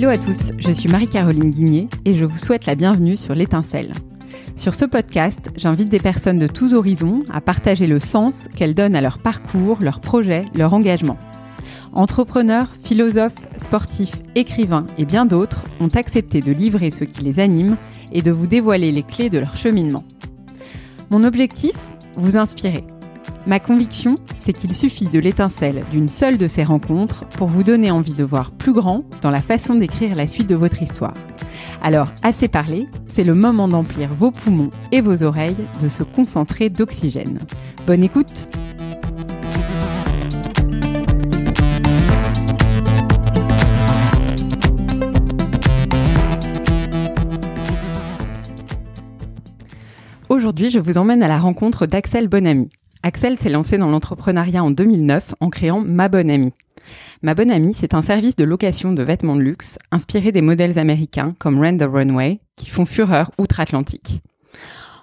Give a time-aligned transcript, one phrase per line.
[0.00, 3.92] Hello à tous, je suis Marie-Caroline Guigné et je vous souhaite la bienvenue sur l'étincelle.
[4.56, 8.96] Sur ce podcast, j'invite des personnes de tous horizons à partager le sens qu'elles donnent
[8.96, 11.18] à leur parcours, leurs projets, leur engagement.
[11.92, 17.76] Entrepreneurs, philosophes, sportifs, écrivains et bien d'autres ont accepté de livrer ce qui les anime
[18.10, 20.04] et de vous dévoiler les clés de leur cheminement.
[21.10, 21.76] Mon objectif
[22.16, 22.84] Vous inspirer.
[23.46, 27.90] Ma conviction, c'est qu'il suffit de l'étincelle d'une seule de ces rencontres pour vous donner
[27.90, 31.14] envie de voir plus grand dans la façon d'écrire la suite de votre histoire.
[31.82, 36.68] Alors, assez parlé, c'est le moment d'emplir vos poumons et vos oreilles de se concentrer
[36.68, 37.38] d'oxygène.
[37.86, 38.48] Bonne écoute
[50.28, 52.70] Aujourd'hui, je vous emmène à la rencontre d'Axel Bonamy.
[53.02, 56.52] Axel s'est lancé dans l'entrepreneuriat en 2009 en créant Ma Bonne Amie.
[57.22, 60.78] Ma Bonne Amie, c'est un service de location de vêtements de luxe inspiré des modèles
[60.78, 64.20] américains comme Rent Runway qui font fureur outre-Atlantique.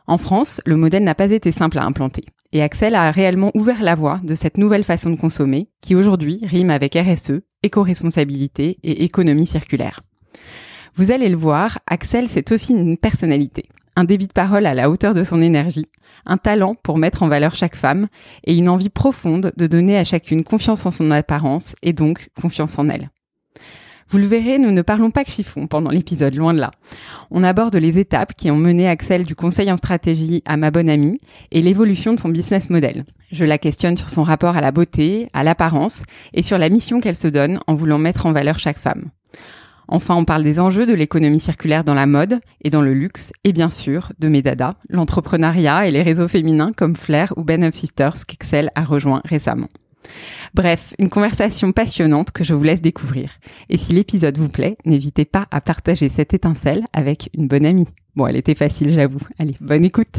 [0.06, 2.26] En France, le modèle n'a pas été simple à implanter.
[2.54, 6.40] Et Axel a réellement ouvert la voie de cette nouvelle façon de consommer qui aujourd'hui
[6.44, 10.02] rime avec RSE, éco-responsabilité et économie circulaire.
[10.96, 13.66] Vous allez le voir, Axel c'est aussi une personnalité,
[13.98, 15.88] un débit de parole à la hauteur de son énergie,
[16.28, 18.08] un talent pour mettre en valeur chaque femme
[18.46, 22.78] et une envie profonde de donner à chacune confiance en son apparence et donc confiance
[22.78, 23.10] en elle.
[24.10, 26.70] Vous le verrez, nous ne parlons pas que chiffon pendant l'épisode, loin de là.
[27.32, 30.90] On aborde les étapes qui ont mené Axel du conseil en stratégie à ma bonne
[30.90, 31.20] amie
[31.52, 33.04] et l'évolution de son business model.
[33.32, 36.04] Je la questionne sur son rapport à la beauté, à l'apparence
[36.36, 39.10] et sur la mission qu'elle se donne en voulant mettre en valeur chaque femme.
[39.88, 43.32] Enfin, on parle des enjeux de l'économie circulaire dans la mode et dans le luxe,
[43.44, 47.74] et bien sûr de Medada, l'entrepreneuriat et les réseaux féminins comme Flair ou Ben of
[47.74, 49.70] Sisters qu'Excel a rejoint récemment.
[50.54, 53.32] Bref, une conversation passionnante que je vous laisse découvrir.
[53.70, 57.88] Et si l'épisode vous plaît, n'hésitez pas à partager cette étincelle avec une bonne amie.
[58.16, 59.20] Bon, elle était facile, j'avoue.
[59.38, 60.18] Allez, bonne écoute.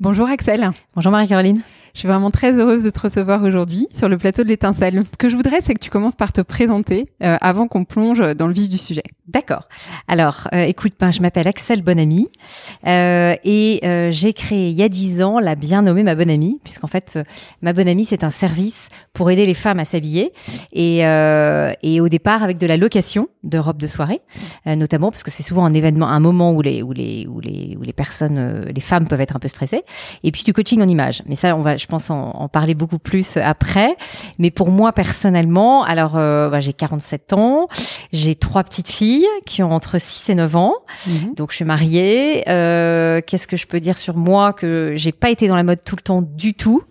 [0.00, 0.70] Bonjour Axel.
[0.94, 1.62] Bonjour Marie-Caroline.
[1.94, 5.00] Je suis vraiment très heureuse de te recevoir aujourd'hui sur le plateau de l'étincelle.
[5.00, 8.20] Ce que je voudrais, c'est que tu commences par te présenter euh, avant qu'on plonge
[8.34, 9.02] dans le vif du sujet.
[9.28, 9.68] D'accord.
[10.08, 12.28] Alors, euh, écoute, ben, je m'appelle Axel Bonamy
[12.86, 16.58] euh, et euh, j'ai créé il y a dix ans la bien nommée Ma Bonne
[16.64, 17.18] puisqu'en fait,
[17.62, 20.32] Ma Bonne c'est un service pour aider les femmes à s'habiller
[20.72, 24.20] et, et au départ avec de la location de robes de soirée,
[24.66, 27.76] notamment parce que c'est souvent un événement, un moment où les où les où les
[27.78, 29.82] où les personnes, les femmes peuvent être un peu stressées,
[30.22, 31.22] et puis du coaching en image.
[31.26, 33.96] Mais ça, on va je pense en, parler beaucoup plus après.
[34.38, 37.68] Mais pour moi personnellement, alors euh, bah, j'ai 47 ans,
[38.12, 40.74] j'ai trois petites filles qui ont entre 6 et 9 ans.
[41.06, 41.34] Mhm.
[41.34, 42.48] Donc je suis mariée.
[42.48, 45.82] Euh, Qu'est-ce que je peux dire sur moi que j'ai pas été dans la mode
[45.84, 46.82] tout le temps du tout?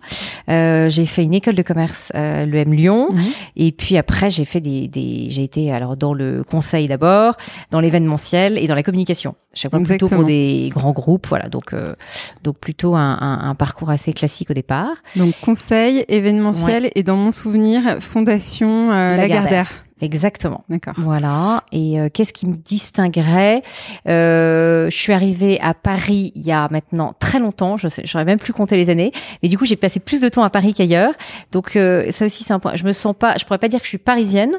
[0.48, 3.22] Euh, j'ai fait une école de commerce, euh, l'EM Lyon, mhm.
[3.56, 7.36] et puis après j'ai fait des, des j'ai été alors dans le conseil d'abord,
[7.70, 9.34] dans l'événementiel et dans la communication.
[9.54, 11.48] Chaque fois plutôt pour des grands groupes, voilà.
[11.48, 11.94] Donc euh,
[12.42, 14.94] donc plutôt un, un, un parcours assez classique au départ.
[15.16, 19.70] Donc conseil, événementiel et dans mon souvenir, Fondation euh, Lagardère.
[20.00, 20.64] Exactement.
[20.68, 20.94] D'accord.
[20.96, 21.62] Voilà.
[21.70, 23.62] Et euh, qu'est-ce qui me distinguerait?
[24.08, 27.76] Euh, Je suis arrivée à Paris il y a maintenant très longtemps.
[27.76, 29.12] Je j'aurais même plus compté les années.
[29.44, 31.14] Mais du coup, j'ai passé plus de temps à Paris qu'ailleurs.
[31.52, 32.74] Donc euh, ça aussi, c'est un point.
[32.74, 33.36] Je me sens pas.
[33.38, 34.54] Je pourrais pas dire que je suis parisienne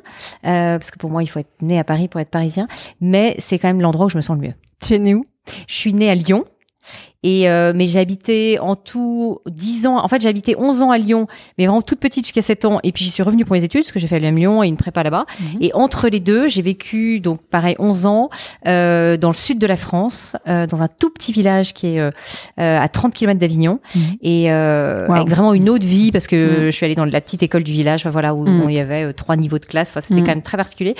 [0.46, 2.70] euh, parce que pour moi, il faut être né à Paris pour être parisien.
[3.02, 4.54] Mais c'est quand même l'endroit où je me sens le mieux.
[4.86, 5.24] Tu es où?
[5.68, 6.46] Je suis née à Lyon.
[7.24, 9.98] Et euh, mais j'ai habité en tout 10 ans.
[10.04, 12.80] En fait, j'ai habité 11 ans à Lyon, mais vraiment toute petite jusqu'à 7 ans.
[12.84, 14.68] Et puis j'y suis revenue pour mes études, parce que j'ai fait l'UM Lyon et
[14.68, 15.26] une prépa là-bas.
[15.40, 15.58] Mhm.
[15.62, 18.30] Et entre les deux, j'ai vécu donc pareil 11 ans
[18.68, 22.00] euh, dans le sud de la France, euh, dans un tout petit village qui est
[22.00, 22.12] euh,
[22.60, 24.02] euh à 30 km d'Avignon, mhm.
[24.22, 26.66] et euh, avec vraiment une autre vie parce que mhm.
[26.66, 29.36] je suis allée dans la petite école du village, voilà où, il y avait trois
[29.36, 29.90] niveaux de classe.
[29.90, 30.96] Enfin, c'était quand même très particulier,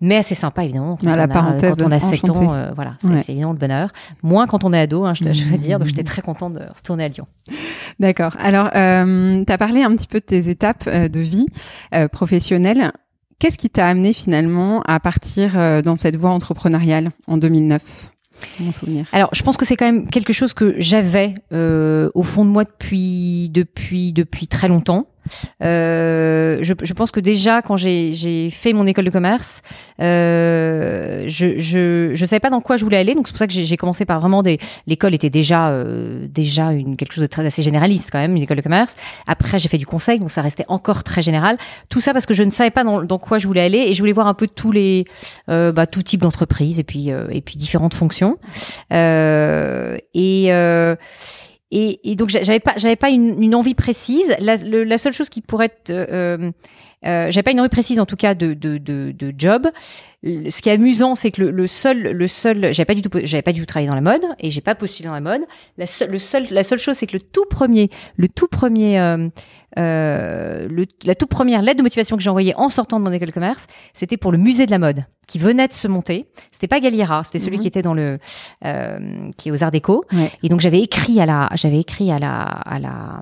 [0.00, 0.96] mais assez sympa évidemment.
[0.96, 3.90] Quand, la on, a, quand on a 7 ans, voilà, c'est évidemment le bonheur.
[4.22, 5.78] Moins quand on est ado, hein, je, je dire.
[5.78, 7.26] Donc j'étais très contente de retourner à Lyon.
[7.98, 8.36] D'accord.
[8.38, 11.46] Alors, euh, tu as parlé un petit peu de tes étapes euh, de vie
[11.94, 12.92] euh, professionnelle.
[13.38, 17.82] Qu'est-ce qui t'a amené finalement à partir euh, dans cette voie entrepreneuriale en 2009
[18.60, 19.06] mon souvenir?
[19.12, 22.64] Alors, je pense que c'est quand même quelque chose que j'avais au fond de moi
[22.64, 25.06] depuis depuis depuis très longtemps.
[25.62, 29.62] Euh, je, je, pense que déjà quand j'ai fait mon école de commerce,
[30.00, 33.46] euh, je, je je savais pas dans quoi je voulais aller, donc c'est pour ça
[33.46, 37.26] que j'ai commencé par vraiment des l'école était déjà euh, déjà une quelque chose de
[37.26, 38.96] très assez généraliste quand même une école de commerce.
[39.26, 41.58] Après j'ai fait du conseil, donc ça restait encore très général.
[41.88, 43.94] Tout ça parce que je ne savais pas dans, dans quoi je voulais aller et
[43.94, 45.04] je voulais voir un peu tous les
[45.48, 48.38] euh, bah, tout type d'entreprise et puis euh, et puis différentes fonctions
[48.90, 50.50] et
[51.70, 54.34] et, donc j'avais pas j'avais pas une, envie précise.
[54.38, 56.52] La, la, seule chose qui pourrait être euh,
[57.04, 59.68] Euh, j'avais pas une envie précise en tout cas de de de, de job.
[60.24, 63.10] Ce qui est amusant, c'est que le, le, seul le seul j'avais pas du tout
[63.22, 65.42] j'avais pas du tout travaillé dans la mode et j'ai pas postulé dans la mode.
[65.78, 68.98] La seule le seul la seule chose c'est que le tout premier le tout premier
[68.98, 69.28] euh,
[69.78, 73.12] euh, le, la toute première lettre de motivation que j'ai envoyée en sortant de mon
[73.12, 76.24] école de commerce, c'était pour le musée de la mode qui venait de se monter.
[76.52, 77.62] C'était pas Galliera, c'était celui Mhm.
[77.62, 78.18] qui était dans le
[78.64, 78.98] euh,
[79.36, 80.04] qui est aux Arts Déco.
[80.12, 80.30] Ouais.
[80.42, 83.20] Et donc j'avais écrit à la j'avais écrit à la à la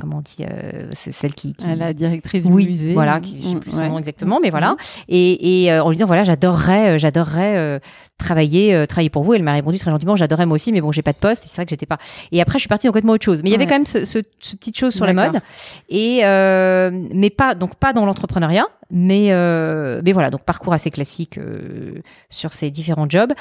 [0.00, 2.92] comment on dit euh, celle qui, qui À la directrice du musée.
[2.92, 3.88] voilà, qui, je sais plus son Ouais.
[3.88, 4.74] nom exactement, mais voilà.
[5.08, 7.78] Et, et euh, en lui disant voilà, j'adorerais, euh, j'adorerais euh,
[8.18, 9.34] travailler, euh, travailler pour vous.
[9.34, 11.44] Elle m'a répondu très gentiment, j'adorerais moi aussi, mais bon, j'ai pas de poste.
[11.48, 11.98] C'est vrai que j'étais pas.
[12.32, 13.42] Et après, je suis partie dans complètement autre chose.
[13.42, 15.40] Mais il y avait quand même ce, ce, ce petite chose sur la mode,
[15.88, 20.90] et euh, mais pas donc pas dans l'entrepreneuriat, mais euh, mais voilà, donc parcours assez
[20.90, 23.32] classique euh, sur ces différents jobs.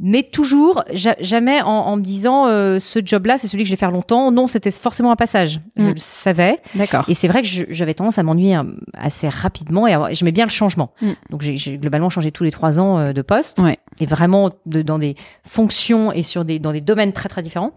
[0.00, 3.74] Mais toujours, ja- jamais en, en me disant euh, ce job-là, c'est celui que je
[3.74, 4.32] vais faire longtemps.
[4.32, 5.60] Non, c'était forcément un passage.
[5.76, 5.88] Je Mm.
[5.90, 6.58] le savais.
[6.74, 7.04] D'accord.
[7.08, 10.50] Et c'est vrai que j'avais tendance à m'ennuyer euh, assez rapidement et j'aimais bien le
[10.50, 10.90] changement.
[11.00, 11.10] Mm.
[11.30, 13.78] Donc j'ai j'ai globalement changé tous les trois ans euh, de poste Ouais.
[14.00, 15.14] et vraiment de- dans des
[15.44, 17.72] fonctions et sur des dans des domaines très très différents.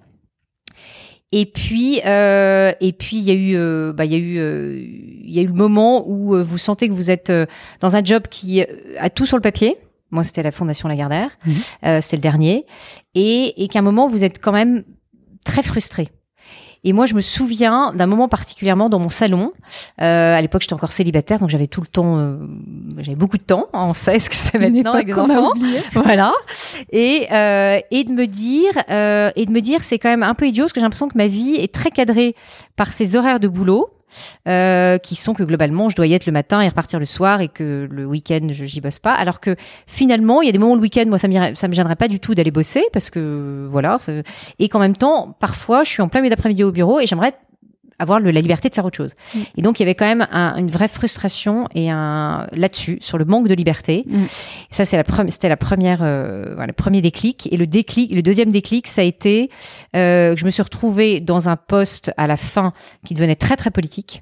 [1.34, 4.38] Et puis euh, et puis il y a eu euh, bah il y a eu
[4.38, 7.32] euh, il y a eu le moment où vous sentez que vous êtes
[7.82, 8.64] dans un job qui
[8.98, 9.76] a tout sur le papier.
[10.10, 11.32] Moi c'était la Fondation Lagardère,
[11.86, 12.66] euh, c'est le dernier
[13.14, 14.84] et et qu'à un moment vous êtes quand même
[15.44, 16.08] très frustré.
[16.88, 19.52] Et moi, je me souviens d'un moment particulièrement dans mon salon.
[20.02, 22.38] Euh, à l'époque, j'étais encore célibataire, donc j'avais tout le temps, euh,
[23.00, 23.68] j'avais beaucoup de temps.
[23.74, 25.52] On sait ce que c'est maintenant avec des enfants
[25.92, 26.32] voilà
[26.94, 30.34] et euh, et de me dire euh, et de me dire c'est quand même un
[30.34, 32.36] peu idiot parce que j'ai l'impression que ma vie est très cadrée
[32.78, 33.90] par ces horaires de boulot
[34.48, 37.42] euh, qui sont que globalement je dois y être le matin et repartir le soir
[37.42, 39.14] et que le week-end je j'y bosse pas.
[39.14, 39.56] Alors que
[39.86, 42.08] finalement il y a des moments où le week-end moi ça ça me gênerait pas
[42.08, 43.98] du tout d'aller bosser parce que voilà
[44.60, 47.34] et qu'en même temps parfois je suis en plein milieu d'après-midi au bureau et j'aimerais
[48.00, 49.14] avoir le- la liberté de faire autre chose.
[49.34, 49.40] Mm.
[49.58, 53.18] Et donc il y avait quand même un- une vraie frustration et un là-dessus sur
[53.18, 54.04] le manque de liberté.
[54.08, 54.24] Mm.
[54.72, 57.48] Ça c'est la première, c'était la première, euh, voilà, le premier déclic.
[57.52, 59.50] Et le déclic, le deuxième déclic, ça a été
[59.96, 62.74] euh, que je me suis retrouvée dans un poste à la fin
[63.06, 64.22] qui devenait très très politique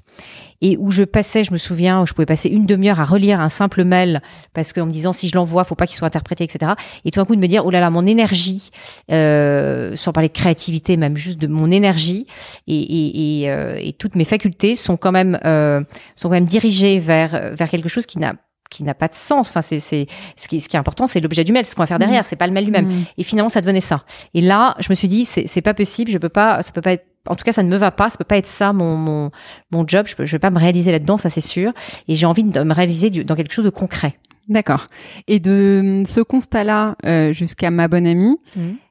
[0.60, 3.40] et où je passais, je me souviens, où je pouvais passer une demi-heure à relire
[3.40, 4.22] un simple mail
[4.52, 6.72] parce qu'en me disant si je l'envoie, faut pas qu'il soit interprété, etc.
[7.04, 8.70] Et tout d'un coup de me dire oh là là, mon énergie,
[9.10, 12.26] euh, sans parler de créativité, même juste de mon énergie
[12.66, 15.82] et, et, et, euh, et toutes mes facultés sont quand même euh,
[16.14, 18.34] sont quand même dirigées vers vers quelque chose qui n'a
[18.70, 19.50] qui n'a pas de sens.
[19.50, 20.06] Enfin, c'est c'est
[20.36, 22.26] ce qui ce qui est important, c'est l'objet du mail, ce qu'on va faire derrière,
[22.26, 22.86] c'est pas le mail lui-même.
[22.86, 23.04] Mm.
[23.18, 24.04] Et finalement, ça devenait ça.
[24.34, 26.80] Et là, je me suis dit, c'est c'est pas possible, je peux pas, ça peut
[26.80, 27.06] pas être.
[27.28, 29.30] En tout cas, ça ne me va pas, ça peut pas être ça mon mon
[29.70, 30.06] mon job.
[30.08, 31.72] Je peux, je vais pas me réaliser là-dedans, ça c'est sûr.
[32.08, 34.16] Et j'ai envie de me réaliser du- dans quelque chose de concret.
[34.48, 34.86] D'accord.
[35.26, 38.36] Et de ce constat-là euh, jusqu'à ma bonne amie,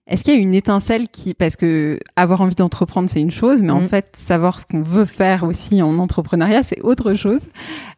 [0.07, 3.61] est-ce qu'il y a une étincelle qui, parce que avoir envie d'entreprendre c'est une chose,
[3.61, 3.89] mais en Mhm.
[3.89, 7.41] fait savoir ce qu'on veut faire aussi en entrepreneuriat c'est autre chose.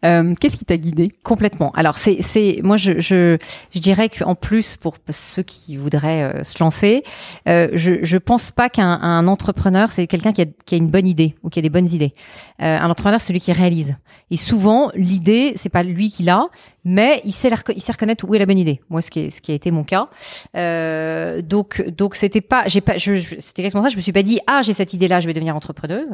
[0.06, 1.09] Euh, Qu'est-ce qui t'a guidé?
[1.24, 1.71] Complètement.
[1.71, 3.38] Alors c'est c'est moi je je
[3.74, 7.04] je dirais qu'en plus pour ceux qui voudraient euh, se lancer,
[7.50, 10.89] euh, je je pense pas qu'un un entrepreneur c'est quelqu'un qui a qui a une
[10.89, 12.13] bonne idée ou qui a des bonnes idées.
[12.62, 13.95] Euh, un entrepreneur c'est celui qui réalise.
[14.31, 16.45] Et souvent l'idée c'est pas lui qui l'a,
[16.86, 18.80] mais il sait la il sait reconnaître où est la bonne idée.
[18.89, 20.07] Moi ce qui est ce qui a été mon cas.
[20.56, 23.89] Euh, donc donc c'était pas j'ai pas je, je- c'était exactement ça.
[23.89, 26.09] Je me suis pas dit ah j'ai cette idée là je vais devenir entrepreneuse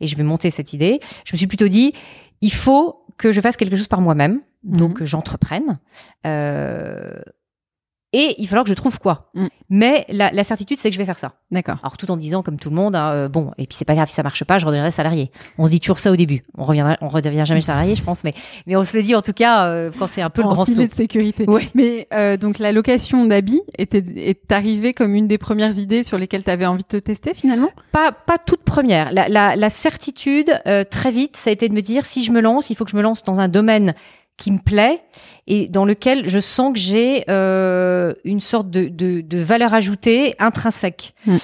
[0.00, 1.00] et je vais monter cette idée.
[1.24, 1.92] Je me suis plutôt dit
[2.40, 5.78] il faut que je fasse quelque chose par moi-même, donc que j'entreprenne.
[6.26, 7.20] Euh,
[8.18, 9.30] et il va falloir que je trouve quoi.
[9.34, 9.48] Mhm.
[9.70, 11.34] Mais la, la certitude, c'est que je vais faire ça.
[11.52, 11.76] D'accord.
[11.82, 13.84] Alors tout en me disant, comme tout le monde, hein, euh, bon, et puis c'est
[13.84, 15.30] pas grave si ça marche pas, je redeviendrai salarié.
[15.56, 16.42] On se dit toujours ça au début.
[16.56, 18.34] On reviendra, on redevient jamais salarié, je pense, mais
[18.66, 20.64] mais on se le dit en tout cas euh, quand c'est un peu le grand
[20.64, 20.84] saut.
[20.84, 21.44] de sécurité.
[21.48, 21.68] Ouais.
[21.74, 26.18] Mais euh, donc la location d'habits était est arrivée comme une des premières idées sur
[26.18, 27.70] lesquelles tu avais envie de te tester finalement?
[27.92, 29.12] Pas pas toute première.
[29.12, 32.32] La, la, la certitude, euh, très vite, ça a été de me dire, si je
[32.32, 33.92] me lance, il faut que je me lance dans un domaine
[34.38, 35.02] qui me plaît
[35.46, 41.12] et dans lequel je sens que j'ai euh, une sorte de, de, valeur ajoutée intrinsèque.
[41.26, 41.36] Mm.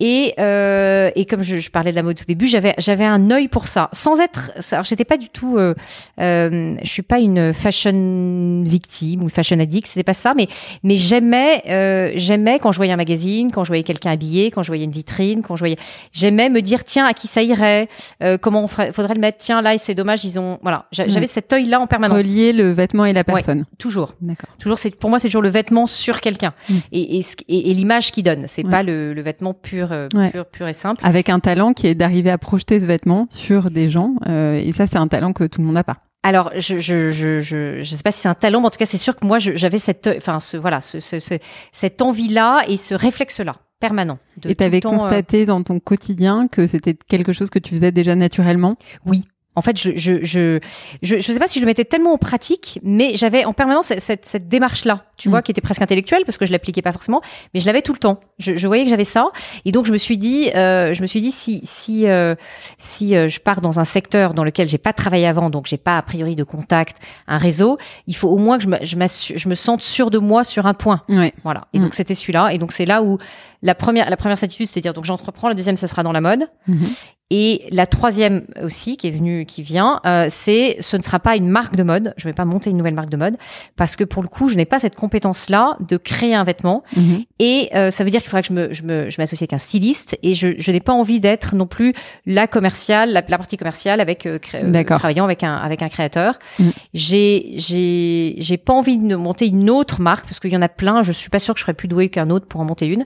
[0.00, 3.30] Et, euh, et comme je, je parlais de la mode au début, j'avais j'avais un
[3.32, 4.52] œil pour ça, sans être.
[4.70, 5.58] Alors j'étais pas du tout.
[5.58, 5.74] Euh,
[6.20, 10.34] euh, je suis pas une fashion victime ou fashion addict, c'était pas ça.
[10.36, 10.46] Mais
[10.82, 14.62] mais j'aimais euh, j'aimais quand je voyais un magazine, quand je voyais quelqu'un habillé, quand
[14.62, 15.76] je voyais une vitrine, quand je voyais.
[16.12, 17.88] J'aimais me dire tiens à qui ça irait,
[18.22, 19.38] euh, comment on ferait, faudrait le mettre.
[19.38, 20.86] Tiens là c'est dommage ils ont voilà.
[20.96, 21.04] Mm.
[21.08, 22.18] J'avais cet œil là en permanence.
[22.18, 23.64] Relier le vêtement et la personne.
[23.78, 24.12] Toujours.
[24.20, 24.50] D'accord.
[24.58, 26.74] Toujours, c'est pour moi, c'est toujours le vêtement sur quelqu'un Mm.
[26.92, 28.44] et, et, et, et l'image qu'il donne.
[28.46, 28.70] C'est Ouais.
[28.70, 30.30] pas le, le vêtement pur, euh, Ouais.
[30.30, 31.00] pur, pur et simple.
[31.04, 34.14] Avec un talent qui est d'arriver à projeter ce vêtement sur des gens.
[34.28, 35.98] euh, et ça, c'est un talent que tout le monde n'a pas.
[36.24, 38.78] Alors, je, je, je, je, je sais pas si c'est un talent, mais en tout
[38.78, 41.38] cas, c'est sûr que moi, j'avais cette, enfin, ce, voilà, ce, ce, ce-
[41.72, 44.18] cette envie-là et ce réflexe-là permanent.
[44.38, 47.76] de et tu avais euh, constaté dans ton quotidien que c'était quelque chose que tu
[47.76, 48.74] faisais déjà naturellement?
[49.06, 49.24] oui.
[49.58, 50.58] En fait, je je je
[51.02, 53.86] je, je sais pas si je le mettais tellement en pratique, mais j'avais en permanence
[53.88, 55.30] cette, cette, cette démarche-là, tu Mm.
[55.30, 57.20] vois, qui était presque intellectuelle parce que je l'appliquais pas forcément,
[57.52, 58.20] mais je l'avais tout le temps.
[58.38, 59.30] Je, je voyais que j'avais ça,
[59.64, 62.34] et donc je me suis dit, euh, je me suis dit si si euh,
[62.78, 65.76] si euh, je pars dans un secteur dans lequel j'ai pas travaillé avant, donc j'ai
[65.76, 69.48] pas a priori de contact, un réseau, il faut au moins que je me je,
[69.48, 71.02] me sente sûre de moi sur un point.
[71.08, 71.32] Ouais.
[71.44, 71.66] Voilà.
[71.72, 71.82] Et Mm.
[71.82, 72.50] donc c'était celui-là.
[72.52, 73.18] Et donc c'est là où
[73.62, 75.48] la première, la première certitude, c'est dire donc j'entreprends.
[75.48, 76.48] La deuxième, ce sera dans la mode.
[76.66, 76.86] Mhm.
[77.30, 81.36] Et la troisième aussi, qui est venue, qui vient, euh, c'est ce ne sera pas
[81.36, 82.14] une marque de mode.
[82.16, 83.36] Je vais pas monter une nouvelle marque de mode
[83.76, 86.84] parce que pour le coup, je n'ai pas cette compétence-là de créer un vêtement.
[86.96, 87.24] Mhm.
[87.38, 89.52] Et euh, ça veut dire qu'il faudra que je me, je me, je m'associe avec
[89.52, 90.16] un styliste.
[90.22, 91.92] Et je, je n'ai pas envie d'être non plus
[92.24, 95.90] la commerciale, la, la partie commerciale avec euh, cré- euh, travaillant avec un, avec un
[95.90, 96.38] créateur.
[96.58, 96.68] Mm.
[96.94, 100.68] J'ai, j'ai, j'ai pas envie de monter une autre marque parce qu'il y en a
[100.70, 101.02] plein.
[101.02, 103.04] Je suis pas sûre que je serais plus douée qu'un autre pour en monter une.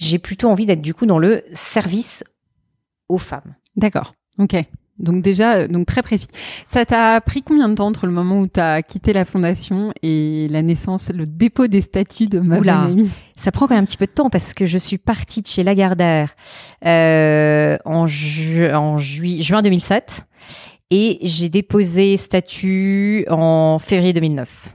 [0.00, 2.24] J'ai plutôt envie d'être du coup dans le service
[3.08, 3.54] aux femmes.
[3.76, 4.14] D'accord.
[4.38, 4.56] Ok.
[4.98, 6.26] Donc déjà, euh, donc très précis.
[6.66, 9.92] Ça t'a pris combien de temps entre le moment où tu as quitté la fondation
[10.02, 12.76] et la naissance, le dépôt des statuts de ma Oula.
[12.82, 13.10] bonne amie?
[13.36, 15.46] Ça prend quand même un petit peu de temps parce que je suis partie de
[15.46, 16.34] chez Lagardère
[16.84, 20.26] euh, en, ju- en jui- juin 2007
[20.90, 24.68] et j'ai déposé statut en février 2009.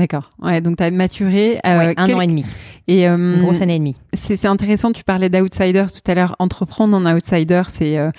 [0.00, 0.30] D'accord.
[0.40, 1.58] Ouais, donc tu as maturé.
[1.66, 2.42] euh, Ouais, un quel- an et demi,
[2.88, 3.96] Et euh, une grosse année et demie.
[4.14, 6.36] c'est c'est intéressant, tu parlais d'outsiders tout à l'heure.
[6.38, 8.10] Entreprendre en outsider, c'est euh,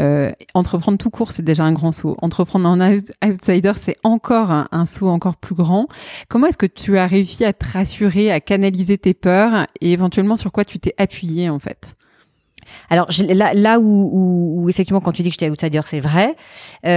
[0.00, 2.16] euh, entreprendre tout court, c'est déjà un grand saut.
[2.22, 5.86] Entreprendre en out- outsider, c'est encore un, un saut encore plus grand.
[6.28, 10.34] Comment est-ce que tu as réussi à te rassurer, à canaliser tes peurs et éventuellement
[10.34, 11.94] sur quoi tu t'es appuyé en fait?
[12.90, 16.34] Alors là, là où, où, où effectivement quand tu dis que j'étais outsider, c'est vrai.
[16.84, 16.88] Euh,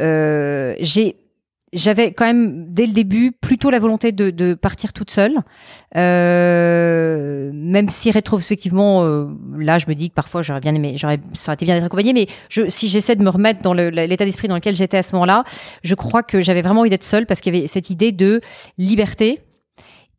[0.00, 1.16] euh, j'ai
[1.72, 5.38] j'avais quand même dès le début plutôt la volonté de, de partir toute seule,
[5.96, 11.18] euh, même si rétrospectivement euh, là je me dis que parfois j'aurais bien aimé, j'aurais
[11.32, 14.24] ça aurait été bien d'être accompagnée, mais je, si j'essaie de me remettre dans l'état
[14.24, 15.44] d'esprit dans lequel j'étais à ce moment-là,
[15.82, 18.40] je crois que j'avais vraiment envie d'être seule parce qu'il y avait cette idée de
[18.76, 19.40] liberté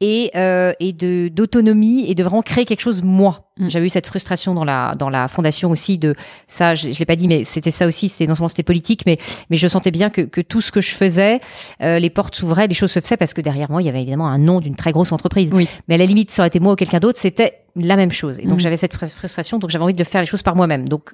[0.02, 3.48] et, euh, et de d'autonomie et de vraiment créer quelque chose moi.
[3.58, 3.70] Mm.
[3.70, 6.16] J'avais eu cette frustration dans la dans la fondation aussi de
[6.48, 6.76] ça.
[6.76, 8.10] Je, je l'ai pas dit, mais c'était ça aussi.
[8.10, 9.18] C'était non seulement c'était politique, mais
[9.50, 11.40] mais je sentais bien que que tout ce que je faisais,
[11.82, 14.02] euh, les portes s'ouvraient, les choses se faisaient parce que derrière moi il y avait
[14.02, 15.52] évidemment un nom d'une très grosse entreprise.
[15.54, 15.68] Oui.
[15.88, 18.40] Mais à la limite, ça aurait été moi ou quelqu'un d'autre, c'était la même chose.
[18.40, 18.62] Et donc Mm.
[18.62, 20.90] j'avais cette fr- frustration, donc j'avais envie de faire les choses par moi-même.
[20.90, 21.12] Donc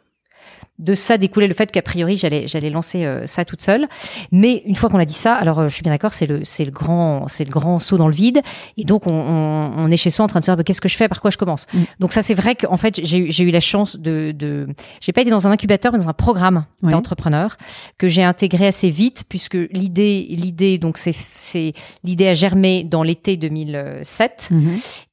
[0.80, 3.88] de ça découlait le fait qu'a priori j'allais j'allais lancer euh, ça toute seule.
[4.32, 6.42] Mais une fois qu'on a dit ça alors euh, je suis bien d'accord c'est le
[6.44, 8.42] c'est le grand c'est le grand saut dans le vide.
[8.78, 10.82] Et donc on, on, on est chez soi en train de se dire bah, qu'est-ce
[10.82, 11.08] que je fais?
[11.08, 11.66] Par quoi je commence?
[11.74, 11.80] Mm.
[12.00, 14.68] donc ça c'est vrai qu'en fait j'ai eu- j'ai eu la chance de de
[15.02, 17.58] j'ai pas été dans un incubateur mais dans un programme d'entrepreneurs
[17.98, 23.02] que j'ai intégré assez vite puisque l'idée l'idée donc c'est c'est l'idée a germé dans
[23.04, 24.50] l'été 2007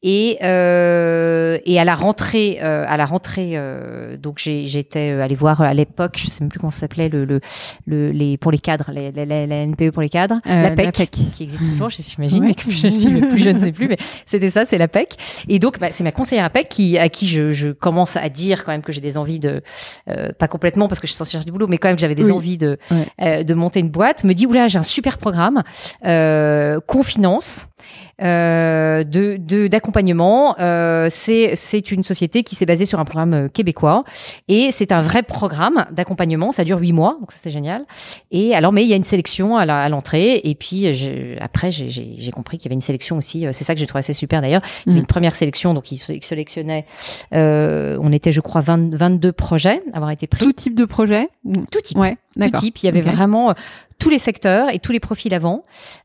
[0.03, 5.23] et euh, et à la rentrée euh, à la rentrée euh, donc j'ai j'étais euh,
[5.23, 7.41] allée voir euh, à l'époque je sais même plus comment ça s'appelait le, le
[7.87, 10.71] le les pour les cadres les, les- les- la NPE pour les cadres Euh, la
[10.71, 11.11] la PEC, PEC.
[11.11, 12.49] qui existe toujours j'imagine Ouais.
[12.49, 13.97] mais que je suis mais plus je ne sais plus mais
[14.27, 15.15] c'était ça c'est la PEC
[15.49, 18.29] et donc bah, c'est ma conseillère à PEC qui à qui je, je commence à
[18.29, 19.63] dire quand même que j'ai des envies de
[20.09, 22.01] euh, pas complètement parce que je suis censée chercher du boulot mais quand même que
[22.01, 22.33] j'avais des Oui.
[22.33, 23.07] envies de Ouais.
[23.23, 25.63] euh, de monter une boîte me dit oula j'ai un super programme
[26.07, 27.74] euh, qu'on finance euh,
[28.21, 30.57] de de- d'accompagnement.
[30.61, 34.05] Euh, c'est c'est une société qui s'est basée sur un programme euh, québécois
[34.49, 36.53] et c'est un vrai programme d'accompagnement.
[36.53, 37.85] Ça dure huit mois, donc ça c'est génial.
[38.31, 40.93] Et alors, mais il y a une sélection à la- à l'entrée et puis euh,
[40.93, 41.91] j'ai- après j'ai-
[42.33, 43.47] compris qu'il y avait une sélection aussi.
[43.47, 44.63] Euh, C'est ça que j'ai trouvé assez super d'ailleurs.
[44.87, 45.03] Il y avait Mm.
[45.03, 46.85] une première sélection, donc ils sé- sélectionnaient.
[47.33, 50.45] Euh, on était, je crois, 20 22 projets avoir été pris.
[50.45, 51.97] Tout type de projet ou- Tout type.
[51.99, 52.79] Ouais, Tout type.
[52.83, 53.55] Il y avait vraiment euh,
[53.99, 55.63] tous les secteurs et tous les profils avant.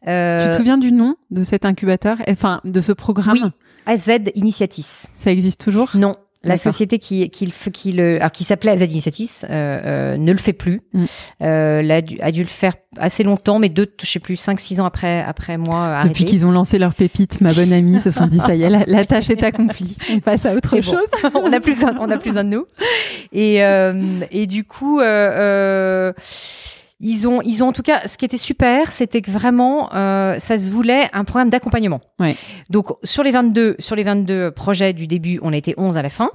[0.07, 3.38] Euh, Tu te souviens du nom de cet incubateur, enfin de ce programme?
[3.41, 3.50] Oui.
[3.86, 5.05] AZ Initiatis.
[5.13, 5.91] Ça existe toujours?
[5.95, 6.15] Non.
[6.43, 10.38] La société qui, qui, qui le, alors qui s'appelait AZ Initiatis, euh, euh, ne le
[10.38, 10.79] fait plus.
[10.93, 11.05] Mm.
[11.41, 14.86] Euh, a dû le faire assez longtemps, mais deux, je sais plus, cinq, six ans
[14.86, 16.10] après, après moi, arrêté.
[16.10, 18.69] Depuis qu'ils ont lancé leur pépite, ma bonne amie se sont dit ça y est,
[18.69, 19.98] la, la tâche est accomplie.
[20.10, 20.81] On passe à autre bon.
[20.81, 21.10] chose.
[21.36, 22.65] on a plus besoin, on a plus besoin de nous.
[23.34, 26.13] Et euh, et du coup, euh, euh,
[27.00, 30.38] ils ont ils ont en tout cas, ce qui était super, c'était que vraiment, euh,
[30.39, 32.01] ça se voulait un programme d'accompagnement.
[32.20, 32.36] Ouais.
[32.70, 36.01] Donc sur les 22 sur les 22 projets du début, on a été 11 à
[36.01, 36.32] la fin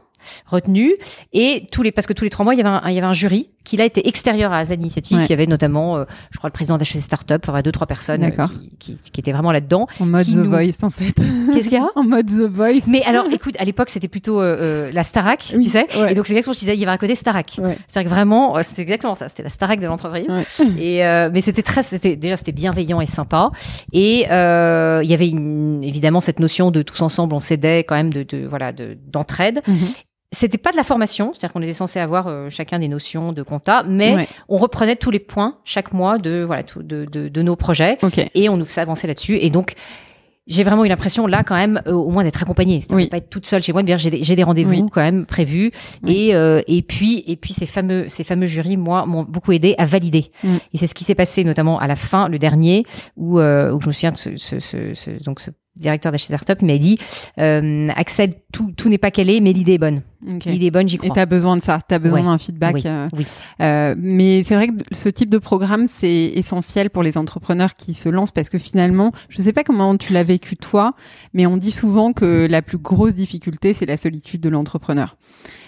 [0.46, 0.92] retenus
[1.32, 2.98] et tous les parce que tous les trois mois il y avait un, il y
[2.98, 5.24] avait un jury qui là était extérieur à Z Initiative Ouais.
[5.24, 8.24] il y avait notamment euh, je crois le président d'HEC Startup enfin deux trois personnes
[8.24, 8.46] euh,
[8.78, 11.14] qui, qui, qui étaient vraiment là-dedans En mode The nous- Voice, en fait.
[11.52, 12.82] qu'est-ce qu'il y a En mode The Voice.
[12.86, 14.56] mais alors, écoute, à l'époque, c'était plutôt euh,
[14.88, 15.86] euh, la Starac, Oui, tu sais.
[15.98, 16.12] ouais.
[16.12, 17.56] Et donc, c'est exactement ce que je disais, il y avait un côté Starac.
[17.58, 17.78] Ouais.
[17.88, 19.28] C'est-à-dire que vraiment, euh, c'était exactement ça.
[19.28, 20.26] C'était la Starac de l'entreprise.
[20.28, 20.44] Ouais.
[20.78, 23.50] Et euh, mais c'était très, c'était déjà c'était bienveillant et sympa.
[23.92, 27.94] Et euh, il y avait une- évidemment cette notion de tous ensemble, on s'aidait quand
[27.94, 29.62] même de, de voilà de d'entraide.
[29.66, 29.76] Mhm.
[30.34, 33.42] C'était pas de la formation, c'est-à-dire qu'on était censé avoir euh, chacun des notions de
[33.42, 34.28] compta, mais Ouais.
[34.48, 37.98] on reprenait tous les points chaque mois de voilà tout- de, de, de nos projets
[38.02, 38.20] Ok.
[38.34, 39.38] et on nous faisait avancer là-dessus.
[39.40, 39.72] Et donc
[40.46, 43.08] j'ai vraiment eu l'impression là quand même euh, au moins d'être accompagnée, c'est-à-dire Oui.
[43.08, 44.84] pas être toute seule chez moi, dire j'ai des, j'ai des rendez-vous Oui.
[44.92, 45.70] quand même prévus
[46.02, 46.26] Oui.
[46.28, 49.74] et euh, et puis et puis ces fameux ces fameux jurys moi m'ont beaucoup aidé
[49.78, 50.30] à valider.
[50.42, 50.48] Mm.
[50.74, 52.84] Et c'est ce qui s'est passé notamment à la fin, le dernier,
[53.16, 56.18] où, euh, où je me souviens de ce, ce, ce, ce- donc ce directeur d'HC
[56.18, 56.98] Startup m'a dit
[57.38, 60.02] euh, Axel tout tout n'est pas calé mais l'idée est bonne.
[60.26, 60.46] Ok.
[60.46, 61.14] L'idée est bonne, j'y Et crois.
[61.14, 62.26] t'as besoin de ça, t'as besoin Ouais.
[62.26, 62.74] d'un feedback.
[62.76, 63.26] Oui, euh, oui.
[63.60, 67.92] euh, mais c'est vrai que ce type de programme, c'est essentiel pour les entrepreneurs qui
[67.92, 70.94] se lancent parce que finalement, je sais pas comment tu l'as vécu toi,
[71.34, 75.16] mais on dit souvent que la plus grosse difficulté, c'est la solitude de l'entrepreneur.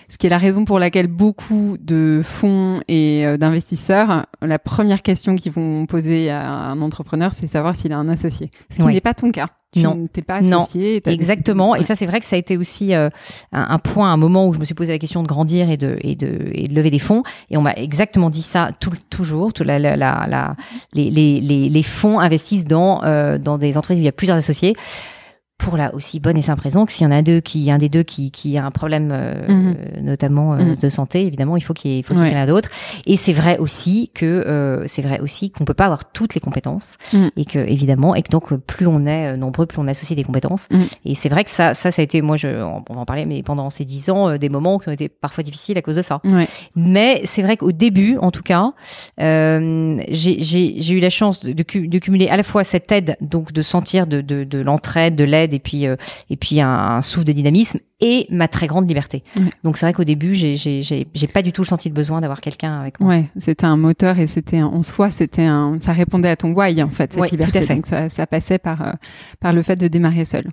[0.09, 5.03] Ce qui est la raison pour laquelle beaucoup de fonds et euh, d'investisseurs, la première
[5.03, 8.51] question qu'ils vont poser à un entrepreneur, c'est savoir s'il a un associé.
[8.71, 8.93] Ce qui Ouais.
[8.93, 9.49] n'est pas ton cas.
[9.73, 9.97] Tu Non.
[9.97, 11.03] n'es pas associé.
[11.07, 11.75] Exactement.
[11.75, 13.11] Et ça, c'est vrai que ça a été aussi euh,
[13.53, 15.77] un, un point, un moment où je me suis posé la question de grandir et
[15.77, 17.25] de et de et de lever des fonds.
[17.51, 19.53] Et on m'a exactement dit ça tout, toujours.
[19.53, 20.57] Tout la, la, la, la-
[20.95, 24.13] les, les, les, les fonds investissent dans euh, dans des entreprises où il y a
[24.13, 24.73] plusieurs associés.
[25.66, 27.78] Pour la aussi bonne et simple raison que s'il y en a deux qui un
[27.78, 29.76] des deux qui, qui a un problème euh, Mhm.
[30.04, 30.76] notamment euh, Mhm.
[30.80, 32.30] de santé évidemment il faut qu'il ait, faut qu'il y ait Ouais.
[32.30, 32.68] quelqu'un d'autre
[33.04, 36.40] et c'est vrai aussi que euh, c'est vrai aussi qu'on peut pas avoir toutes les
[36.40, 37.30] compétences Mhm.
[37.37, 40.16] et que évidemment et que donc euh, plus on est euh, nombreux plus on associe
[40.16, 40.68] des compétences
[41.04, 43.26] et c'est vrai que ça ça ça a été moi je on va en parler
[43.26, 46.02] mais pendant ces dix ans des moments qui ont été parfois difficiles à cause de
[46.02, 46.46] ça Ouais.
[46.76, 48.73] mais c'est vrai qu'au début, en tout cas,
[49.20, 53.52] euh, j'ai- eu la chance de, de, de cumuler à la fois cette aide, donc
[53.52, 55.97] de sentir de, de, de l'entraide, de l'aide, et puis euh,
[56.31, 59.23] et puis un, un souffle de dynamisme, et ma très grande liberté.
[59.37, 59.43] Ouais.
[59.65, 62.79] Donc c'est vrai qu'au début, j'ai j'ai pas du tout senti le besoin d'avoir quelqu'un
[62.81, 63.09] avec moi.
[63.11, 66.83] Ouais, c'était un moteur et c'était en soi, c'était un, ça répondait à ton why
[66.83, 67.59] en fait, cette Ouais, tout liberté.
[67.59, 67.75] à fait.
[67.75, 68.93] Donc ça, ça passait par euh,
[69.41, 70.47] par le fait de démarrer seul.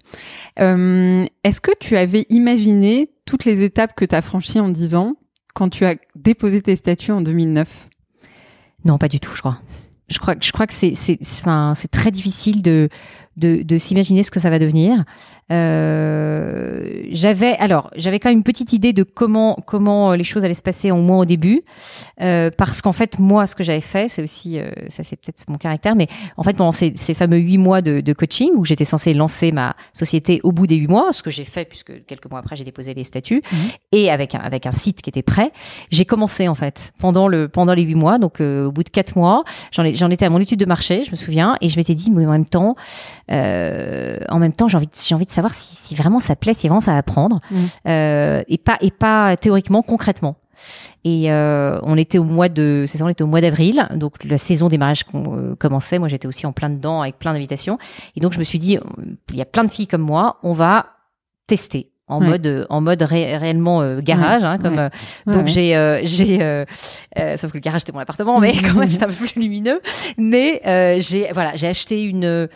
[0.59, 4.95] Euh, Est-ce que tu avais imaginé toutes les étapes que tu as franchies en 10
[4.95, 5.13] ans
[5.53, 7.89] quand tu as déposé tes statuts en 2009
[8.85, 9.59] Non, pas du tout, je crois.
[10.09, 12.89] Je crois, je crois que c'est, c'est, c'est- enfin, c'est très difficile de,
[13.37, 15.03] de, de s'imaginer ce que ça va devenir.
[15.51, 20.53] Euh, j'avais, alors, j'avais quand même une petite idée de comment, comment les choses allaient
[20.53, 21.63] se passer au moins au début,
[22.21, 25.43] euh, parce qu'en fait, moi, ce que j'avais fait, c'est aussi, euh, ça c'est peut-être
[25.49, 28.65] mon caractère, mais en fait, pendant ces, ces fameux huit mois de, de coaching où
[28.65, 32.05] j'étais censée lancer ma société au bout des huit mois, ce que j'ai fait puisque
[32.05, 33.57] quelques mois après j'ai déposé les statuts Mhm.
[33.91, 35.51] et avec un, avec un site qui était prêt,
[35.91, 38.89] j'ai commencé en fait pendant le pendant les huit mois, donc euh, au bout de
[38.89, 41.77] quatre mois, j'en j'en étais à mon étude de marché, je me souviens, et je
[41.77, 42.75] m'étais dit, mais en même temps,
[43.31, 46.35] euh, en même temps, j'ai envie de, j'ai envie de savoir si, si vraiment ça
[46.35, 47.67] plaît, si vraiment ça va prendre, Mhm.
[47.87, 50.35] euh, et pas et pas théoriquement, concrètement.
[51.03, 54.23] Et euh, on était au mois de, c'est ça, on était au mois d'avril, donc
[54.23, 55.99] la saison des mariages euh, commençait.
[55.99, 57.77] Moi, j'étais aussi en plein dedans avec plein d'invitations.
[58.15, 58.77] Et donc je me suis dit,
[59.31, 60.85] il y a plein de filles comme moi, on va
[61.47, 62.27] tester en Ouais.
[62.27, 64.89] mode euh, en mode ré- réellement euh, garage, hein, comme ouais.
[65.27, 66.65] euh, donc j'ai euh, j'ai euh,
[67.17, 69.35] euh, sauf que le garage c'était mon appartement, mais quand même c'est un peu plus
[69.35, 69.79] lumineux.
[70.17, 72.49] Mais euh, j'ai voilà j'ai acheté une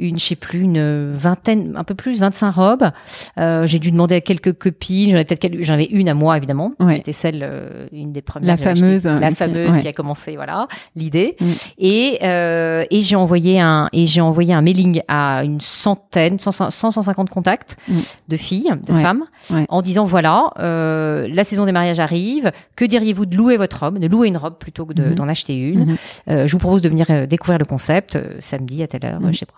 [0.00, 2.90] une je sais plus une vingtaine un peu plus 25 robes.
[3.38, 5.10] Euh, j'ai dû demander à quelques copines.
[5.10, 6.72] J'en avais peut-être j'en avais une à moi évidemment.
[6.80, 6.94] Ouais.
[6.94, 8.48] Qui était celle euh, une des premières.
[8.48, 11.36] La fameuse, la fameuse qui a commencé voilà l'idée.
[11.40, 11.46] Mm.
[11.78, 16.70] Et euh, et j'ai envoyé un et j'ai envoyé un mailing à une centaine 100
[16.70, 17.98] 150 contacts Mm.
[18.28, 19.02] de filles de Ouais.
[19.02, 19.64] femmes Ouais.
[19.68, 23.98] en disant voilà euh, la saison des mariages arrive que diriez-vous de louer votre robe
[23.98, 25.14] de louer une robe plutôt que de- Mhm.
[25.14, 25.96] d'en acheter une Mhm.
[26.30, 29.38] Euh, je vous propose de venir euh, découvrir le concept samedi à telle heure je
[29.38, 29.54] sais pas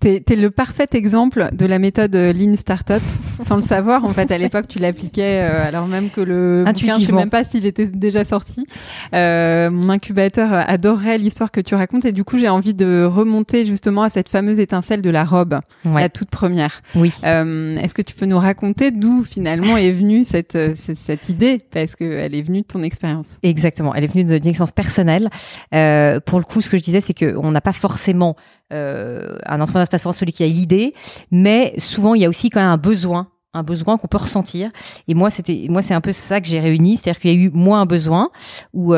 [0.00, 3.00] T'es es le parfait exemple de la méthode Lean Startup.
[3.42, 7.04] Sans le savoir, en fait, à l'époque, tu l'appliquais alors même que le bouquin, je
[7.06, 8.66] sais même pas s'il était déjà sorti.
[9.12, 14.02] Mon incubateur adorerait l'histoire que tu racontes et du coup, j'ai envie de remonter justement
[14.02, 16.82] à cette fameuse étincelle de la robe, ouais la toute première.
[16.96, 21.28] oui Euh, Est-ce que tu peux nous raconter d'où finalement est venue cette, euh, cette,
[21.28, 23.38] idée Parce qu'elle est venue de ton expérience.
[23.42, 23.94] Exactement.
[23.94, 25.28] Elle est venue d'une expérience personnelle.
[25.74, 28.36] Euh, pour le coup, ce que je disais, c'est qu'on n'a pas forcément
[28.72, 30.92] euh, un entrepreneur, c'est pas celui qui a l'idée,
[31.30, 34.70] mais souvent il y a aussi quand même un besoin un besoin qu'on peut ressentir
[35.06, 37.46] et moi c'était moi c'est un peu ça que j'ai réuni c'est-à-dire qu'il y a
[37.46, 38.30] eu moi un besoin
[38.72, 38.94] où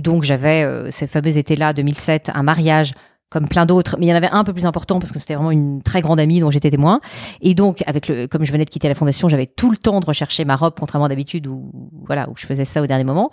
[0.00, 2.94] donc j'avais euh, ce fameux été là 2007 un mariage
[3.30, 5.34] comme plein d'autres, mais il y en avait un peu plus important parce que c'était
[5.34, 7.00] vraiment une très grande amie dont j'étais témoin.
[7.40, 10.00] Et donc, avec le, comme je venais de quitter la fondation, j'avais tout le temps
[10.00, 11.70] de rechercher ma robe, contrairement d'habitude où,
[12.06, 13.30] voilà, où je faisais ça au dernier moment.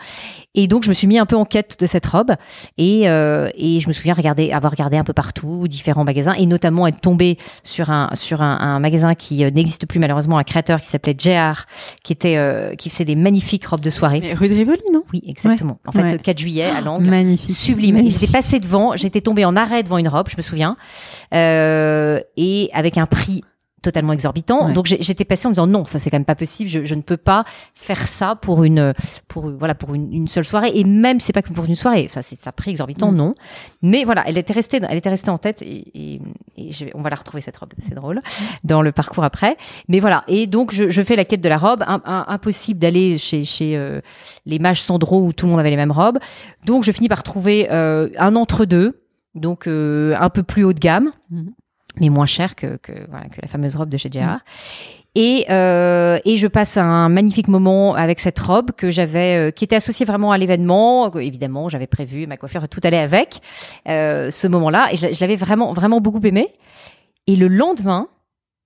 [0.54, 2.32] Et donc, je me suis mis un peu en quête de cette robe
[2.78, 6.46] et, euh, et je me souviens regarder, avoir regardé un peu partout, différents magasins et
[6.46, 10.44] notamment être tombée sur un, sur un, un magasin qui euh, n'existe plus malheureusement, un
[10.44, 11.66] créateur qui s'appelait JR,
[12.04, 14.20] qui était, euh, qui faisait des magnifiques robes de soirée.
[14.22, 15.04] Mais rue de Rivoli, non?
[15.12, 15.80] Oui, exactement.
[15.88, 16.20] En fait, Ouais.
[16.20, 17.04] 4 juillet à Langles.
[17.06, 17.56] Magnifique.
[17.56, 18.10] Sublime.
[18.10, 20.78] J'étais passée devant, j'étais tombée en arrêt devant une robe, je me souviens,
[21.34, 23.44] euh, et avec un prix
[23.84, 24.68] totalement exorbitant.
[24.68, 24.74] Ouais.
[24.74, 26.70] Donc j'étais passée en me disant non, ça c'est quand même pas possible.
[26.70, 27.46] Je, je ne peux pas
[27.76, 28.94] faire ça pour une
[29.30, 30.72] pour voilà pour une, une seule soirée.
[30.74, 32.08] Et même c'est pas que pour une soirée.
[32.10, 33.16] Ça c'est ça prix exorbitant, Mm.
[33.16, 33.36] non.
[33.84, 36.20] Mais voilà, elle était restée elle était restée en tête et, et,
[36.58, 37.70] et je vais- on va la retrouver cette robe.
[37.80, 38.20] C'est drôle
[38.66, 39.56] dans le parcours après.
[39.88, 40.24] Mais voilà.
[40.28, 41.84] Et donc je, je fais la quête de la robe.
[41.88, 44.00] Un- un- impossible d'aller chez chez euh,
[44.46, 46.18] les mages Sandro où tout le monde avait les mêmes robes.
[46.66, 49.00] Donc je finis par trouver euh, un entre deux.
[49.40, 51.54] Donc euh, un peu plus haut de gamme Mhm.
[52.00, 54.40] mais moins cher que, que, voilà, que la fameuse robe de chez JR.
[55.16, 59.64] Et, euh, et je passe un magnifique moment avec cette robe que j'avais, euh, qui
[59.64, 61.12] était associée vraiment à l'événement.
[61.18, 63.40] Évidemment, j'avais prévu ma coiffure, tout allait avec
[63.88, 66.50] euh, ce moment-là, et je, je l'avais vraiment, vraiment beaucoup aimé.
[67.26, 68.10] Et le lendemain,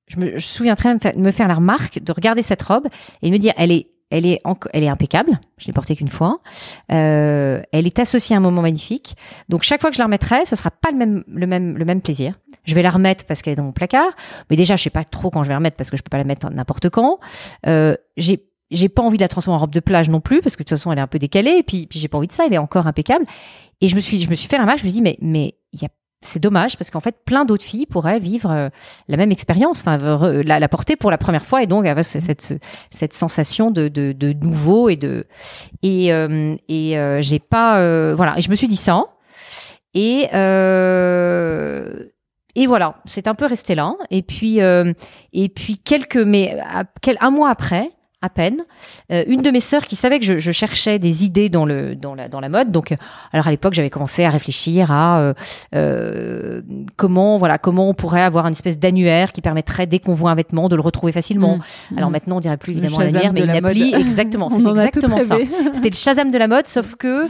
[0.08, 2.88] je me, je souviens très bien de me faire la remarque de regarder cette robe
[3.22, 4.42] et de me dire, elle est, elle est,
[4.74, 5.40] elle est impeccable.
[5.58, 6.40] Je l'ai portée qu'une fois.
[6.92, 9.16] Euh, elle est associée à un moment magnifique.
[9.50, 11.86] Donc chaque fois que je la remettrai, ce sera pas le même, le même, le
[11.86, 12.36] même plaisir.
[12.64, 14.12] Je vais la remettre parce qu'elle est dans mon placard,
[14.50, 16.10] mais déjà je sais pas trop quand je vais la remettre parce que je peux
[16.10, 17.20] pas la mettre n'importe quand.
[17.66, 20.56] Euh, j'ai j'ai pas envie de la transformer en robe de plage non plus parce
[20.56, 22.28] que de toute façon elle est un peu décalée et puis puis j'ai pas envie
[22.28, 23.26] de ça, elle est encore impeccable.
[23.82, 25.56] Et je me suis je me suis fait la remarque, je me dit mais mais
[25.74, 25.90] il y a
[26.24, 28.70] c'est dommage parce qu'en fait plein d'autres filles pourraient vivre euh,
[29.08, 29.98] la même expérience, enfin
[30.44, 32.54] la, la porter pour la première fois et donc avoir ce- cette
[32.92, 35.26] cette sensation de, de, de nouveau et de
[35.82, 38.38] et euh, et euh, j'ai pas euh, voilà.
[38.38, 39.04] Et je me suis dit ça.
[39.94, 42.06] Et euh,
[42.56, 42.96] et voilà.
[43.06, 43.94] C'est un peu resté là.
[44.10, 44.94] Et puis euh,
[45.34, 46.58] et puis quelques mais
[47.20, 47.90] un mois après
[48.22, 48.64] à peine.
[49.12, 51.96] Euh, une de mes sœurs qui savait que je, je cherchais des idées dans le
[51.96, 52.72] dans la dans la mode.
[52.72, 52.96] Donc euh,
[53.34, 55.34] alors à l'époque j'avais commencé à réfléchir à euh,
[55.76, 56.62] euh,
[56.98, 60.36] comment voilà comment on pourrait avoir une espèce d'annuaire qui permettrait dès qu'on voit un
[60.36, 61.58] vêtement de le retrouver facilement.
[61.58, 61.98] Mmh.
[61.98, 65.38] alors maintenant on dirait plus évidemment un annuaire mais une appli exactement c'est exactement ça.
[65.74, 67.28] c'était le Shazam de la mode, sauf que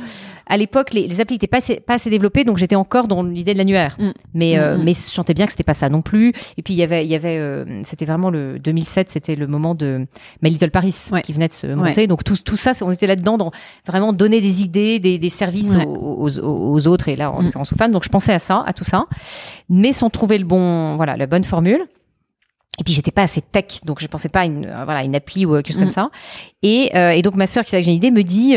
[0.47, 3.23] à l'époque les, les applis n'étaient pas assez, pas assez développées, donc j'étais encore dans
[3.23, 3.95] l'idée de l'annuaire.
[3.99, 4.12] Mm.
[4.34, 4.84] Mais euh, Mm, mm.
[4.86, 6.30] mais je chantais bien que c'était pas ça non plus.
[6.58, 9.47] Et puis il y avait il y avait euh, c'était vraiment le 2007, c'était le
[9.47, 10.06] moment de
[10.41, 11.21] My Little Paris Ouais.
[11.21, 12.08] qui venait de se monter.
[12.08, 13.51] Donc tout tout ça, on était là-dedans dans
[13.88, 15.86] vraiment donner des idées, des, des services Ouais.
[15.86, 17.91] aux, aux, aux autres et là en l'occurrence aux femmes.
[17.91, 19.06] Donc je pensais à ça, à tout ça,
[19.69, 21.82] mais sans trouver le bon voilà la bonne formule.
[22.80, 25.13] Et puis j'étais pas assez tech, donc je pensais pas à une euh, voilà une
[25.15, 25.82] appli ou quelque chose Mm.
[25.82, 26.10] comme ça.
[26.63, 28.56] Et, euh, et donc ma sœur qui savait que j'ai une idée me dit,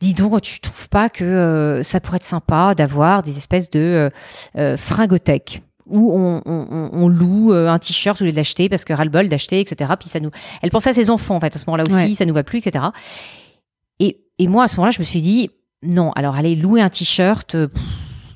[0.00, 3.80] dis donc, tu trouves pas que euh, ça pourrait être sympa d'avoir des espèces de
[3.80, 4.10] euh,
[4.58, 8.68] euh, fringothèques où on, on, on- on loue euh, un t-shirt au lieu de l'acheter
[8.68, 9.92] parce que ras-le-bol d'acheter, etc.
[9.98, 10.30] Puis ça nous,
[10.62, 12.14] elle pensait à ses enfants en fait à ce moment-là aussi, Ouais.
[12.14, 12.86] ça nous va plus, etc.
[14.00, 15.50] Et, et moi à ce moment-là, je me suis dit
[15.82, 17.56] non, alors aller louer un t-shirt,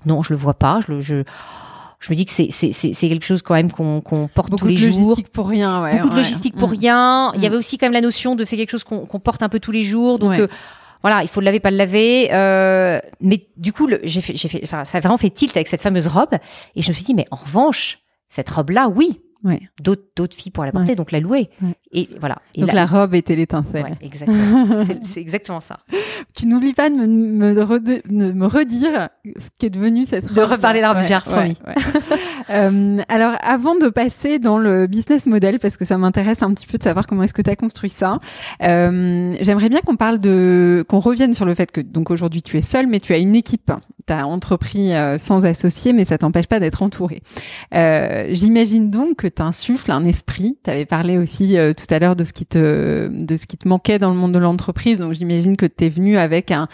[0.07, 1.25] non, je le vois pas, je le, je,
[1.99, 4.51] je me dis que c'est c'est c'est c'est quelque chose quand même qu'on qu'on porte
[4.51, 5.96] Beaucoup tous les de jours logistique pour rien, ouais.
[5.96, 6.73] beaucoup de logistique pour Mm.
[6.73, 7.33] rien.
[7.35, 7.46] Il y Mm.
[7.46, 9.59] avait aussi quand même la notion de c'est quelque chose qu'on qu'on porte un peu
[9.61, 10.40] tous les jours, donc Ouais.
[10.40, 10.49] euh,
[11.02, 12.28] voilà, il faut le laver, pas le laver.
[12.32, 15.68] Euh, mais du coup, j'ai fait, j'ai fait, enfin, ça a vraiment fait tilt avec
[15.68, 16.34] cette fameuse robe,
[16.74, 19.58] et je me suis dit, mais en revanche, cette robe-là, oui, Ouais.
[19.82, 20.96] d'autres d'autres filles pourraient la porter, Ouais.
[20.96, 21.48] donc la louer.
[21.62, 21.74] Ouais.
[21.92, 22.36] Et voilà.
[22.54, 23.96] Et Donc la robe était l'étincelle.
[24.02, 24.84] Exactement.
[25.02, 25.78] C'est- exactement ça.
[26.36, 29.08] Tu n'oublies pas de me, me, de me redire
[29.38, 30.50] ce qui est devenu cette De robe.
[30.52, 31.56] reparler de la robe, j'ai promis.
[32.50, 36.66] Euh, alors, avant de passer dans le business model, parce que ça m'intéresse un petit
[36.66, 38.18] peu de savoir comment est-ce que tu as construit ça,
[38.62, 42.58] euh, j'aimerais bien qu'on parle de, qu'on revienne sur le fait que donc aujourd'hui tu
[42.58, 43.72] es seul, mais tu as une équipe.
[44.06, 47.22] Tu as entrepris euh, sans associé, mais ça t'empêche pas d'être entouré.
[47.72, 50.58] J'imagine donc que tu insuffles un esprit.
[50.64, 53.68] Tu avais parlé aussi tout à l'heure de ce qui te de ce qui te
[53.68, 54.98] manquait dans le monde de l'entreprise.
[54.98, 56.66] Donc j'imagine que tu es venu avec un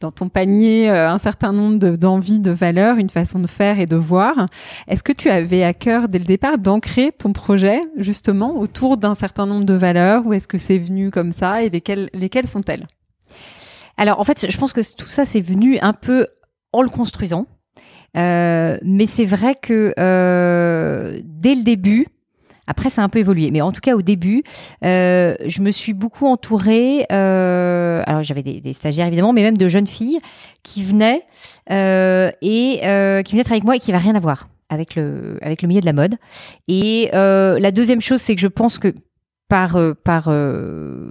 [0.00, 3.86] dans ton panier un certain nombre de- d'envies, de, valeurs, une façon de faire et
[3.86, 4.46] de voir.
[4.88, 9.46] Est-ce que avais à cœur dès le départ d'ancrer ton projet justement autour d'un certain
[9.46, 12.86] nombre de valeurs ou est-ce que c'est venu comme ça et lesquelles sont-elles?
[13.96, 16.26] Alors, en fait, je pense que tout ça, c'est venu un peu
[16.72, 17.46] en le construisant.
[18.16, 22.06] Euh, mais c'est vrai que euh, dès le début,
[22.66, 24.44] après ça a un peu évolué, mais en tout cas au début,
[24.84, 27.06] euh, je me suis beaucoup entourée.
[27.10, 30.18] Alors j'avais des, stagiaires évidemment, mais même de jeunes filles
[30.62, 31.22] qui venaient
[31.70, 35.62] et qui venaient travailler avec moi et qui n'avaient rien à voir avec le avec
[35.62, 36.14] le milieu de la mode.
[36.68, 38.92] Et euh, la deuxième chose, c'est que je pense que
[39.48, 41.10] par euh, par euh,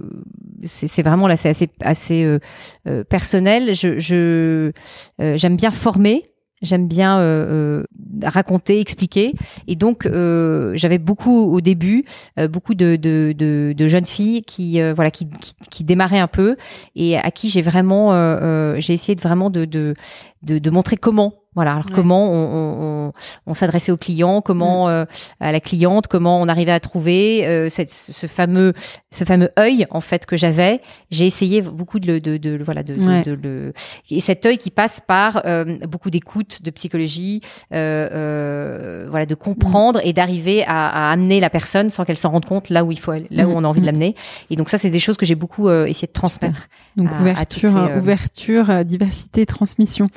[0.64, 2.38] c'est vraiment là c'est assez assez euh,
[2.88, 4.72] euh, personnel je
[5.20, 6.22] euh, j'aime bien former
[6.62, 7.84] j'aime bien euh,
[8.22, 9.34] raconter expliquer
[9.68, 12.04] et donc euh, j'avais beaucoup au début
[12.38, 16.28] euh, beaucoup de, de, de, de jeunes filles qui voilà qui, qui qui démarraient un
[16.28, 16.56] peu
[16.96, 18.10] et à qui j'ai vraiment
[18.80, 19.94] j'ai essayé de vraiment de, de
[20.42, 21.72] de de montrer comment Voilà.
[21.72, 21.92] Alors Ouais.
[21.94, 23.12] comment on, on,
[23.46, 25.04] on, s'adressait au client, comment euh,
[25.40, 28.72] à la cliente, comment on arrivait à trouver euh, cette, ce fameux
[29.12, 30.80] ce fameux œil en fait que j'avais.
[31.10, 33.22] J'ai essayé beaucoup de le de, de, voilà de, de- Ouais.
[33.22, 33.72] de le
[34.10, 37.40] et cet œil qui passe par euh, beaucoup d'écoute, de psychologie,
[37.72, 42.30] euh, euh, voilà de comprendre et d'arriver à, à amener la personne sans qu'elle s'en
[42.30, 43.56] rende compte là où il faut là où Mhm.
[43.56, 44.14] on a envie de l'amener.
[44.50, 46.68] Et donc ça c'est des choses que j'ai beaucoup euh, essayé de transmettre.
[46.96, 50.08] Donc à- ouverture, ces, ouverture, diversité, transmission.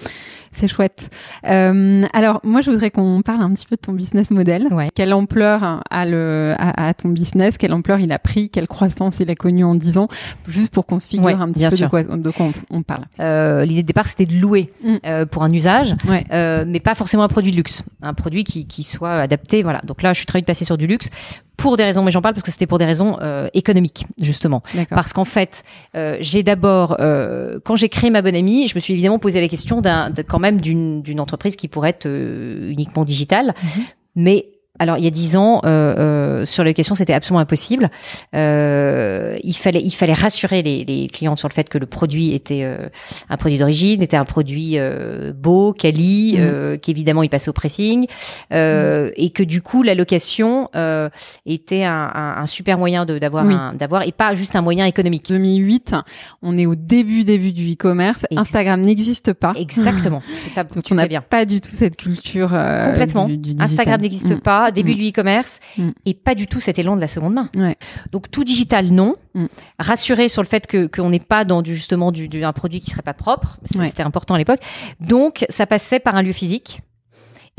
[0.52, 1.10] C'est chouette.
[1.48, 4.68] Euh, alors moi, je voudrais qu'on parle un petit peu de ton business model.
[4.72, 4.90] Ouais.
[4.96, 7.58] Quelle ampleur a le a, a ton business?
[7.58, 8.50] Quelle ampleur il a pris?
[8.50, 10.08] Quelle croissance il a connue en 10 ans?
[10.48, 12.78] Juste pour qu'on se figure Ouais, un petit bien peu de quoi, de quoi on,
[12.78, 13.04] on parle.
[13.20, 14.96] Euh, L'idée de départ c'était de louer Mm.
[15.06, 15.96] euh, pour un usage.
[16.08, 16.24] Ouais.
[16.32, 19.64] Euh, mais pas forcément un produit de luxe, un produit qui, qui soit adapté.
[19.64, 19.82] Voilà.
[19.86, 21.10] Donc là, je suis très vite passée sur du luxe
[21.58, 24.62] pour des raisons, mais j'en parle parce que c'était pour des raisons euh, économiques justement.
[24.90, 25.64] Parce qu'en fait,
[25.96, 29.42] euh, j'ai d'abord, euh, quand j'ai créé ma bonne amie, je me suis évidemment posé
[29.42, 33.84] la question d'un, quand même d'une, d'une entreprise qui pourrait être euh, uniquement digitale, Mhm.
[34.16, 34.46] mais
[34.80, 35.96] alors il y a dix ans, euh,
[36.42, 37.90] euh, sur la question, c'était absolument impossible.
[38.36, 42.34] Euh, il fallait, il fallait rassurer les, les clients sur le fait que le produit
[42.34, 42.90] était euh,
[43.30, 46.44] un produit d'origine, était un produit euh, beau, quali, Mhm.
[46.44, 48.06] euh, qu'évidemment il passait au pressing,
[48.54, 51.10] euh, et que du coup la location euh,
[51.46, 53.56] était un, un, un super moyen de d'avoir Oui.
[53.78, 55.26] d'avoir et pas juste un moyen économique.
[55.28, 55.96] 2008,
[56.42, 58.26] on est au début début du e-commerce.
[58.36, 59.54] Instagram n'existe pas.
[59.56, 60.22] Exactement.
[60.74, 61.22] Donc tu on n'a bien.
[61.22, 63.26] pas du tout cette culture euh, Complètement.
[63.28, 63.64] du- du digital.
[63.66, 64.40] Instagram n'existe Mm.
[64.42, 64.96] pas, début Mm.
[64.98, 65.90] du e-commerce Mm.
[66.06, 67.50] et pas du tout cet élan de la seconde main.
[67.56, 67.76] Ouais.
[68.12, 69.16] Donc tout digital non.
[69.34, 69.46] Mm.
[69.80, 72.80] Rassurer sur le fait que qu'on n'est pas dans du justement du, du- un produit
[72.80, 73.88] qui serait pas propre, Ouais.
[73.88, 74.62] c'était important à l'époque.
[75.00, 76.82] Donc ça passait par un lieu physique.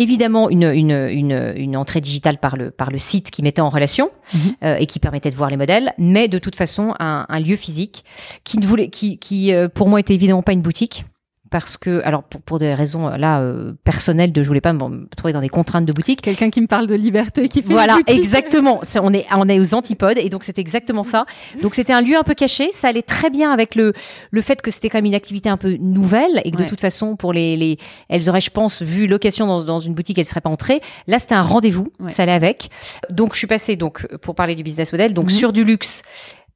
[0.01, 3.69] Évidemment, une, une, une, une entrée digitale par le, par le site qui mettait en
[3.69, 4.41] relation Mhm.
[4.63, 7.57] euh, et qui permettait de voir les modèles, mais de toute façon un, un lieu
[7.57, 8.05] physique
[8.45, 11.05] qui ne voulait, qui, qui euh, pour moi était évidemment pas une boutique
[11.51, 14.73] parce que, alors pour, pour des raisons euh, là euh, personnelles, de je voulais pas
[14.73, 16.21] me trouver dans des contraintes de boutique.
[16.23, 18.81] Quelqu'un qui me parle de liberté, qui fait Voilà, exactement.
[18.83, 21.27] C'est- on est on est aux antipodes et donc c'était exactement ça.
[21.63, 22.71] Donc c'était un lieu un peu caché.
[22.73, 23.93] Ça allait très bien avec le
[24.31, 26.65] le fait que c'était quand même une activité un peu nouvelle et que Ouais.
[26.65, 29.95] de toute façon pour les les elles auraient je pense vu location dans dans une
[29.95, 30.81] boutique elles seraient pas entrées.
[31.07, 31.87] Là c'était un rendez-vous.
[32.01, 32.11] Ouais.
[32.11, 32.69] Ça allait avec.
[33.11, 35.31] Donc je suis passée donc pour parler du business model donc Mhm.
[35.31, 36.03] sur du luxe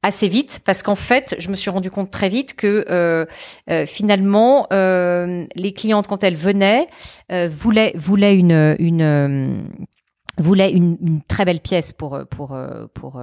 [0.03, 3.25] assez vite parce qu'en fait je me suis rendu compte très vite que euh,
[3.69, 6.87] euh, finalement euh, les clientes quand elles venaient
[7.47, 9.63] voulaient voulaient une une
[10.37, 12.55] voulaient une, très belle pièce pour pour
[12.93, 13.21] pour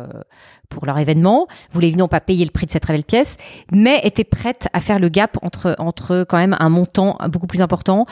[0.68, 3.36] pour leur événement, voulaient évidemment pas payer le prix de cette très belle pièce,
[3.72, 7.62] mais étaient prêtes à faire le gap entre entre quand même un montant beaucoup plus
[7.62, 8.06] important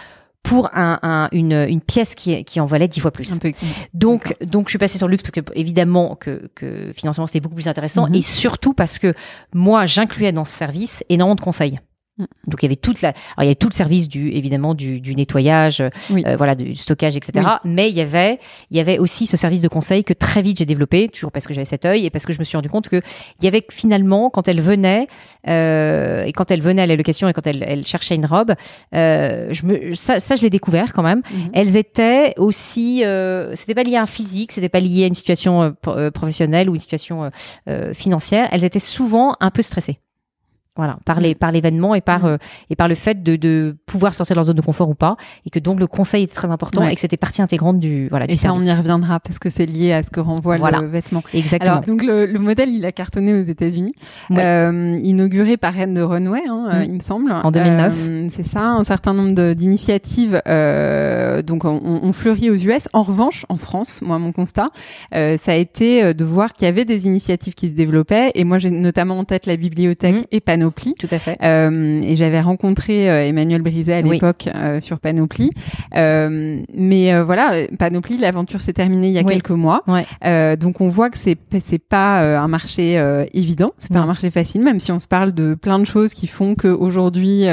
[0.49, 3.33] pour un, un- une, une pièce qui, qui en valait dix fois plus.
[3.33, 3.53] Un peu.
[3.95, 7.41] Donc, donc je suis passée sur le luxe parce que évidemment que, que financièrement c'était
[7.41, 8.15] beaucoup plus intéressant Mhm.
[8.15, 9.15] et surtout parce que
[9.55, 11.79] moi j'incluais dans ce service énormément de conseils.
[12.19, 12.27] Mhm.
[12.49, 14.75] Donc il y avait toute la, alors il y avait tout le service du évidemment
[14.75, 16.23] du, du nettoyage, Oui.
[16.27, 17.47] euh, voilà du stockage etc.
[17.65, 18.39] Mais il y avait
[18.71, 21.47] il y avait aussi ce service de conseil que très vite j'ai développé toujours parce
[21.47, 23.01] que j'avais cet œil et parce que je me suis rendu compte que
[23.41, 25.07] il y avait finalement quand elle venait
[25.49, 28.55] euh, et quand elle venait à la location et quand elle, elle cherchait une robe,
[28.95, 31.51] euh, je me ça, ça je l'ai découvert quand même Mhm.
[31.53, 35.15] elles étaient aussi euh, c'était pas lié à un physique c'était pas lié à une
[35.15, 37.31] situation euh, euh, professionnelle ou une situation
[37.93, 39.99] financière elles étaient souvent un peu stressées
[40.79, 42.27] voilà par les par l'événement et par Mm.
[42.27, 42.39] euh,
[42.71, 45.17] et par le fait de, de pouvoir sortir de leur zone de confort ou pas
[45.47, 46.93] et que donc le conseil était très important Ouais.
[46.93, 49.51] et que c'était partie intégrante du voilà Et du ça, on y reviendra parce que
[49.51, 50.81] c'est lié à ce que renvoie Voilà.
[50.81, 51.23] le vêtement.
[51.35, 53.93] exactement Alors, donc le, le modèle, il a cartonné aux États-Unis,
[54.31, 54.43] Ouais.
[54.43, 56.85] euh, inauguré par Reine de Runway, hein, euh, Mm.
[56.85, 57.33] il me semble.
[57.33, 57.95] En 2009.
[58.09, 60.41] Euh, c'est ça, un certain nombre d'initiatives.
[60.47, 62.89] Euh, donc, on, on fleurit aux US.
[62.93, 64.69] En revanche, en France, moi, mon constat,
[65.15, 68.31] euh, ça a été de voir qu'il y avait des initiatives qui se développaient.
[68.35, 70.25] Et moi, j'ai notamment en tête la bibliothèque Mm.
[70.33, 70.95] et Panoply.
[70.99, 75.51] tout à fait Euh, et j'avais rencontré euh, Emmanuel Brizet à l'époque euh, sur Panoply.
[75.95, 79.33] Euh, mais voilà, Panoply, l'aventure s'est terminée il y a Oui.
[79.33, 79.83] quelques mois.
[79.87, 80.57] Ouais.
[80.57, 82.97] Donc on voit que c'est c'est pas un marché
[83.35, 86.15] évident, c'est pas un marché facile, même si on se parle de plein de choses
[86.15, 87.45] qui font qu'aujourd'hui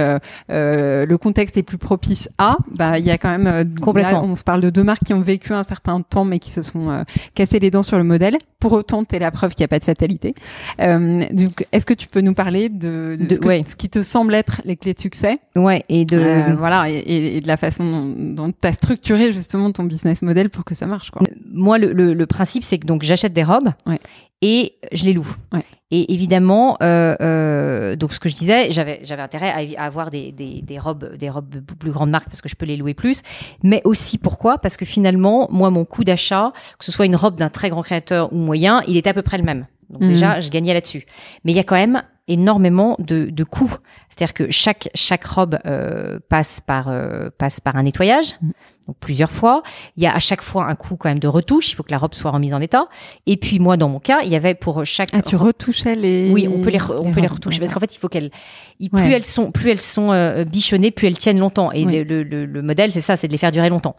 [0.49, 2.57] le contexte est plus propice à.
[2.77, 4.21] Bah il y a quand même Complètement.
[4.21, 6.51] là, on se parle de deux marques qui ont vécu un certain temps mais qui
[6.51, 8.37] se sont cassées les dents sur le modèle.
[8.59, 10.33] Pour autant, t'es la preuve qu'il n'y a pas de fatalité.
[10.79, 13.61] Donc est-ce que tu peux nous parler de, de De- ce, que- ouais.
[13.65, 17.41] ce qui te semble être les clés de succès ouais et de euh, voilà et,
[17.41, 21.11] de la façon dont, tu as structuré justement ton business model pour que ça marche
[21.11, 21.21] quoi.
[21.51, 23.99] moi le, le, le principe c'est que donc j'achète des robes Ouais.
[24.41, 25.61] et je les loue Ouais.
[25.91, 30.09] et évidemment euh, euh, donc ce que je disais j'avais j'avais intérêt à, à avoir
[30.09, 32.77] des, des, des robes des robes de plus grandes marques parce que je peux les
[32.77, 33.21] louer plus
[33.63, 34.57] mais aussi pourquoi?
[34.57, 37.81] Parce que finalement moi mon coût d'achat que ce soit une robe d'un très grand
[37.81, 40.07] créateur ou moyen il est à peu près le même donc Mhm.
[40.07, 41.05] déjà je gagnais là-dessus
[41.43, 43.75] mais il y a quand même énormément de, de coûts.
[44.09, 48.51] C'est-à-dire que chaque chaque robe euh, passe par euh, passe par un nettoyage, Mm.
[48.87, 49.61] donc plusieurs fois.
[49.97, 51.71] Il y a à chaque fois un coût quand même de retouche.
[51.71, 52.87] Il faut que la robe soit remise en état.
[53.25, 56.29] Et puis moi, dans mon cas, il y avait pour chaque Ah, tu retouchais les.
[56.31, 58.31] oui, on peut les, on peut les retoucher parce qu'en fait, il faut qu'elles,
[58.79, 59.11] plus Ouais.
[59.11, 61.71] elles sont, plus elles sont euh, bichonnées, plus elles tiennent longtemps.
[61.71, 63.95] Et le, le, le modèle, c'est ça, c'est de les faire durer longtemps.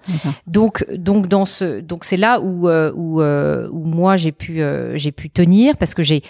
[0.47, 4.61] Donc, donc dans ce, donc c'est là où euh, où euh, où moi j'ai pu
[4.62, 6.23] euh, j'ai pu tenir parce que j'ai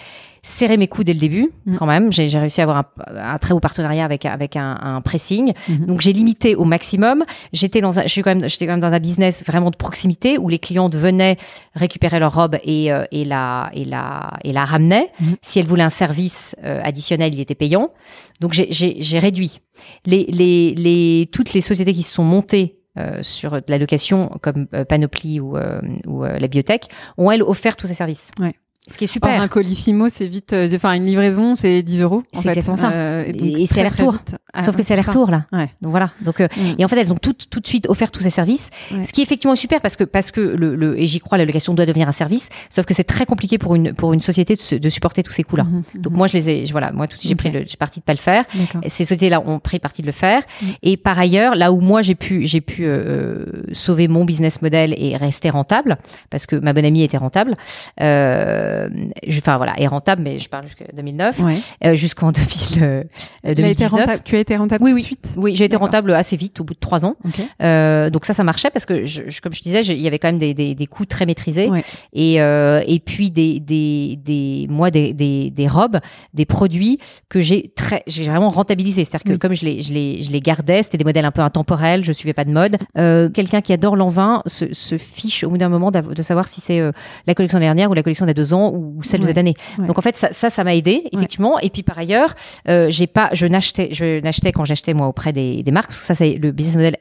[0.47, 1.75] serré mes coups dès le début Mm.
[1.75, 2.11] quand même.
[2.11, 5.53] J'ai réussi à avoir un, un très beau partenariat avec avec un, un pressing.
[5.67, 5.85] Mhm.
[5.85, 7.23] Donc j'ai limité au maximum.
[7.53, 9.75] J'étais dans un, je suis quand même j'étais quand même dans un business vraiment de
[9.75, 11.37] proximité où les clientes venaient
[11.75, 15.09] récupérer leur robe et euh, et la et la et la ramenaient.
[15.19, 15.35] Mhm.
[15.41, 17.91] Si elles voulaient un service euh, additionnel, il était payant.
[18.39, 19.59] Donc j'ai réduit
[20.05, 24.31] les les les toutes les sociétés qui se sont montées euh, sur de la location
[24.41, 28.31] comme euh, Panoply ou, euh, ou euh, la bibliothèque ont elles offert tous ces services.
[28.39, 28.53] Ouais.
[28.87, 29.41] Ce qui est Or, super.
[29.41, 30.53] un colissimo, c'est vite.
[30.53, 32.23] euh, Enfin, une livraison, c'est 10 euros.
[32.33, 32.91] C'est exactement ça.
[32.91, 34.13] Euh, Et- et c'est très, aller-retour.
[34.23, 34.35] très vite.
[34.53, 34.93] Ah, Sauf que c'est ça.
[34.95, 35.45] aller-retour là.
[35.53, 35.69] Ouais.
[35.81, 36.11] Donc voilà.
[36.21, 36.79] Donc euh, Mm.
[36.79, 39.03] et en fait elles ont toutes tout de suite offert tous ces services, Ouais.
[39.03, 41.45] ce qui est effectivement super parce que parce que le, le et j'y crois la
[41.45, 42.49] location doit devenir un service.
[42.71, 45.43] Sauf que c'est très compliqué pour une pour une société de, de supporter tous ces
[45.43, 45.63] coûts là.
[45.65, 47.53] Mhm, Donc moi je les ai je- voilà moi tout de suite, j'ai Ok.
[47.53, 48.45] pris j'ai parti de pas le faire.
[48.87, 50.41] Ces sociétés-là ont pris parti de le faire.
[50.61, 50.65] Mm.
[50.83, 54.95] Et par ailleurs, là où moi j'ai pu, j'ai pu euh, sauver mon business model
[54.97, 55.97] et rester rentable,
[56.31, 57.55] parce que ma bonne amie était rentable.
[58.01, 58.76] Euh,
[59.25, 61.57] je- Enfin voilà, est rentable, mais je parle 2009, Ouais.
[61.85, 63.03] euh, jusqu'en 2000, euh,
[63.43, 63.91] Elle a été 2019.
[63.91, 64.21] rentable.
[64.25, 65.01] Tu as été rentable Oui, tout oui.
[65.01, 65.27] de suite?
[65.37, 67.15] Oui, j'ai été rentable assez vite, au bout de trois ans.
[67.61, 70.19] Euh, donc ça, ça marchait parce que, je, je- comme je disais, il y avait
[70.19, 71.69] quand même des, des, des coûts très maîtrisés.
[71.69, 71.83] Ouais.
[72.13, 75.99] Et, euh, et puis des, des, des, moi, des, des, des robes,
[76.33, 79.05] des produits que j'ai très, j'ai vraiment rentabilisé.
[79.05, 79.39] C'est-à-dire que Oui.
[79.39, 82.11] comme je les, je les, je les gardais, c'était des modèles un peu intemporels, je
[82.11, 82.77] suivais pas de mode.
[82.97, 86.61] Euh, Quelqu'un qui adore l'envin se, se fiche au bout d'un moment de savoir si
[86.61, 86.91] c'est euh,
[87.27, 89.31] la collection dernière ou la collection d'il y a deux ans ou celle de Ouais.
[89.31, 89.53] cette année.
[89.79, 89.87] Ouais.
[89.87, 91.59] Donc en fait, ça, ça, ça m'a aidé effectivement.
[91.59, 92.33] Et puis par ailleurs,
[92.67, 95.87] euh, j'ai pas, je n'achetais, je n'achetais quand j'achetais moi auprès des, des marques.
[95.87, 96.95] Parce que ça, c'est le business model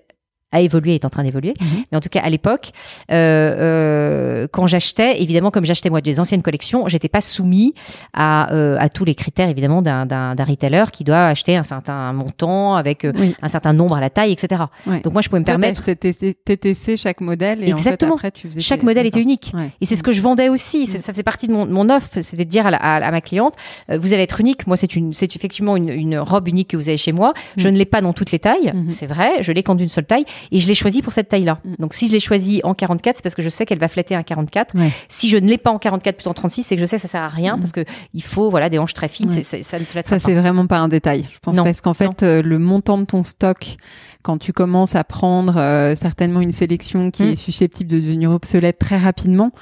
[0.52, 1.54] a évolué, est en train d'évoluer.
[1.60, 1.66] Mhm.
[1.90, 2.70] Mais en tout cas, à l'époque,
[3.10, 7.74] euh, euh, quand j'achetais, évidemment, comme j'achetais moi des anciennes collections, j'étais pas soumis
[8.14, 11.62] à, euh, à tous les critères évidemment d'un, d'un, d'un retailer qui doit acheter un
[11.62, 13.34] certain montant avec euh, Oui.
[13.42, 14.62] un certain nombre à la taille, etc.
[15.04, 15.82] Donc moi, je pouvais me Toi, permettre.
[15.92, 18.14] TTC chaque modèle et Exactement.
[18.14, 19.52] en fait, après, tu faisais Chaque tes- modèle était unique.
[19.54, 19.70] Ouais.
[19.80, 20.86] Et c'est ce que je vendais aussi.
[20.86, 22.08] C'est- Ça faisait partie de mon, mon offre.
[22.20, 23.54] C'était de dire à, la- à- à ma cliente,
[23.90, 24.66] euh, vous allez être unique.
[24.66, 27.32] Moi, c'est une, c'est effectivement une, une robe unique que vous avez chez moi.
[27.56, 27.72] Je Mm.
[27.72, 28.72] ne l'ai pas dans toutes les tailles.
[28.74, 28.90] Mhm.
[28.90, 29.42] C'est vrai.
[29.42, 30.24] Je l'ai qu'en d'une seule taille.
[30.52, 31.58] Et je l'ai choisie pour cette taille-là.
[31.64, 31.74] Mm.
[31.80, 34.14] Donc, si je l'ai choisie en 44, c'est parce que je sais qu'elle va flatter
[34.14, 34.74] un 44.
[34.78, 34.90] Ouais.
[35.08, 37.02] Si je ne l'ai pas en 44 plutôt en 36, c'est que je sais que
[37.02, 37.60] ça sert à rien Mm.
[37.60, 39.28] parce que il faut, voilà, des hanches très fines.
[39.28, 39.34] Ouais.
[39.36, 40.20] C'est- c'est- ça ne flatte Ça, pas.
[40.20, 41.64] c'est vraiment pas un détail, je pense, Non.
[41.64, 43.76] parce qu'en fait, euh, le montant de ton stock,
[44.22, 47.30] quand tu commences à prendre euh, certainement une sélection qui Mm.
[47.32, 49.52] est susceptible de devenir obsolète très rapidement,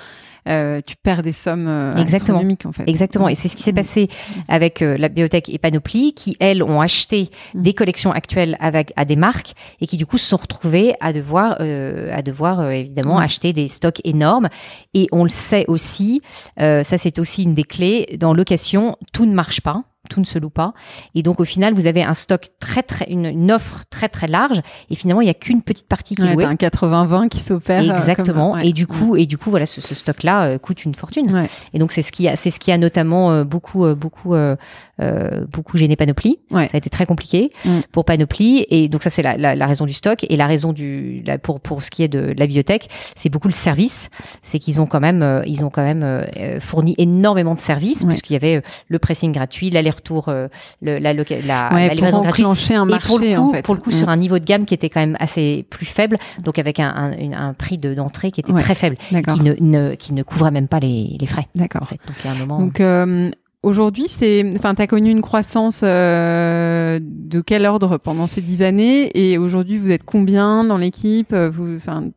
[0.48, 2.38] euh, tu perds des sommes euh, Exactement.
[2.38, 2.84] astronomiques, en fait.
[2.86, 3.28] Exactement.
[3.28, 3.76] Et c'est ce qui s'est Mm.
[3.76, 4.08] passé
[4.48, 7.62] avec euh, la bibliothèque et Panoply, qui elles ont acheté Mm.
[7.62, 11.12] des collections actuelles avec à des marques et qui du coup se sont retrouvées à
[11.12, 13.24] devoir euh, à devoir euh, évidemment Ouais.
[13.24, 14.48] acheter des stocks énormes.
[14.94, 16.20] Et on le sait aussi,
[16.60, 19.82] euh, ça c'est aussi une des clés dans location, tout ne marche pas.
[20.10, 20.74] Tout ne se loue pas.
[21.14, 24.26] Et donc, au final, vous avez un stock très, très, une, une offre très, très
[24.26, 24.60] large.
[24.90, 26.44] Et finalement, il y a qu'une petite partie qui est louée.
[26.44, 27.80] un 80-20 qui s'opère.
[27.82, 28.50] euh, Exactement.
[28.52, 28.68] comme- ouais.
[28.68, 31.34] Et du coup, et du coup, voilà, ce, ce stock-là euh, coûte une fortune.
[31.34, 31.48] Ouais.
[31.72, 34.34] Et donc c'est ce qui a, c'est ce qui a notamment euh, beaucoup, euh, beaucoup,
[35.00, 36.38] euh, beaucoup gêné Panoply.
[36.50, 36.66] Ouais.
[36.68, 37.68] Ça a été très compliqué Mm.
[37.92, 38.66] pour Panoply.
[38.70, 41.38] Et donc ça c'est la, la, la raison du stock et la raison du, la,
[41.38, 44.08] pour pour ce qui est de la bibliothèque, c'est beaucoup le service.
[44.42, 47.58] C'est qu'ils ont quand même, euh, ils ont quand même euh, euh, fourni énormément de
[47.58, 48.08] services Ouais.
[48.08, 50.48] puisqu'il y avait le pressing gratuit, l'aller-retour, le,
[50.80, 51.24] la, la, Ouais, la
[51.88, 52.46] pour livraison gratuite.
[52.76, 53.62] un Et marché, pour le coup, en fait.
[53.62, 53.98] pour le coup, Mm.
[53.98, 56.88] sur un niveau de gamme qui était quand même assez plus faible, donc avec un,
[56.88, 60.22] un, une- un prix de- d'entrée qui était très faible, qui ne, ne, qui ne
[60.22, 61.48] couvrait même pas les, les frais.
[61.56, 61.86] En D'accord.
[61.88, 62.58] fait, donc il y a un moment.
[62.58, 62.80] Donc,
[63.64, 69.10] aujourd'hui, c'est, enfin, t'as connu une croissance euh, de quel ordre pendant ces dix années?
[69.14, 71.34] Et aujourd'hui, vous êtes combien dans l'équipe?
[71.34, 72.10] Vous, enfin,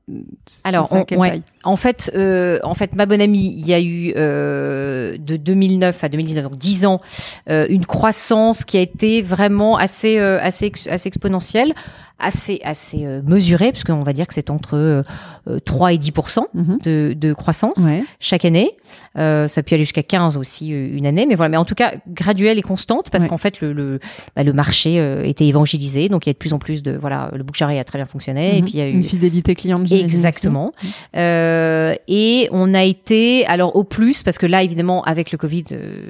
[0.63, 1.41] Alors, on- ouais.
[1.63, 6.03] En fait, euh, en fait, ma bonne amie, il y a eu euh, de 2009
[6.03, 7.01] à 2019, donc 10 ans,
[7.49, 11.73] euh, une croissance qui a été vraiment assez, euh, assez, ex- assez exponentielle,
[12.19, 15.03] assez, assez euh, mesurée, parce qu'on va dire que c'est entre euh,
[15.49, 16.11] euh, 3 et 10
[16.53, 16.77] Mhm.
[16.83, 18.03] de, de croissance Ouais.
[18.19, 18.71] chaque année.
[19.17, 21.49] Euh, ça peut aller jusqu'à 15 aussi euh, une année, mais voilà.
[21.49, 23.29] Mais en tout cas, graduelle et constante, parce Ouais.
[23.29, 23.99] qu'en fait, le, le,
[24.35, 26.91] bah, le marché euh, était évangélisé, donc il y a de plus en plus de
[26.97, 28.65] voilà, le bouche à oreille a très bien fonctionné, et Mhm.
[28.65, 29.83] puis il y a eu une fidélité client.
[29.85, 30.71] Exactement.
[31.15, 35.37] Euh, Euh, et on a été alors au plus parce que là évidemment avec le
[35.37, 36.01] Covid, euh,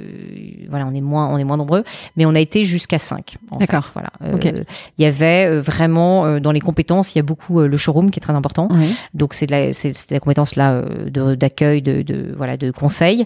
[0.70, 1.84] voilà, on est moins on est moins nombreux,
[2.16, 3.92] mais on a été jusqu'à 5 D'accord.
[3.94, 4.10] Voilà.
[4.24, 4.38] Euh,
[4.98, 7.78] Il y avait euh, vraiment euh, dans les compétences, il y a beaucoup euh, le
[7.78, 8.68] showroom qui est très important.
[8.72, 8.96] Oui.
[9.14, 12.58] Donc c'est de la c'est c'est de la compétence là euh, d'accueil de, de voilà
[12.58, 13.24] de conseil.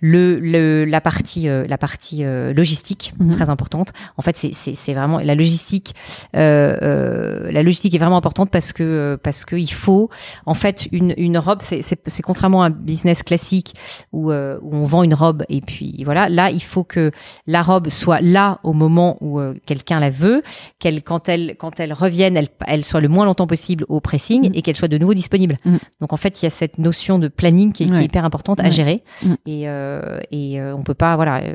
[0.00, 3.32] Le, le la partie la partie logistique Mhm.
[3.32, 3.88] très importante.
[4.16, 5.94] En fait c'est c'est c'est vraiment la logistique
[6.36, 10.10] euh, euh, la logistique est vraiment importante parce que parce que il faut
[10.46, 13.74] en fait une une robe c'est c'est c'est contrairement à un business classique
[14.12, 17.10] où euh, où on vend une robe et puis voilà là il faut que
[17.46, 20.42] la robe soit là au moment où quelqu'un la veut
[20.78, 24.46] qu'elle quand elle quand elle revienne elle elle soit le moins longtemps possible au pressing
[24.48, 24.52] Mhm.
[24.54, 25.78] et qu'elle soit de nouveau disponible Mhm.
[26.00, 28.04] donc en fait il y a cette notion de planning qui est, qui est Ouais.
[28.04, 28.70] hyper importante à Ouais.
[28.70, 29.36] gérer Mhm.
[29.46, 31.54] et euh, et euh, on peut pas voilà euh,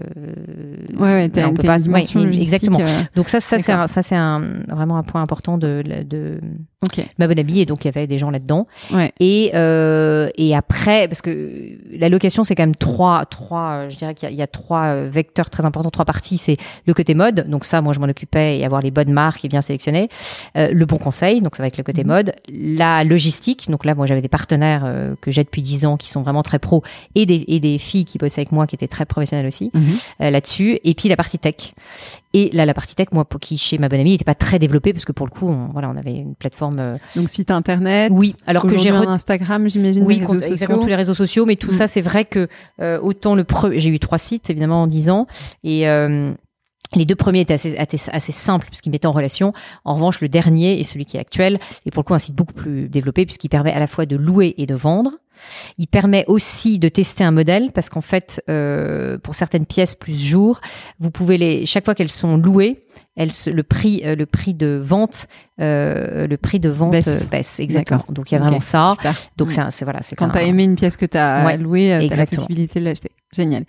[0.98, 1.78] Ouais, ouais, t'as on peut pas
[2.42, 3.84] exactement euh, donc ça ça c'est D'accord.
[3.84, 5.84] un, ça c'est un vraiment un point important de
[7.20, 8.68] ma bonne amie et donc il y avait des gens là-dedans
[9.20, 13.98] et euh, et après parce que la location c'est quand même trois trois euh, je
[13.98, 17.50] dirais qu'il y, y a trois vecteurs très importants trois parties c'est le côté mode
[17.50, 20.10] donc ça moi je m'en occupais et avoir les bonnes marques et bien sélectionnées
[20.58, 22.08] Euh, le bon conseil donc ça va être le côté Mhm.
[22.10, 25.98] mode la logistique donc là moi j'avais des partenaires euh, que j'ai depuis dix ans
[25.98, 26.84] qui sont vraiment très pros
[27.16, 29.84] et des et des filles qui bossaient avec moi qui étaient très professionnelles aussi Mhm.
[30.22, 31.74] euh, là-dessus et puis la partie tech
[32.34, 34.60] et là la partie tech moi pour qui chez ma bonne amie n'était pas très
[34.60, 37.52] développée parce que pour le coup on, voilà on avait une plateforme euh, Donc site
[37.52, 38.12] internet.
[38.14, 40.04] oui alors que j'ai re- Instagram, j'imagine.
[40.06, 41.78] oui, les réseaux exactement tous les réseaux sociaux, mais tout Mm.
[41.78, 42.48] ça, c'est vrai que
[42.82, 43.72] euh, autant le pre...
[43.76, 45.28] j'ai eu trois sites évidemment en dix ans
[45.64, 46.32] et euh,
[46.96, 49.54] les deux premiers étaient assez, assez, assez simples puisqu'ils mettaient en relation.
[49.86, 52.36] En revanche, le dernier et celui qui est actuel est pour le coup un site
[52.36, 55.12] beaucoup plus développé puisqu'il permet à la fois de louer et de vendre.
[55.78, 60.18] Il permet aussi de tester un modèle parce qu'en fait, euh, pour certaines pièces plus
[60.18, 60.62] jour,
[61.00, 62.86] vous pouvez les chaque fois qu'elles sont louées,
[63.18, 65.28] elles se- le prix euh, le prix de vente
[65.60, 67.08] euh, le prix de vente Baisse.
[67.22, 68.06] euh, baisse exactement.
[68.10, 68.94] Donc il y a vraiment ça.
[68.98, 69.14] super.
[69.36, 69.68] Donc Mm.
[69.72, 71.98] c'est voilà, c'est Quand un- tu as aimé une pièce que tu as Ouais, louée,
[72.08, 73.12] tu as la possibilité de l'acheter.
[73.36, 73.66] Génial.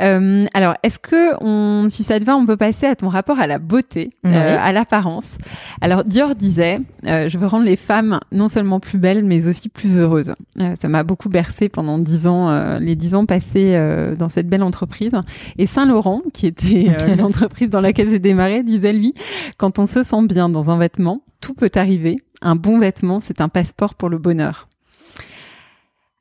[0.00, 3.40] Euh, alors, est-ce que, on, si ça te va, on peut passer à ton rapport
[3.40, 5.38] à la beauté, euh, à l'apparence?
[5.80, 9.68] Alors, Dior disait, euh, je veux rendre les femmes non seulement plus belles, mais aussi
[9.68, 10.34] plus heureuses.
[10.60, 14.28] Euh, ça m'a beaucoup bercé pendant dix ans, euh, les dix ans passés euh, dans
[14.28, 15.16] cette belle entreprise.
[15.58, 19.14] Et Saint-Laurent, qui était l'entreprise dans laquelle j'ai démarré, disait, lui,
[19.56, 22.22] quand on se sent bien dans un vêtement, tout peut arriver.
[22.40, 24.68] Un bon vêtement, c'est un passeport pour le bonheur.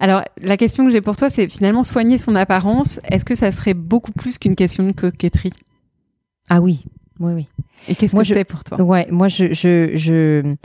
[0.01, 2.99] Alors, la question que j'ai pour toi, c'est finalement soigner son apparence.
[3.09, 5.53] Est-ce que ça serait beaucoup plus qu'une question de coquetterie?
[6.49, 6.83] Ah oui,
[7.19, 7.47] oui, oui.
[7.87, 8.81] Et qu'est-ce que je- c'est pour toi?
[8.81, 10.55] Ouais, moi je je je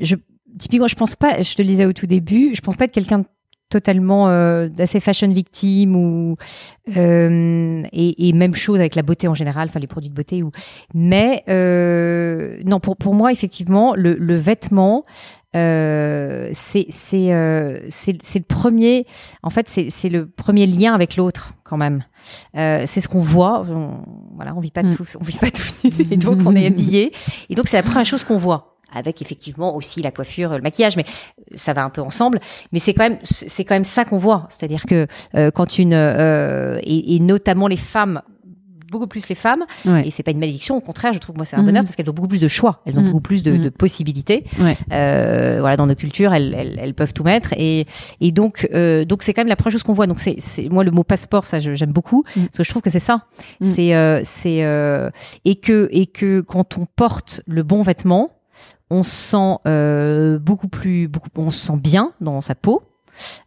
[0.00, 0.14] je
[0.58, 2.92] typiquement je pense pas, je te le disais au tout début, je pense pas être
[2.92, 3.24] quelqu'un de
[3.70, 6.36] totalement euh, d'assez fashion victime ou
[6.96, 10.42] euh, et, et même chose avec la beauté en général, enfin les produits de beauté
[10.42, 10.50] ou
[10.94, 15.04] mais euh, non pour pour moi effectivement le le vêtement
[15.56, 19.06] euh, c'est c'est euh, c'est c'est le premier
[19.42, 22.04] en fait c'est c'est le premier lien avec l'autre quand même.
[22.56, 24.04] Euh, c'est ce qu'on voit on,
[24.36, 24.94] voilà on vit pas Mm.
[24.94, 27.12] tous on vit pas tous et donc on est habillé
[27.48, 30.96] et donc c'est la première chose qu'on voit avec effectivement aussi la coiffure le maquillage
[30.96, 31.04] mais
[31.54, 32.40] ça va un peu ensemble.
[32.72, 34.46] Mais c'est quand même c'est quand même ça qu'on voit.
[34.50, 38.22] C'est-à-dire que euh, quand une euh, et, et notamment les femmes
[38.90, 39.64] beaucoup plus les femmes.
[39.86, 40.06] Ouais.
[40.06, 42.10] et c'est pas une malédiction au contraire je trouve moi c'est un bonheur parce qu'elles
[42.10, 42.80] ont beaucoup plus de choix.
[42.86, 43.06] Elles ont Mhm.
[43.08, 44.44] beaucoup plus de, de possibilités.
[44.58, 44.76] Ouais.
[44.92, 47.52] euh, voilà dans nos cultures elles, elles, elles peuvent tout mettre.
[47.56, 47.86] Et
[48.20, 50.06] et donc euh, donc c'est quand même la première chose qu'on voit.
[50.06, 52.22] Donc c'est c'est moi le mot passeport ça j'aime beaucoup.
[52.34, 53.26] Parce que je trouve que c'est ça.
[53.62, 54.58] C'est euh, c'est
[55.44, 58.30] et que et que quand on porte le bon vêtement
[58.90, 62.82] on se sent euh, beaucoup plus beaucoup on se sent bien dans sa peau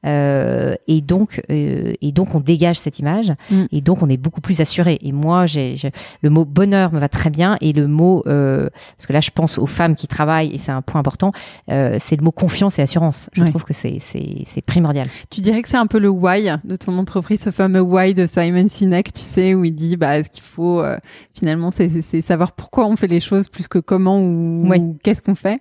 [0.06, 3.64] euh, et donc euh, et donc on dégage cette image Mm.
[3.72, 5.76] et donc on est beaucoup plus assuré et moi j'ai
[6.22, 9.32] le mot bonheur me va très bien et le mot euh, parce que là je
[9.32, 11.32] pense aux femmes qui travaillent et c'est un point important
[11.72, 13.50] euh, c'est le mot confiance et assurance je Ouais.
[13.50, 16.76] trouve que c'est c'est c'est primordial Tu dirais que c'est un peu le why de
[16.76, 20.30] ton entreprise, ce fameux why de Simon Sinek, tu sais, où il dit, bah, ce
[20.30, 20.98] qu'il faut, euh,
[21.34, 24.80] finalement, c'est c'est- c'est savoir pourquoi on fait les choses plus que comment ou, Ouais.
[24.80, 25.60] ou qu'est-ce qu'on fait.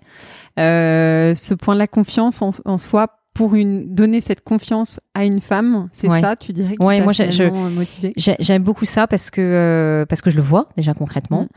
[0.59, 5.25] Euh, ce point de la confiance en, en soi, pour une donner cette confiance à
[5.25, 6.21] une femme, c'est Ouais.
[6.21, 10.31] ça, tu dirais, qui Ouais, moi, J'ai- J'aime beaucoup ça parce que euh, parce que
[10.31, 11.49] je le vois déjà concrètement,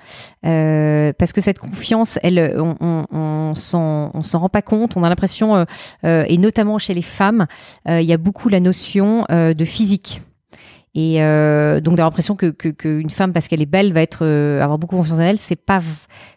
[0.46, 4.96] Euh, parce que cette confiance, elle, on, on, on s'en on s'en rend pas compte.
[4.96, 5.66] On a l'impression, euh,
[6.06, 7.46] euh, et notamment chez les femmes,
[7.90, 10.22] euh, il y a beaucoup la notion euh, de physique.
[10.98, 14.20] Et euh, donc d'avoir l'impression que que- qu'une femme parce qu'elle est belle va être
[14.26, 15.82] euh, avoir beaucoup confiance en elle, c'est pas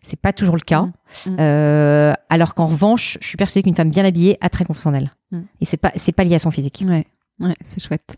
[0.03, 0.82] c'est pas toujours le cas.
[1.26, 1.30] Mm.
[1.30, 1.36] Mm.
[1.39, 4.95] Euh, alors qu'en revanche, je suis persuadée qu'une femme bien habillée a très confiance en
[4.95, 5.12] elle.
[5.31, 5.41] Mm.
[5.61, 6.85] Et c'est pas c'est pas lié à son physique.
[6.87, 7.07] Ouais.
[7.41, 8.16] Ouais, c'est chouette.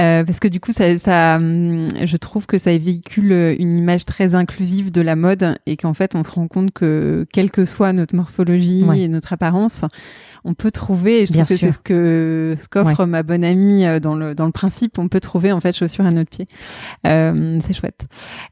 [0.00, 4.06] Euh, parce que du coup, ça, ça, hum, je trouve que ça véhicule une image
[4.06, 7.66] très inclusive de la mode et qu'en fait, on se rend compte que quelle que
[7.66, 9.84] soit notre morphologie et notre apparence,
[10.44, 13.84] on peut trouver, et je trouve que c'est ce que ce qu'offre ma bonne amie
[13.84, 16.48] euh, dans le dans le principe, on peut trouver en fait chaussures à notre pied.
[17.06, 18.06] Euh, c'est chouette.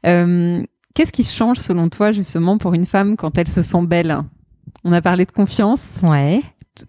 [0.05, 4.15] Euh, Qu'est-ce qui change selon toi justement pour une femme quand elle se sent belle?
[4.83, 5.97] On a parlé de confiance.
[6.03, 6.41] Ouais.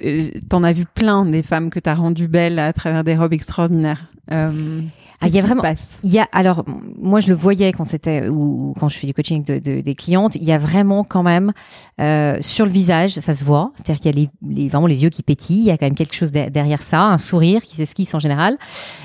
[0.02, 3.32] Euh, t'en as vu plein des femmes que t'as rendues belles à travers des robes
[3.32, 4.06] extraordinaires.
[4.32, 4.80] Euh,
[5.20, 5.62] ah, il y a vraiment,
[6.02, 6.64] il y a alors
[6.98, 9.94] moi je le voyais quand c'était ou quand je fais du coaching de, de, des
[9.94, 11.52] clientes, il y a vraiment quand même
[12.00, 15.02] euh, sur le visage, ça se voit, c'est-à-dire qu'il y a les, les, vraiment les
[15.02, 17.76] yeux qui pétillent, il y a quand même quelque chose derrière ça, un sourire qui
[17.76, 18.58] s'esquisse en général,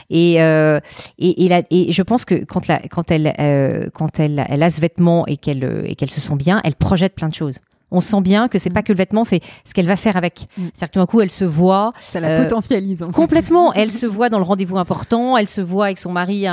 [0.09, 0.79] et euh,
[1.19, 4.63] et, et, la, et je pense que quand la quand elle euh, quand elle elle
[4.63, 7.59] a ce vêtement et qu'elle et qu'elle se sent bien, elle projette plein de choses
[7.91, 8.83] on sent bien que c'est pas mm.
[8.83, 10.47] que le vêtement, c'est ce qu'elle va faire avec.
[10.57, 10.63] Mm.
[10.73, 11.91] C'est-à-dire que tout d'un coup, elle se voit.
[12.11, 13.05] Ça la euh, potentialise.
[13.13, 13.73] complètement.
[13.79, 15.37] Elle se voit dans le rendez-vous important.
[15.37, 16.45] Elle se voit avec son mari.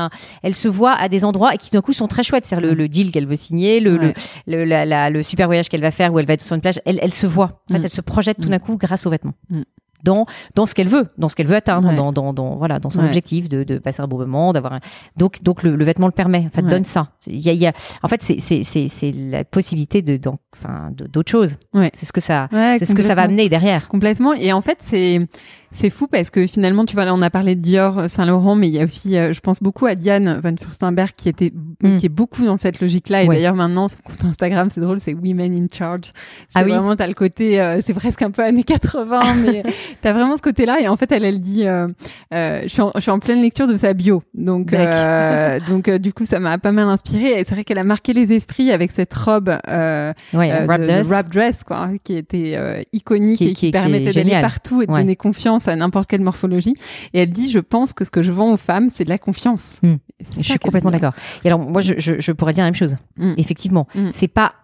[0.42, 2.44] elle se voit à des endroits et qui d'un coup sont très chouettes.
[2.44, 2.78] C'est-à-dire le, mm.
[2.78, 4.12] le, deal qu'elle veut signer, le,
[4.46, 6.60] le, la, la, le super voyage qu'elle va faire où elle va être sur une
[6.60, 6.80] plage.
[6.84, 7.62] Elle, elle se voit.
[7.70, 9.34] En fait, elle se projette tout d'un coup grâce aux vêtements
[10.06, 12.90] dans dans ce qu'elle veut, dans ce qu'elle veut atteindre, dans, dans, dans, voilà, dans
[12.90, 14.80] son objectif de, de passer un bon moment, d'avoir un...
[15.16, 17.08] donc donc le, le, vêtement le permet, en fait, donne ça.
[17.26, 17.72] Il y a, y a
[18.02, 21.56] en fait c'est c'est c'est c'est la possibilité de donc enfin d'autres choses.
[21.92, 22.48] C'est ce que ça
[22.78, 23.88] c'est ce que ça va amener derrière.
[23.88, 25.26] Complètement et en fait c'est
[25.72, 28.54] c'est fou parce que finalement, tu vois, là, on a parlé de Dior, euh, Saint-Laurent,
[28.54, 31.52] mais il y a aussi, euh, je pense beaucoup à Diane Van Furstenberg qui était,
[31.82, 31.96] mm.
[31.96, 33.22] qui est beaucoup dans cette logique-là.
[33.22, 36.12] Et d'ailleurs, maintenant, son compte Instagram, c'est drôle, c'est Women in Charge.
[36.54, 36.70] Ah oui.
[36.70, 39.62] Vraiment, t'as le côté, euh, c'est presque un peu années 80, mais
[40.02, 40.80] t'as vraiment ce côté-là.
[40.80, 43.76] Et en fait, elle, elle dit, je, suis en, je suis en pleine lecture de
[43.76, 44.22] sa bio.
[44.34, 44.74] Donc,
[45.68, 47.40] donc, du coup, ça m'a pas mal inspiré.
[47.40, 51.08] Et c'est vrai qu'elle a marqué les esprits avec cette robe, euh, wrap, dress.
[51.08, 55.55] wrap dress, quoi, qui était iconique et qui, permettait d'aller partout et de donner confiance
[55.68, 56.74] à n'importe quelle morphologie.
[57.12, 59.18] Et elle dit, je pense que ce que je vends aux femmes, c'est de la
[59.18, 59.74] confiance.
[59.82, 59.96] Hmm.
[60.38, 61.14] Je suis complètement d'accord.
[61.44, 62.96] Et alors, moi, je, je, je, pourrais dire la même chose.
[63.16, 63.34] Hmm.
[63.36, 64.08] Effectivement, hmm.
[64.10, 64.54] c'est pas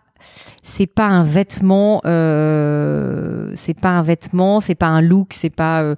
[0.63, 5.83] c'est pas un vêtement euh, c'est pas un vêtement c'est pas un look c'est pas
[5.83, 5.97] euh...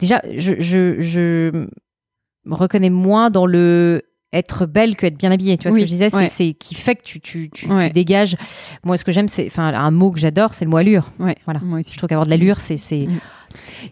[0.00, 1.68] déjà je, je, je
[2.44, 5.58] me reconnais moins dans le être belle que être bien habillée.
[5.58, 8.36] Tu vois ce que je disais, c'est qui fait que tu, tu, tu, tu, dégages.
[8.84, 11.10] Moi, ce que j'aime, c'est, enfin, un mot que j'adore, c'est le mot allure.
[11.18, 11.36] Ouais.
[11.44, 11.60] Voilà.
[11.60, 11.92] Moi aussi.
[11.92, 13.08] Je trouve qu'avoir de l'allure, c'est, c'est,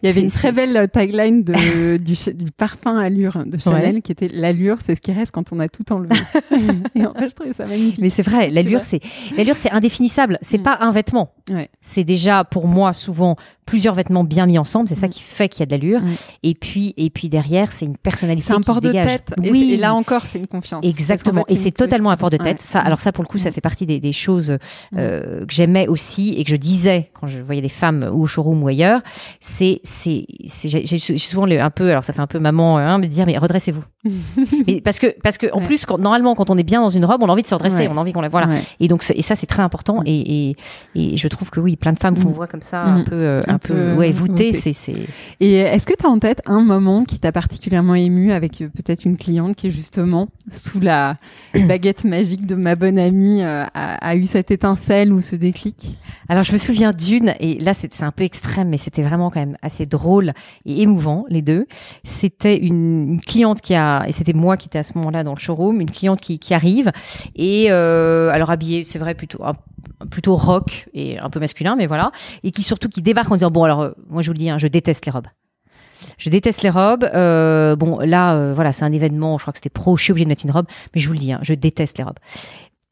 [0.03, 4.13] il y avait une très belle tagline de, du, du, parfum allure de Chanel qui
[4.13, 6.15] était l'allure, c'est ce qui reste quand on a tout enlevé.
[6.95, 7.99] et en fait, je trouvais ça magnifique.
[8.01, 9.01] Mais c'est vrai, l'allure, c'est
[9.37, 10.39] l'allure, c'est indéfinissable.
[10.43, 10.63] C'est mm.
[10.63, 11.33] pas un vêtement.
[11.51, 11.71] Ouais.
[11.81, 13.37] C'est déjà pour moi souvent
[13.69, 14.89] plusieurs vêtements bien mis ensemble.
[14.89, 15.11] C'est ça mm.
[15.11, 16.01] qui fait qu'il y a de l'allure.
[16.01, 16.15] Mm.
[16.43, 19.35] Et puis, et puis derrière, c'est une personnalité c'est un port de tête.
[19.39, 19.73] Oui.
[19.75, 20.85] Et, là encore, c'est une confiance.
[20.85, 21.45] Exactement.
[21.49, 22.61] Et c'est totalement un port de tête.
[22.61, 24.57] Ça, alors ça, pour le coup, ça fait partie des, des choses
[24.97, 28.27] euh, que j'aimais aussi et que je disais quand je voyais des femmes ou au
[28.27, 29.01] showroom ou ailleurs.
[29.41, 33.09] C'est, c'est, j'ai souvent le, un peu, alors ça fait un peu maman, hein, mais
[33.09, 33.85] dire mais redressez-vous.
[34.67, 37.05] mais parce que parce que en plus, quand, normalement, quand on est bien dans une
[37.05, 38.49] robe, on a envie de se redresser, on a envie qu'on la voilà.
[38.81, 40.01] Et donc et ça, c'est très important.
[40.07, 40.57] Et, et,
[40.95, 42.35] et je trouve que oui, plein de femmes qu'on mm.
[42.35, 43.05] voit comme ça, un mm.
[43.05, 44.53] peu euh, un, peu, ouais voûtées.
[44.53, 45.07] C'est c'est.
[45.41, 48.69] Et est-ce que tu as en tête un moment qui t'a particulièrement ému avec euh,
[48.69, 51.17] peut-être une cliente qui justement sous la
[51.67, 55.99] baguette magique de ma bonne amie euh, a, a, eu cette étincelle ou ce déclic?
[56.29, 59.41] Alors je me souviens d'une et là c'est un peu extrême, mais c'était vraiment quand
[59.41, 60.33] même assez drôle
[60.67, 61.67] et émouvant les deux.
[62.05, 65.39] C'était une, cliente qui a et c'était moi qui étais à ce moment-là dans le
[65.39, 66.91] showroom, une cliente qui, arrive
[67.37, 69.43] et euh, alors habillée, c'est vrai plutôt
[70.11, 72.11] plutôt rock et un peu masculin, mais voilà,
[72.43, 74.51] et qui surtout qui débarque en disant bon alors euh, moi je vous le dis,
[74.51, 75.29] hein, je déteste les robes.
[76.17, 77.05] Je déteste les robes.
[77.13, 79.37] Euh, bon, là, voilà, c'est un événement.
[79.37, 79.97] Je crois que c'était pro.
[79.97, 81.99] Je suis obligée de mettre une robe, mais je vous le dis, hein, je déteste
[81.99, 82.19] les robes.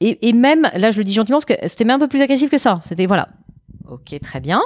[0.00, 2.20] Et, et, même, là, je le dis gentiment parce que c'était même un peu plus
[2.20, 2.80] agressif que ça.
[2.84, 3.28] C'était voilà,
[3.88, 4.62] Ok, très bien.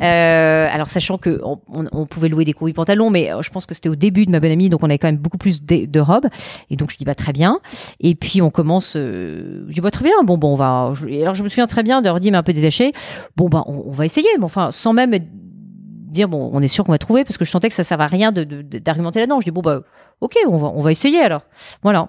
[0.00, 3.66] Euh, alors sachant que on, on, pouvait louer des courriers pantalons, mais euh, je pense
[3.66, 5.64] que c'était au début de ma bonne amie, donc on avait quand même beaucoup plus
[5.64, 6.28] de, de, robes.
[6.70, 7.60] Et donc je dis bah très bien.
[7.98, 8.94] Et puis on commence.
[8.96, 10.22] Euh, je dis bah très bien.
[10.22, 10.92] Bon bon on va.
[10.94, 12.92] Je, alors je me souviens très bien de mais un peu détaché.
[13.36, 14.28] Bon bah on, va essayer.
[14.38, 17.50] Mais enfin sans même dire bon on est sûr qu'on va trouver parce que je
[17.50, 19.40] sentais que ça servait à rien d'argumenter là-dedans.
[19.40, 19.80] Je dis bon bah
[20.20, 21.42] ok on va on va essayer alors.
[21.82, 22.08] Voilà.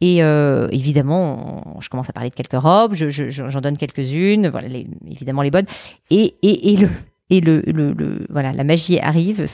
[0.00, 4.48] Et euh, évidemment, je commence à parler de quelques robes, j'en je, j'en donne quelques-unes,
[4.48, 4.68] voilà,
[5.08, 5.66] évidemment les bonnes.
[6.10, 6.88] Et, et, et le
[7.28, 9.46] et le, le, voilà la magie arrive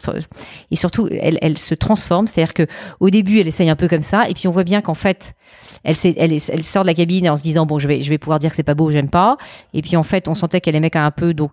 [0.71, 2.27] et surtout elle, elle se transforme.
[2.27, 2.67] C'est à dire que
[3.01, 5.35] au début elle essaye un peu comme ça et puis on voit bien qu'en fait
[5.83, 8.19] elle, elle, elle sort de la cabine en se disant bon je vais je vais
[8.19, 9.39] pouvoir dire que c'est pas beau j'aime pas.
[9.73, 11.53] Et puis en fait on sentait qu'elle aimait quand même un peu donc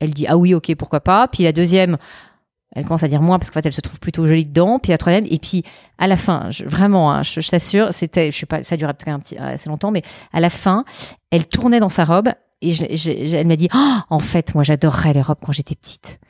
[0.00, 1.28] elle dit ah oui ok pourquoi pas.
[1.28, 1.96] Puis la deuxième
[2.74, 4.90] elle commence à dire moins parce qu'en fait elle se trouve plutôt jolie dedans puis
[4.90, 5.62] la troisième et puis
[5.98, 9.08] à la fin je, vraiment hein, je, t'assure c'était je sais pas ça durait peut-être
[9.08, 10.02] un petit assez longtemps mais
[10.32, 10.84] à la fin
[11.30, 12.28] elle tournait dans sa robe
[12.60, 16.20] et je, elle m'a dit oh, en fait moi j'adorerais les robes quand j'étais petite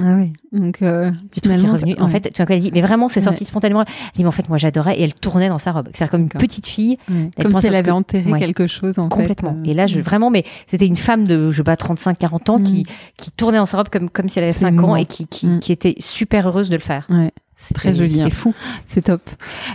[0.00, 0.32] Ah oui.
[0.52, 1.10] Donc euh,
[1.42, 1.96] finalement, revenu.
[1.98, 3.82] En fait, tu vois qu'elle dit, mais vraiment, c'est sorti spontanément.
[3.82, 4.98] Elle dit, mais en fait, moi, j'adorais.
[4.98, 5.88] Et elle tournait dans sa robe.
[5.92, 6.98] C'est comme une petite fille.
[7.40, 9.56] Comme si elle avait enterré quelque chose en Complètement.
[9.64, 9.70] fait.
[9.70, 12.58] Et là, je vraiment, mais c'était une femme de, je sais pas, 35, 40 ans
[12.60, 12.86] qui
[13.16, 15.58] qui tournait dans sa robe comme comme si elle avait 5 ans et qui qui,
[15.58, 17.06] qui était super heureuse de le faire.
[17.10, 17.32] Ouais.
[17.60, 18.14] C'est très joli.
[18.14, 18.30] C'est hein.
[18.30, 18.54] fou.
[18.86, 19.20] C'est top.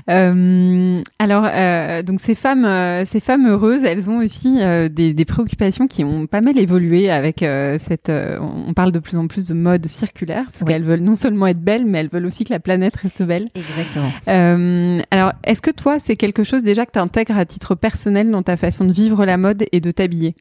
[0.09, 4.59] Euh, alors, euh, donc ces femmes, euh, ces femmes heureuses, elles ont aussi
[4.89, 7.45] des, des, préoccupations qui ont pas mal évolué avec
[7.79, 8.09] cette.
[8.09, 11.59] on parle de plus en plus de mode circulaire parce qu'elles veulent non seulement être
[11.59, 13.49] belles, mais elles veulent aussi que la planète reste belle.
[13.53, 14.11] Exactement.
[15.11, 18.43] alors, est-ce que toi, c'est quelque chose déjà que tu intègres à titre personnel dans
[18.43, 20.35] ta façon de vivre la mode et de t'habiller?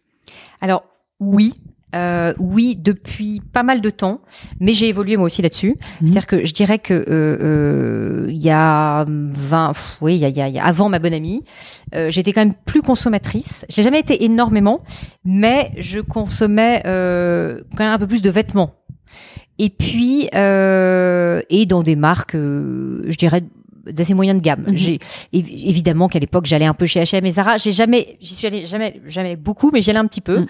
[0.61, 0.84] Alors
[1.18, 1.55] oui,
[1.95, 4.20] euh, oui, depuis pas mal de temps,
[4.61, 5.76] mais j'ai évolué moi aussi là-dessus.
[6.01, 6.07] Mhm.
[6.07, 10.49] C'est-à-dire que je dirais que euh, euh, il y a 20, oui, il y a,
[10.49, 11.45] y a, avant ma bonne amie,
[11.95, 13.66] euh, j'étais quand même plus consommatrice.
[13.68, 14.80] J'ai jamais été énormément,
[15.24, 18.74] mais je consommais euh, quand même un peu plus de vêtements.
[19.59, 23.43] Et puis et dans des marques, je dirais
[23.98, 24.64] assez moyen de gamme.
[24.68, 24.76] Mhm.
[24.76, 24.98] J'ai
[25.32, 27.56] évidemment qu'à l'époque j'allais un peu chez H&M et Zara.
[27.56, 30.40] J'ai jamais, j'y suis allée jamais, jamais beaucoup, mais j'y allais un petit peu.
[30.40, 30.46] Mhm.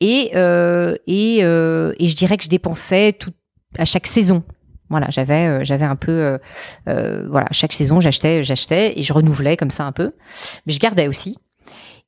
[0.00, 3.32] Et euh, et euh, et je dirais que je dépensais tout
[3.78, 4.42] à chaque saison.
[4.90, 6.38] Voilà, j'avais euh, j'avais un peu euh,
[6.88, 10.12] euh, voilà chaque saison j'achetais j'achetais et je renouvelais comme ça un peu,
[10.66, 11.36] mais je gardais aussi.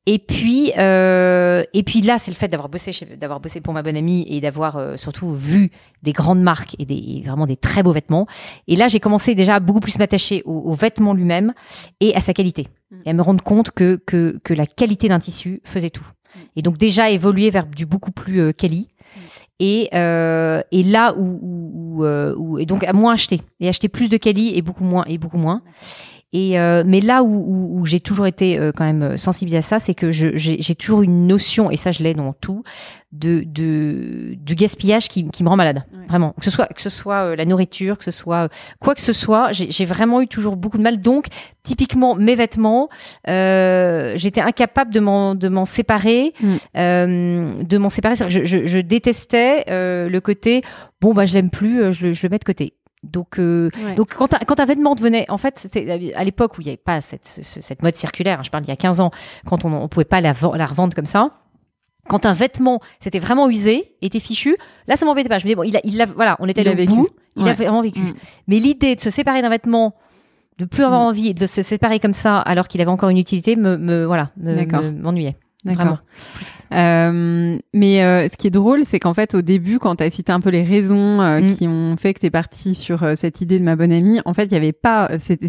[0.09, 3.83] Et puis, euh, et puis là, c'est le fait d'avoir bossé, d'avoir bossé pour ma
[3.83, 7.83] bonne amie et d'avoir euh, surtout vu des grandes marques et des vraiment des très
[7.83, 8.29] beaux vêtements.
[8.69, 11.55] Et là, j'ai commencé déjà à beaucoup plus m'attacher au, vêtement lui-même
[11.99, 12.97] et à sa qualité, mm.
[13.05, 16.07] et à me rendre compte que que, que la qualité d'un tissu faisait tout.
[16.55, 18.89] Et donc déjà évoluer vers du beaucoup plus euh, quali.
[19.59, 23.89] Et, euh, et là où, où, euh, où, et donc à moins acheter et acheter
[23.89, 25.63] plus de quali et beaucoup moins et beaucoup moins.
[26.33, 29.63] Et euh, mais là où, où, où j'ai toujours été euh, quand même sensible à
[29.63, 32.65] ça, c'est que j'ai toujours une notion, et ça je l'ai dans tout,
[33.13, 36.35] de, de du gaspillage qui, qui me rend malade, vraiment.
[36.39, 38.49] Que ce soit que ce soit euh, la nourriture, que ce soit
[38.81, 41.01] quoi que ce soit, j'ai vraiment eu toujours beaucoup de mal.
[41.01, 41.27] Donc
[41.63, 42.89] typiquement mes vêtements,
[43.29, 46.49] euh, j'étais incapable de m'en de m'en séparer, mm.
[46.77, 48.17] euh, de m'en séparer.
[48.29, 50.63] Je, je, je détestais euh, le côté
[51.01, 52.75] bon bah je l'aime plus, je le, je le mets de côté.
[53.11, 56.61] Donc, euh, donc quand, un, quand un vêtement devenait, en fait, c'était à l'époque où
[56.61, 58.41] il n'y avait pas cette, cette mode circulaire.
[58.41, 59.11] Hein, je parle il y a 15 ans,
[59.47, 61.31] quand on ne pouvait pas la, la revendre comme ça.
[62.09, 65.39] Quand un vêtement c'était vraiment usé, était fichu, là ça m'embêtait pas.
[65.39, 67.01] Je me disais bon, il a, il a, voilà, on était il a vécu.
[67.37, 68.01] il a vraiment vécu.
[68.01, 68.15] Mm.
[68.47, 69.97] Mais l'idée de se séparer d'un vêtement,
[70.59, 71.07] de plus avoir mm.
[71.07, 74.31] envie de se séparer comme ça alors qu'il avait encore une utilité, me, me voilà,
[74.37, 75.37] m'ennuyait.
[75.65, 75.99] D'accord.
[76.73, 80.11] Euh, mais euh, ce qui est drôle, c'est qu'en fait, au début, quand tu as
[80.11, 81.47] cité un peu les raisons euh, mm.
[81.47, 84.21] qui ont fait que tu es parti sur euh, cette idée de ma bonne amie,
[84.25, 85.49] en fait, il y avait pas, c'était,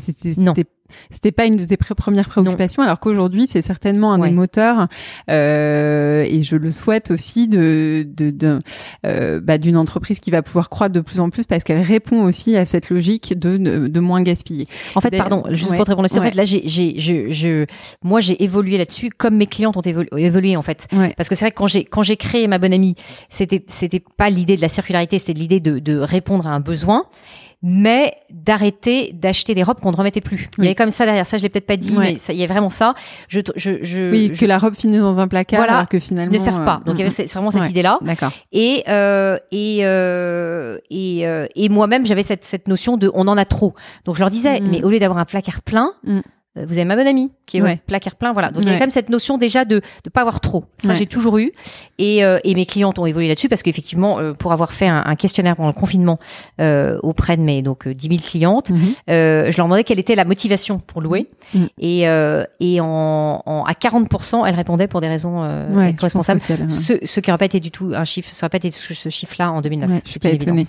[1.11, 4.87] c'était, pas une de tes premières préoccupations, alors qu'aujourd'hui c'est certainement un des moteurs,
[5.29, 8.59] euh, et je le souhaite aussi de, de, de
[9.05, 12.23] euh, bah, d'une entreprise qui va pouvoir croître de plus en plus parce qu'elle répond
[12.23, 14.67] aussi à cette logique de, de, moins gaspiller.
[14.95, 17.65] En fait, pardon, juste pour te répondre, en fait là j'ai, j'ai, je, je,
[18.03, 21.51] moi j'ai évolué là-dessus comme mes clientes ont évolué, en fait, parce que c'est vrai
[21.51, 22.95] que quand j'ai quand j'ai créé ma bonne amie,
[23.29, 27.05] c'était c'était pas l'idée de la circularité, c'était l'idée de, de répondre à un besoin
[27.69, 30.49] mais d'arrêter d'acheter des robes qu'on ne remettait plus.
[30.57, 31.27] Il y avait comme ça derrière.
[31.27, 32.93] Ça, je l'ai peut-être pas dit, mais ça, il y a vraiment ça.
[33.27, 36.31] Je, je, je oui, que la robe finisse dans un placard, voilà, alors que finalement
[36.31, 36.81] ne servent pas.
[36.85, 37.99] Donc il y avait euh, vraiment cette idée-là.
[38.01, 38.31] D'accord.
[38.53, 43.37] Et euh, et euh, et, euh, et moi-même, j'avais cette cette notion de on en
[43.37, 43.75] a trop.
[44.05, 44.67] Donc je leur disais, mm.
[44.69, 45.91] mais au lieu d'avoir un placard plein.
[46.05, 46.21] Mm.
[46.57, 47.79] Euh, vous avez ma bonne amie qui est ouais.
[47.85, 48.51] placard plein voilà.
[48.51, 50.65] Donc il y a quand même cette notion déjà de de pas avoir trop.
[50.77, 51.51] Ça j'ai toujours eu.
[51.97, 55.03] Et euh, et mes clientes ont évolué là-dessus parce qu'effectivement euh, pour avoir fait un,
[55.05, 56.19] un, questionnaire pendant le confinement
[56.59, 58.79] euh, auprès de mes donc 10 000 clientes mhm.
[59.07, 61.27] je leur demandais quelle était la motivation pour louer.
[61.53, 61.69] Mhm.
[61.79, 62.01] et
[62.59, 65.41] et en, en, à 40% elles répondaient pour des raisons
[65.99, 68.71] responsables ce, ce qui n'aurait pas été du tout un chiffre ça n'aurait pas été
[68.71, 70.67] ce chiffre-là en 2009 je suis pas étonnée.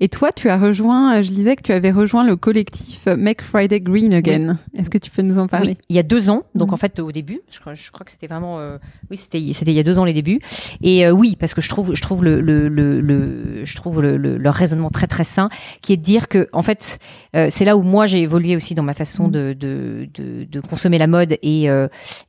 [0.00, 3.80] Et toi tu as rejoint je disais que tu avais rejoint le collectif Make Friday
[3.80, 4.56] Green Again.
[4.78, 6.74] Est-ce que tu peux nous en parler Il y a deux ans, donc mhm.
[6.74, 8.78] en fait au début, je crois, je crois que c'était vraiment, euh,
[9.10, 10.40] oui, c'était c'était il y a deux ans les débuts.
[10.82, 14.02] Et euh, oui, parce que je trouve, je trouve le, le, le, le je trouve
[14.02, 15.48] le, le, leur raisonnement très très sain,
[15.82, 16.98] qui est de dire que en fait,
[17.34, 19.30] euh, c'est là où moi j'ai évolué aussi dans ma façon mhm.
[19.30, 21.68] de, de, de, de, consommer la mode et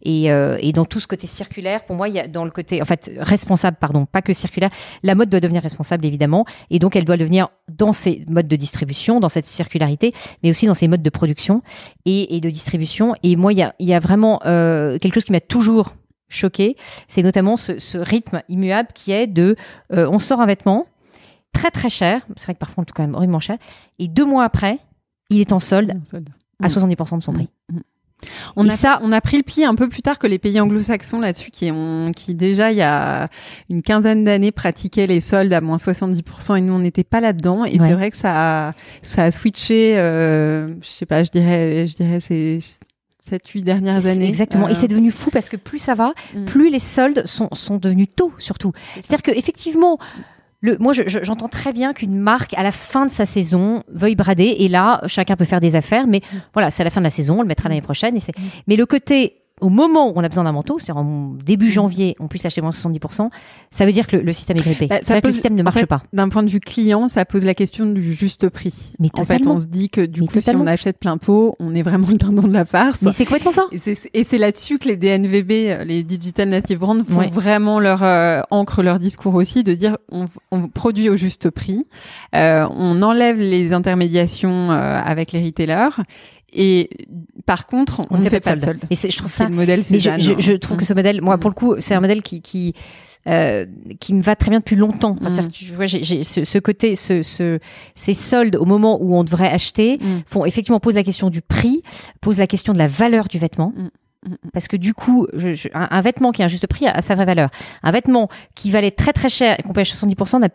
[0.02, 1.84] et, et dans tout ce côté circulaire.
[1.86, 4.70] Pour moi, il y a dans le côté, en fait, responsable, pardon, pas que circulaire.
[5.04, 8.56] La mode doit devenir responsable évidemment, et donc elle doit devenir dans ses modes de
[8.56, 11.62] distribution, dans cette circularité, mais aussi dans ses modes de production
[12.06, 12.87] et, et de distribution
[13.24, 15.96] et moi, il y a, y a, vraiment euh, quelque chose qui m'a toujours
[16.30, 16.76] choqué,
[17.08, 19.56] c'est notamment ce, ce, rythme immuable qui est de,
[19.94, 20.88] euh, on sort un vêtement
[21.54, 23.58] très très cher, c'est vrai que parfois on le trouve quand même horriblement cher,
[24.00, 24.80] et deux mois après,
[25.30, 25.94] il est en solde,
[26.62, 27.50] à 70% de son prix.
[27.72, 27.80] Mmh.
[28.56, 30.40] On Et a, ça- on a pris le pli un peu plus tard que les
[30.40, 33.30] pays anglo-saxons là-dessus, qui ont, qui déjà il y a
[33.70, 37.64] une quinzaine d'années pratiquaient les soldes à moins 70% et nous on n'était pas là-dedans.
[37.66, 37.88] Et Ouais.
[37.88, 41.96] c'est vrai que ça a, ça a switché, euh, je sais pas, je dirais, je
[41.96, 42.60] dirais ces
[43.30, 44.28] 7-8 dernières C'est- années.
[44.28, 44.66] Exactement.
[44.68, 46.46] Euh, Et c'est devenu fou parce que plus ça va, Mm.
[46.46, 48.72] plus les soldes sont, sont devenus tôt, surtout.
[48.96, 50.00] C'est-à-dire que effectivement,
[50.62, 53.84] le, moi, je- je- j'entends très bien qu'une marque, à la fin de sa saison,
[53.90, 54.56] veuille brader.
[54.60, 56.08] Et là, chacun peut faire des affaires.
[56.08, 56.22] Mais
[56.54, 58.16] voilà, c'est à la fin de la saison, on le mettra l'année prochaine.
[58.16, 58.34] Et c'est...
[58.68, 62.16] Mais le côté, au moment où on a besoin d'un manteau, c'est-à-dire en début janvier,
[62.20, 63.30] on puisse l'acheter moins 70%,
[63.72, 64.88] ça veut dire que le, le système est grippé.
[64.88, 66.04] Bah, ça veut dire que le système ne en marche fait, pas.
[66.14, 68.94] D'un point de vue client, ça pose la question du juste prix.
[69.00, 70.64] Mais en fait, on se dit que du Mais coup, totalement.
[70.64, 73.02] si on achète plein pot, on est vraiment le dindon de la farce.
[73.02, 73.66] Mais c'est complètement ça.
[74.14, 77.28] Et c'est, là-dessus que les DNVB, les Digital Native Brands, font Ouais.
[77.30, 81.86] vraiment leur euh, ancrent leur discours aussi de dire on, on produit au juste prix,
[82.36, 85.90] euh, on enlève les intermédiations euh, avec les retailers
[86.54, 86.90] et
[87.46, 88.84] par contre on, On ne fait, pas de solde.
[88.90, 91.38] Et je trouve ça le modèle Mais je, je, je trouve que ce modèle, moi,
[91.38, 91.40] Mm.
[91.40, 92.74] pour le coup, c'est un modèle qui qui
[93.28, 93.66] euh,
[94.00, 95.18] qui me va très bien depuis longtemps.
[95.22, 95.48] Enfin, Mm.
[95.48, 97.60] que tu vois, j'ai, ce, ce côté, ce, ce,
[97.94, 100.06] ces soldes au moment où on devrait acheter Mm.
[100.26, 101.82] font effectivement pose la question du prix,
[102.22, 103.74] pose la question de la valeur du vêtement.
[103.76, 104.30] Mm.
[104.30, 104.36] Mm.
[104.54, 106.92] Parce que du coup, je, je- un, un vêtement qui a un juste prix a,
[106.92, 107.50] a sa vraie valeur.
[107.84, 110.48] Un vêtement qui valait très très cher et qu'on paye 70% n'a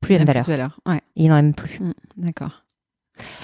[0.00, 0.44] plus la même valeur.
[0.44, 0.80] de valeur.
[0.86, 1.78] Ouais, Il n'en a même plus.
[1.80, 1.92] Mm.
[2.16, 2.64] d'accord.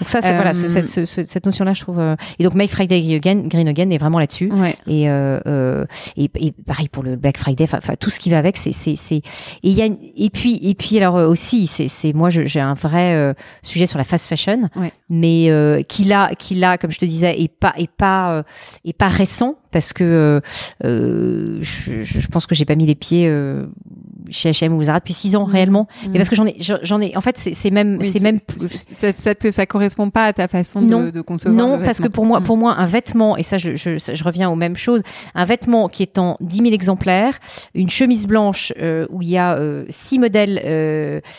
[0.00, 1.98] Donc ça, c'est Euh, voilà, c'est- c'est- ce- ce- cette notion-là, je trouve.
[2.00, 4.50] euh, Et donc Make Friday Again, Green Again est vraiment là-dessus.
[4.52, 4.76] Ouais.
[4.86, 5.84] Et, euh, euh,
[6.16, 8.96] et, et pareil pour le Black Friday, enfin tout ce qui va avec, c'est c'est
[8.96, 9.22] c'est et
[9.62, 12.74] il y a et puis et puis alors euh, aussi c'est c'est moi j'ai un
[12.74, 14.92] vrai euh, sujet sur la fast fashion, Ouais.
[15.08, 18.42] mais euh, qui là qui là comme je te disais est pas est pas euh,
[18.84, 20.40] est pas récent parce que euh,
[20.84, 23.66] euh, je, pense que j'ai pas mis les pieds euh,
[24.30, 25.52] chez H&M ou Zara depuis six ans Mhm.
[25.52, 25.88] réellement.
[26.04, 26.12] Mhm.
[26.12, 28.38] Mais parce que j'en ai j'en ai en fait c'est même Oui, c'est même
[28.92, 31.10] ça, ça, te- ça correspond pas à ta façon de, Non.
[31.10, 31.56] de concevoir.
[31.68, 32.44] non, parce que pour moi, Mm.
[32.44, 35.02] pour moi, un vêtement, et ça, je, je, reviens aux mêmes choses,
[35.34, 37.34] un vêtement qui est en 10 000 exemplaires,
[37.74, 39.58] une chemise blanche euh, où il y a
[39.90, 40.60] six modèles,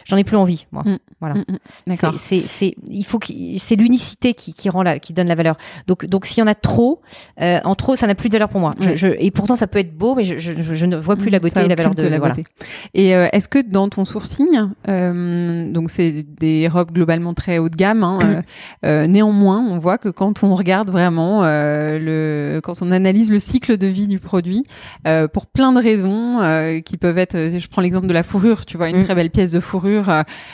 [0.06, 0.84] j'en ai plus envie, moi.
[0.86, 0.98] Mm.
[1.22, 1.36] Voilà.
[1.36, 1.44] Mm.
[1.88, 2.14] D'accord.
[2.18, 3.20] C'est, c'est, il faut
[3.58, 5.56] c'est l'unicité qui, qui rend la, qui donne la valeur.
[5.88, 7.02] Donc, donc s'il y en a trop,
[7.40, 8.76] en trop, ça n'a plus de valeur pour moi.
[8.80, 8.96] Je, Ouais.
[8.96, 11.60] je, et pourtant, ça peut être beau, mais je, je, ne vois plus la beauté
[11.62, 12.34] et la valeur de, la voilà.
[12.36, 12.48] beauté.
[12.94, 14.48] Et euh, est-ce que dans ton sourcing,
[14.90, 18.42] euh, donc c'est des robes globalement très haut de gamme, hein, euh,
[18.86, 22.00] euh, néanmoins, on voit que quand on regarde vraiment euh,
[22.56, 24.64] le, quand on analyse le cycle de vie du produit,
[25.08, 28.66] euh, pour plein de raisons euh, qui peuvent être, je prends l'exemple de la fourrure,
[28.66, 29.04] tu vois, une Mm.
[29.04, 30.06] très belle pièce de fourrure,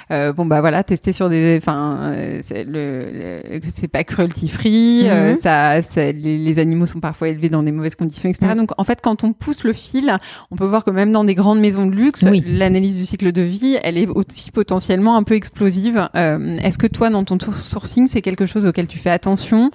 [0.09, 5.03] bon bah voilà, tester sur des, enfin, euh, c'est le, le- c'est pas cruelty free,
[5.05, 5.35] euh, Mhm.
[5.35, 8.53] ça, ça- les, les animaux sont parfois élevés dans des mauvaises conditions, etc.
[8.53, 8.57] Mm.
[8.57, 10.17] Donc en fait, quand on pousse le fil,
[10.51, 12.43] on peut voir que même dans des grandes maisons de luxe, Oui.
[12.45, 16.09] l'analyse du cycle de vie, elle est aussi potentiellement un peu explosive.
[16.15, 19.71] Euh, est-ce que toi, dans ton sourcing, c'est quelque chose auquel tu fais attention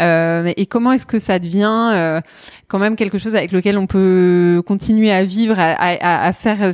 [0.00, 2.20] Euh, Et comment est-ce que ça devient euh,
[2.68, 6.58] quand même quelque chose avec lequel on peut continuer à vivre, à, à- à faire
[6.62, 6.72] euh,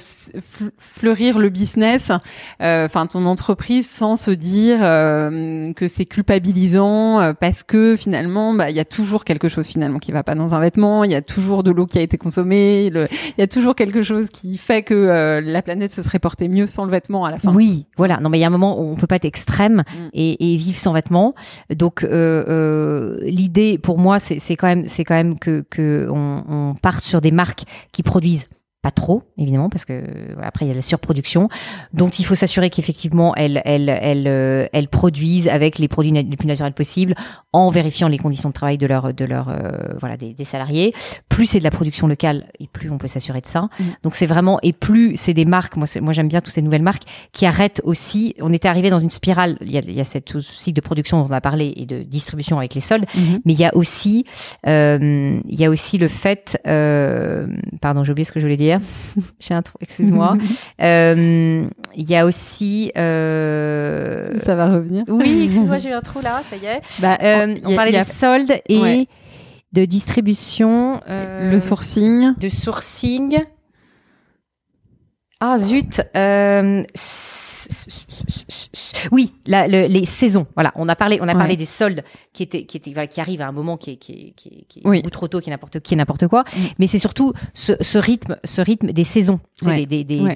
[0.78, 2.10] fleurir le business,
[2.62, 8.70] euh, enfin ton entreprise, sans se dire euh, que c'est culpabilisant parce que finalement, bah,
[8.70, 11.14] il y a toujours quelque chose finalement qui va pas dans un vêtement, il y
[11.14, 14.28] a toujours de l'eau qui a été consommée, le- il y a toujours quelque chose
[14.30, 17.38] qui fait que euh, la planète se serait portée mieux sans le vêtement à la
[17.38, 17.52] fin.
[17.52, 18.18] Oui, voilà.
[18.20, 20.08] Non, mais il y a un moment où on peut pas être extrême Mm.
[20.14, 21.34] et, et vivre sans vêtements.
[21.74, 26.08] Donc, euh, euh, l'idée pour moi, c'est c'est quand même, c'est quand même que que
[26.10, 28.48] on, on parte sur des marques qui produisent
[28.86, 29.94] pas trop, évidemment, parce que
[30.34, 31.48] voilà, après il y a la surproduction,
[31.92, 36.36] dont il faut s'assurer qu'effectivement elles, elles, elles, euh, elles produisent avec les produits les
[36.36, 37.14] plus naturels possibles,
[37.52, 40.92] en vérifiant les conditions de travail de leur, de leur, euh, voilà, des, des salariés.
[41.28, 43.62] Plus c'est de la production locale, et plus on peut s'assurer de ça.
[43.62, 43.84] Mm.
[44.04, 47.02] Donc c'est vraiment, et plus c'est des marques, moi, j'aime bien toutes ces nouvelles marques
[47.32, 48.34] qui arrêtent aussi.
[48.40, 49.58] On était arrivé dans une spirale.
[49.62, 51.86] Il y a, il y a cette cycle de production dont on a parlé et
[51.86, 53.40] de distribution avec les soldes, Mhm.
[53.44, 54.24] mais il y a aussi,
[54.68, 57.48] euh, il y a aussi le fait, euh,
[57.80, 58.75] pardon, j'ai oublié ce que je voulais dire.
[59.40, 60.36] J'ai un trou, excuse-moi.
[60.82, 65.04] Euh, Il y a aussi, euh, Ça va revenir.
[65.08, 66.82] oui, excuse-moi, j'ai eu un trou là, ça y est.
[67.00, 69.06] Bah, Euh, a- on parlait a des soldes et Ouais.
[69.72, 72.34] de distribution, le sourcing.
[72.38, 73.38] de sourcing.
[75.40, 76.00] Ah zut.
[76.14, 78.44] s- s- s- s- s-
[79.12, 80.46] oui, la- le- les saisons.
[80.54, 83.20] Voilà, on a parlé, on a parlé des soldes qui étaient, qui étaient, voilà, qui
[83.20, 84.98] arrivent à un moment qui est, qui est, qui est, qui est Oui.
[84.98, 86.42] beaucoup trop tôt, qui est n'importe, qui n'importe quoi.
[86.42, 86.60] Mm.
[86.78, 89.86] Mais c'est surtout ce, ce rythme, ce rythme des saisons, Ouais.
[89.86, 90.34] des, des, des, Ouais.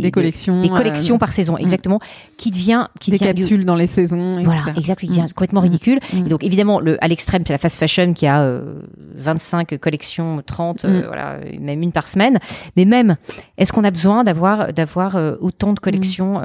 [0.00, 1.98] des, collections, des collections euh, par saison, exactement,
[2.36, 4.44] qui devient, qui des devient capsules dans les saisons, etc.
[4.64, 5.28] voilà, exact, qui devient Mm.
[5.34, 5.64] complètement Mm.
[5.64, 6.00] ridicule.
[6.12, 6.16] Mm.
[6.26, 8.82] Et donc évidemment, le, à l'extrême, c'est la fast fashion qui a euh,
[9.16, 11.06] 25 collections, 30, euh, Mm.
[11.06, 12.38] voilà, même une par semaine.
[12.76, 13.16] Mais même,
[13.58, 16.40] est-ce qu'on a besoin d'avoir d'avoir autant de collections,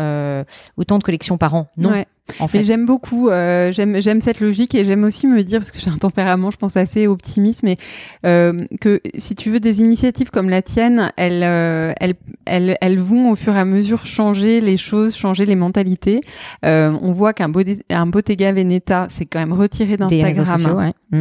[0.77, 1.46] autant de collections par
[1.77, 1.91] Non.
[2.39, 2.63] En fait.
[2.63, 5.89] j'aime beaucoup, euh, j'aime j'aime cette logique et j'aime aussi me dire parce que j'ai
[5.89, 7.77] un tempérament, je pense assez optimiste, mais
[8.25, 12.99] euh, que si tu veux des initiatives comme la tienne, elles euh, elles elles elles
[12.99, 16.21] vont au fur et à mesure changer les choses, changer les mentalités.
[16.63, 17.51] On voit qu'un
[17.89, 20.93] un Bottega Veneta, c'est quand même retiré d'Instagram.
[21.11, 21.19] Ouais.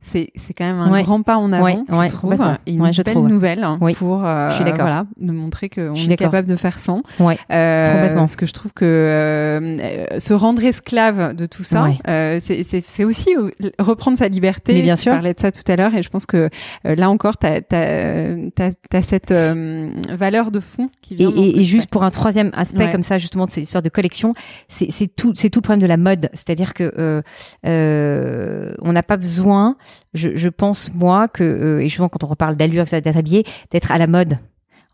[0.00, 2.34] C'est c'est quand même un grand pas en avant, je trouve,
[2.66, 6.78] et une belle nouvelle hein, pour euh, voilà de montrer qu'on est capable de faire
[6.78, 7.02] sans.
[7.20, 8.22] Euh, Complètement.
[8.22, 13.30] Parce que je trouve que euh, se rendre esclave de tout ça, euh, c'est aussi
[13.78, 14.74] reprendre sa liberté.
[14.74, 15.12] Mais bien sûr.
[15.12, 16.48] Je parlais de ça tout à l'heure, et je pense que
[16.86, 21.32] euh, là encore, tu as, as, cette valeur de fond qui vient.
[21.34, 24.34] Et, et, juste pour un troisième aspect comme ça, justement, de cette histoire de collection,
[24.68, 27.22] c'est tout, c'est tout le problème de la mode, c'est-à-dire que
[27.64, 29.76] on n'a pas besoin
[30.14, 33.92] je, je pense moi que euh, et souvent quand on reparle d'allure d'être habillé d'être
[33.92, 34.38] à la mode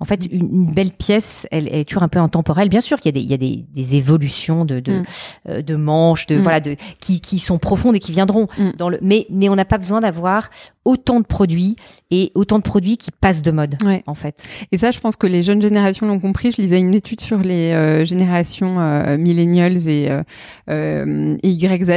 [0.01, 2.69] en fait, une, belle pièce, elle, elle, est toujours un peu intemporelle.
[2.69, 5.05] Bien sûr qu'il y a des, il y a des, des évolutions de, de, mm.
[5.49, 6.41] euh, de manches, de mm.
[6.41, 8.73] voilà, de qui, qui sont profondes et qui viendront mm.
[8.77, 8.99] dans le.
[9.03, 10.51] Mais mais on n'a pas besoin d'avoir
[10.85, 11.77] autant de produits
[12.11, 13.77] et autant de produits qui passent de mode
[14.07, 14.47] en fait.
[14.71, 16.53] Et ça, je pense que les jeunes générations l'ont compris.
[16.53, 20.11] Je lisais une étude sur les euh, générations euh, millennials et,
[20.69, 21.91] euh, et YZ,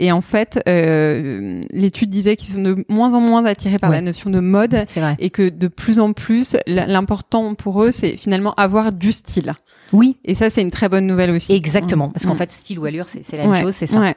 [0.00, 4.30] et en fait, l'étude disait qu'ils sont de moins en moins attirés par la notion
[4.30, 5.16] de mode, vrai.
[5.18, 9.54] et que de plus en plus, l'important pour eux, c'est finalement avoir du style.
[9.92, 10.16] Oui.
[10.24, 11.52] Et ça, c'est une très bonne nouvelle aussi.
[11.52, 12.08] Exactement.
[12.08, 12.38] Parce qu'en mm.
[12.38, 14.00] fait, style ou allure, c'est la même chose, c'est ça.
[14.00, 14.14] Ouais.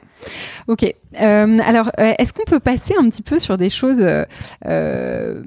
[0.66, 0.84] Ok.
[1.20, 4.04] Euh, alors, euh, est-ce qu'on peut passer un petit peu sur des choses
[4.66, 5.42] euh,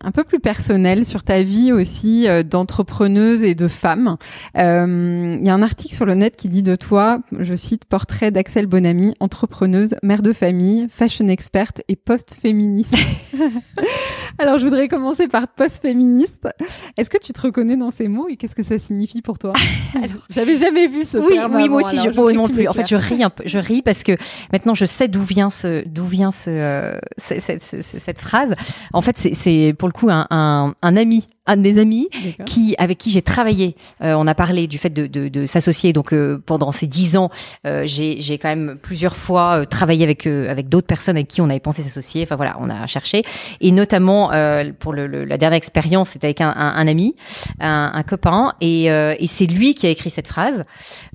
[0.00, 4.16] un peu plus personnelles, sur ta vie aussi euh, d'entrepreneuse et de femme?
[4.54, 8.30] Il y a un article sur le net qui dit de toi, je cite, portrait
[8.30, 12.94] d'Axel Bonamy, entrepreneuse, mère de famille, fashion experte et post-féministe.
[14.38, 16.48] alors, je voudrais commencer par post-féministe.
[16.96, 19.49] Est-ce que tu te reconnais dans ces mots et qu'est-ce que ça signifie pour toi?
[20.30, 21.54] J'avais jamais vu ce oui, terme.
[21.54, 22.68] Oui, moi aussi, je, je non plus.
[22.68, 23.42] En fait, je ris un peu.
[23.46, 24.12] Je ris parce que
[24.52, 28.54] maintenant, je sais d'où vient ce, d'où vient ce, euh, cette, cette, phrase.
[28.92, 32.08] En fait, c'est pour le coup un, un, un ami un de mes amis
[32.46, 33.74] qui avec qui j'ai travaillé.
[34.02, 35.92] Euh, on a parlé du fait de, de, de s'associer.
[35.92, 37.28] Donc euh, pendant ces dix ans,
[37.66, 41.50] euh, j'ai j'ai quand même plusieurs fois travaillé avec avec d'autres personnes avec qui on
[41.50, 42.22] avait pensé s'associer.
[42.22, 43.22] Enfin voilà, on a cherché
[43.60, 44.30] et notamment
[44.78, 47.16] pour le, la dernière expérience, c'était avec un, un, un ami,
[47.58, 50.64] un, un, copain et, et c'est lui qui a écrit cette phrase.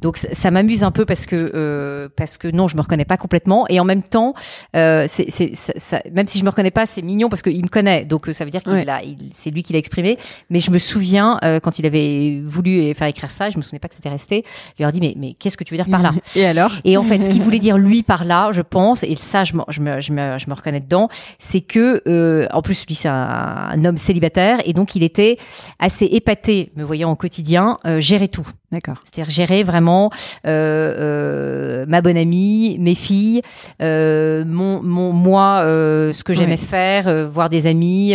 [0.01, 3.65] Donc ça, m'amuse un peu parce que parce que non, je me reconnais pas complètement
[3.69, 4.33] et en même temps,
[4.73, 8.03] c'est c'est même si je me reconnais pas, c'est mignon parce qu'il me connaît.
[8.03, 10.17] Donc ça veut dire qu'il a c'est lui qui l'a exprimé
[10.49, 13.80] mais je me souviens euh, quand il avait voulu faire écrire ça, je me souvenais
[13.80, 14.43] pas que c'était resté.
[14.78, 16.13] Je lui ai dit mais mais qu'est-ce que tu veux dire par là?
[16.36, 16.71] Et alors?
[16.84, 19.53] Et en fait, ce qu'il voulait dire lui par là, je pense, et ça je
[19.53, 21.09] me je me je me, je me reconnais dedans,
[21.39, 25.38] c'est que euh, en plus lui c'est un, homme célibataire et donc il était
[25.80, 28.47] assez épaté, me voyant au quotidien, euh, gérer tout.
[28.71, 28.97] D'accord.
[29.05, 30.09] C'est-à-dire gérer vraiment
[30.43, 33.41] ma bonne amie, mes filles,
[33.80, 38.13] mon, mon moi, ce que j'aimais faire, voir des amis,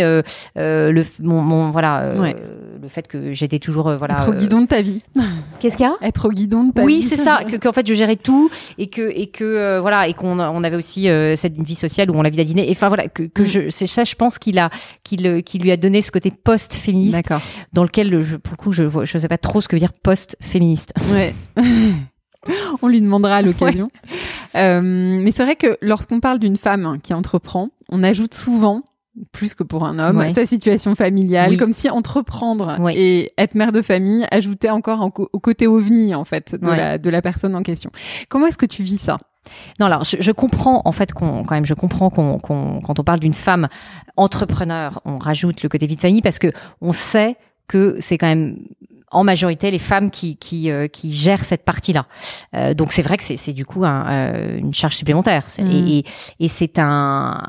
[0.55, 4.81] le mon, mon voilà le fait que j'étais toujours voilà être au guidon de ta
[4.81, 5.01] vie.
[5.59, 5.95] Qu'est-ce qu'il y a?
[6.01, 7.01] Être au guidon de ta oui, vie.
[7.01, 7.43] Oui, c'est ça.
[7.43, 10.77] Que qu'en fait je gérais tout et que et que voilà et qu'on on avait
[10.77, 12.67] aussi cette vie sociale où on la vie à dîner.
[12.69, 13.45] Et enfin voilà que, que mm.
[13.45, 14.69] je c'est ça je pense qu'il a
[15.03, 17.29] qu'il qui lui a donné ce côté post féministe
[17.73, 19.93] dans lequel je, pour le coup je je sais pas trop ce que veut dire
[19.93, 20.93] post féministe.
[21.11, 21.33] Ouais.
[22.81, 23.89] On lui demandera à l'occasion.
[24.55, 28.83] Euh, mais c'est vrai que lorsqu'on parle d'une femme qui entreprend, on ajoute souvent
[29.31, 33.81] plus que pour un homme, sa situation familiale, comme si entreprendre et être mère de
[33.81, 37.91] famille ajoutait encore au côté ovni en fait de, la, de la personne en question.
[38.29, 39.17] Comment est-ce que tu vis ça?
[39.79, 43.19] Non, alors je, comprends en fait qu'on quand même je comprends qu'on quand on parle
[43.19, 43.67] d'une femme
[44.15, 47.37] entrepreneur, on rajoute le côté vie de famille parce que on sait
[47.67, 48.57] que c'est quand même
[49.11, 52.05] en majorité les femmes qui qui, euh, qui gèrent cette partie-là.
[52.55, 55.87] Euh, donc c'est vrai que c'est du coup un, euh, une charge supplémentaire et, mm.
[55.87, 56.03] et,
[56.39, 57.41] et c'est un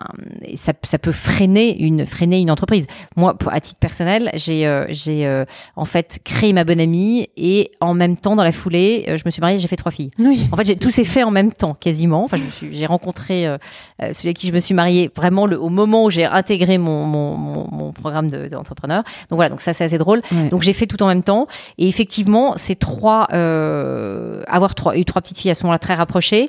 [0.55, 2.87] ça, ça peut freiner une freiner une entreprise.
[3.17, 5.45] Moi, à titre personnel, j'ai euh, j'ai
[5.77, 9.31] en fait créé ma bonne amie et en même temps dans la foulée, je me
[9.31, 10.11] suis mariée, j'ai fait trois filles.
[10.19, 10.49] Oui.
[10.53, 12.25] En fait, j'ai tout s'est fait en même temps quasiment.
[12.25, 13.47] Enfin, je me suis j'ai rencontré
[14.01, 17.07] celui avec qui je me suis mariée vraiment le, au moment où j'ai intégré mon,
[17.07, 19.03] mon, mon, mon programme d'entrepreneur.
[19.31, 20.23] donc voilà, donc ça c'est assez drôle.
[20.51, 21.47] Donc j'ai fait tout en même temps.
[21.79, 25.95] Et effectivement, ces trois, euh, avoir trois, eu trois petites filles à ce moment-là très
[25.95, 26.49] rapprochées,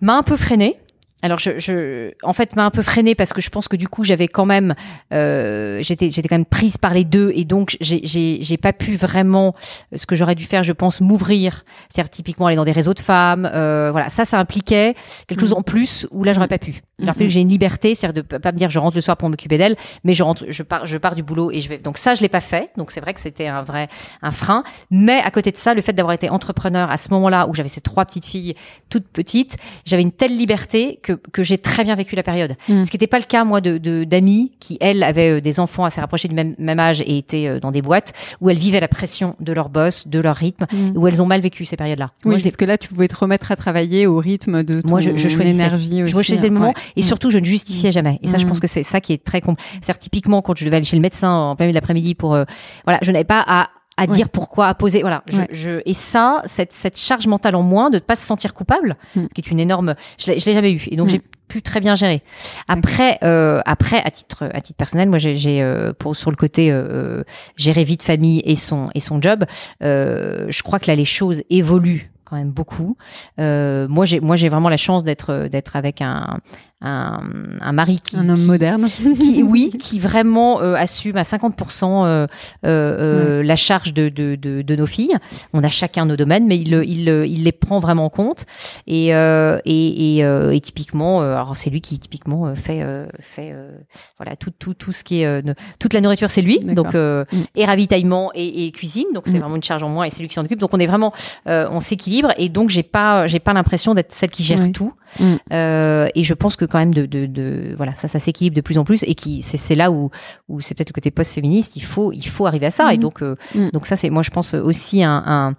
[0.00, 0.76] m'a un peu freiné
[1.24, 3.88] alors, je, je, en fait, m'a un peu freinée parce que je pense que du
[3.88, 4.74] coup, j'avais quand même,
[5.14, 9.54] euh, j'étais, j'étais quand même prise par les deux et donc j'ai, pas pu vraiment
[9.94, 11.64] euh, ce que j'aurais dû faire, je pense, m'ouvrir.
[11.88, 13.48] C'est-à-dire typiquement aller dans des réseaux de femmes.
[13.50, 14.94] Euh, voilà, ça, ça impliquait
[15.26, 15.60] quelque chose Mhm.
[15.60, 16.82] en plus où là, j'aurais pas pu.
[16.98, 19.00] Il a fallu que j'ai une liberté, c'est-à-dire de pas me dire je rentre le
[19.00, 21.70] soir pour m'occuper d'elle, mais je rentre, je pars, je pars du boulot et je
[21.70, 21.78] vais.
[21.78, 22.70] Donc ça, je l'ai pas fait.
[22.76, 23.88] Donc c'est vrai que c'était un vrai
[24.20, 24.62] un frein.
[24.90, 27.70] Mais à côté de ça, le fait d'avoir été entrepreneur à ce moment-là où j'avais
[27.70, 28.54] ces trois petites filles
[28.90, 29.56] toutes petites,
[29.86, 32.56] j'avais une telle liberté que que j'ai très bien vécu la période.
[32.68, 32.84] Mm.
[32.84, 35.60] Ce qui n'était pas le cas moi de de- d'amis qui elles avaient euh, des
[35.60, 38.58] enfants assez rapprochés du même même âge et étaient euh, dans des boîtes où elles
[38.58, 40.96] vivaient la pression de leur boss, de leur rythme, Mm.
[40.96, 42.10] où elles ont mal vécu ces périodes-là.
[42.24, 44.88] Oui, Moi, parce que là, tu pouvais te remettre à travailler au rythme de ton
[44.88, 45.58] Moi, je- je choisissais.
[45.58, 46.08] énergie aussi.
[46.08, 46.74] je choisissais le moment Ouais.
[46.96, 47.04] et Mm.
[47.04, 49.40] surtout je ne justifiais jamais et ça je pense que c'est ça qui est très
[49.40, 52.14] con c'est typiquement quand je devais aller chez le médecin en plein milieu de l'après-midi
[52.14, 52.44] pour euh,
[52.84, 55.48] voilà je n'avais pas à à dire pourquoi à poser voilà je, Ouais.
[55.52, 58.96] je et ça cette cette charge mentale en moins de ne pas se sentir coupable
[59.16, 59.26] Mm.
[59.34, 61.10] qui est une énorme je l'ai je l'ai jamais eu et donc Mm.
[61.10, 62.22] j'ai pu très bien gérer
[62.68, 66.36] après euh, après à titre à titre personnel moi j'ai j'ai euh, pour sur le
[66.36, 67.22] côté euh,
[67.56, 69.44] gérer vie de famille et son et son job
[69.82, 72.96] euh, je crois que là les choses évoluent quand même beaucoup
[73.38, 76.40] euh, moi j'ai moi j'ai vraiment la chance d'être d'être avec un
[76.84, 77.20] un,
[77.60, 78.88] un mari qui, Un homme qui- moderne.
[78.88, 82.28] qui- oui, qui vraiment euh, assume à 50% euh, euh,
[82.64, 85.16] euh, la charge de, de, de, de nos filles.
[85.52, 88.10] On a chacun nos domaines, mais il, le- il, le- il les prend vraiment en
[88.10, 88.44] compte.
[88.86, 92.82] Et, euh, et, et, euh, et typiquement, euh, alors c'est lui qui typiquement euh, fait
[92.82, 93.70] euh, fait euh,
[94.18, 95.42] voilà tout tout tout ce qui est euh,
[95.78, 96.58] toute la nourriture, c'est lui.
[96.60, 97.36] Donc euh, Mm.
[97.56, 99.06] et ravitaillement et, et cuisine.
[99.14, 99.40] Donc c'est Mm.
[99.40, 100.58] vraiment une charge en moins et c'est lui qui s'en occupe.
[100.60, 101.12] Donc on est vraiment
[101.48, 104.72] euh, on s'équilibre et donc j'ai pas j'ai pas l'impression d'être celle qui gère Oui.
[104.72, 104.92] tout.
[105.20, 105.24] Mm.
[105.52, 108.60] Euh, et je pense que quand même de, de, de voilà ça ça s'équilibre de
[108.60, 110.10] plus en plus et qui c'est c'est là où
[110.48, 111.76] où c'est peut-être le côté post-féministe.
[111.76, 113.02] Il faut il faut arriver à ça et Mhm.
[113.02, 113.68] donc euh, Mm.
[113.72, 115.54] donc ça c'est moi je pense aussi un, un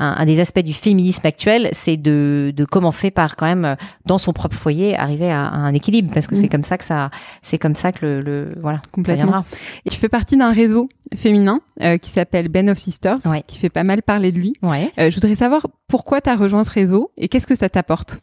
[0.00, 4.16] un, un des aspects du féminisme actuel, c'est de, de commencer par quand même dans
[4.18, 6.38] son propre foyer arriver à, à un équilibre parce que Mm.
[6.38, 7.10] c'est comme ça que ça
[7.42, 9.24] c'est comme ça que le, le voilà ça Complètement.
[9.24, 9.44] viendra.
[9.84, 13.42] Et tu fais partie d'un réseau féminin euh, qui s'appelle Ben of Sisters, Ouais.
[13.46, 14.52] qui fait pas mal parler de lui.
[14.62, 14.92] Ouais.
[15.00, 18.20] Euh, je voudrais savoir pourquoi tu as rejoint ce réseau et qu'est-ce que ça t'apporte?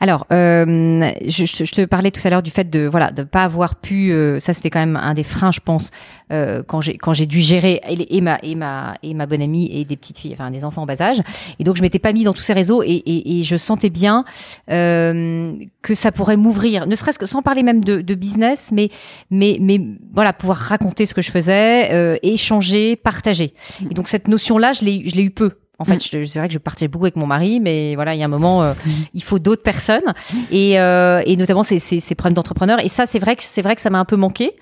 [0.00, 3.42] Alors, euh, je, je- te parlais tout à l'heure du fait de voilà de pas
[3.42, 4.12] avoir pu.
[4.12, 5.90] euh, ça, c'était quand même un des freins, je pense,
[6.32, 9.42] euh, quand j'ai quand j'ai dû gérer et, et ma et ma et ma bonne
[9.42, 11.18] amie et des petites filles, enfin des enfants en bas âge.
[11.58, 13.90] Et donc, je m'étais pas mis dans tous ces réseaux et, et, et je sentais
[13.90, 14.24] bien
[14.70, 18.90] euh, que ça pourrait m'ouvrir, ne serait-ce que sans parler même de, de business, mais
[19.30, 19.80] mais mais
[20.12, 23.52] voilà pouvoir raconter ce que je faisais, euh, échanger, partager.
[23.90, 25.50] Et donc cette notion-là, je l'ai je l'ai eu peu.
[25.80, 28.18] En fait, je- c'est vrai que je partais beaucoup avec mon mari, mais voilà, il
[28.18, 28.72] y a un moment, euh,
[29.14, 30.12] il faut d'autres personnes
[30.50, 32.80] et, euh, et notamment ces, ces, ces problèmes d'entrepreneurs.
[32.84, 34.52] Et ça, c'est vrai que c'est vrai que ça m'a un peu manqué.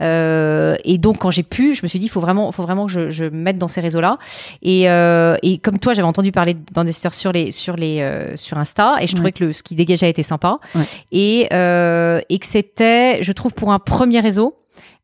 [0.00, 2.86] Euh, et donc, quand j'ai pu, je me suis dit, il faut vraiment, faut vraiment
[2.86, 4.18] que je, je me mette dans ces réseaux-là.
[4.62, 8.58] Et, euh, et comme toi, j'avais entendu parler d'investisseurs sur les sur les euh, sur
[8.58, 9.32] Insta, et je trouvais Ouais.
[9.32, 10.58] que le, ce qui dégageait était sympa.
[10.74, 10.82] Ouais.
[11.12, 14.56] Et euh, et que c'était, je trouve, pour un premier réseau.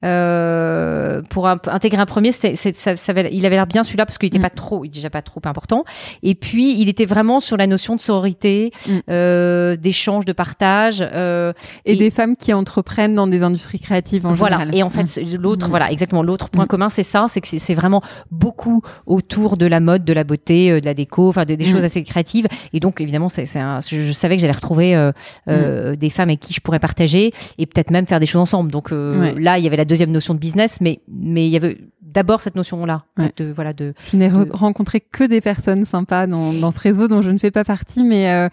[0.02, 3.84] Euh, pour un- intégrer un premier, c'était, c'est- ça, ça avait- il avait l'air bien
[3.84, 4.42] celui-là parce qu'il était Mm.
[4.42, 5.84] pas trop, il déjà pas trop important.
[6.22, 8.92] Et puis il était vraiment sur la notion de sororité, Mm.
[9.10, 11.00] euh, d'échange, de partage.
[11.12, 11.52] Euh,
[11.84, 14.58] Et, Et- des femmes qui entreprennent dans des industries créatives en voilà.
[14.58, 14.76] général.
[14.78, 15.36] Et en fait, Mm.
[15.36, 16.22] l'autre, voilà, exactement.
[16.22, 16.68] L'autre point Mm.
[16.68, 20.80] commun, c'est ça, c'est que c'est- vraiment beaucoup autour de la mode, de la beauté,
[20.80, 22.46] de la déco, enfin des, des choses assez créatives.
[22.72, 25.10] Et donc évidemment, c'est, je, je savais que j'allais retrouver
[25.46, 28.70] des femmes avec qui je pourrais partager et peut-être même faire des choses ensemble.
[28.70, 29.34] Donc Ouais.
[29.38, 32.40] là, il y avait la deuxième notion de business, mais mais il y avait d'abord
[32.40, 33.30] cette notion-là Ouais.
[33.36, 37.06] de voilà de Je n'ai de- rencontré que des personnes sympas dans, dans ce réseau
[37.06, 38.48] dont je ne fais pas partie, mais euh,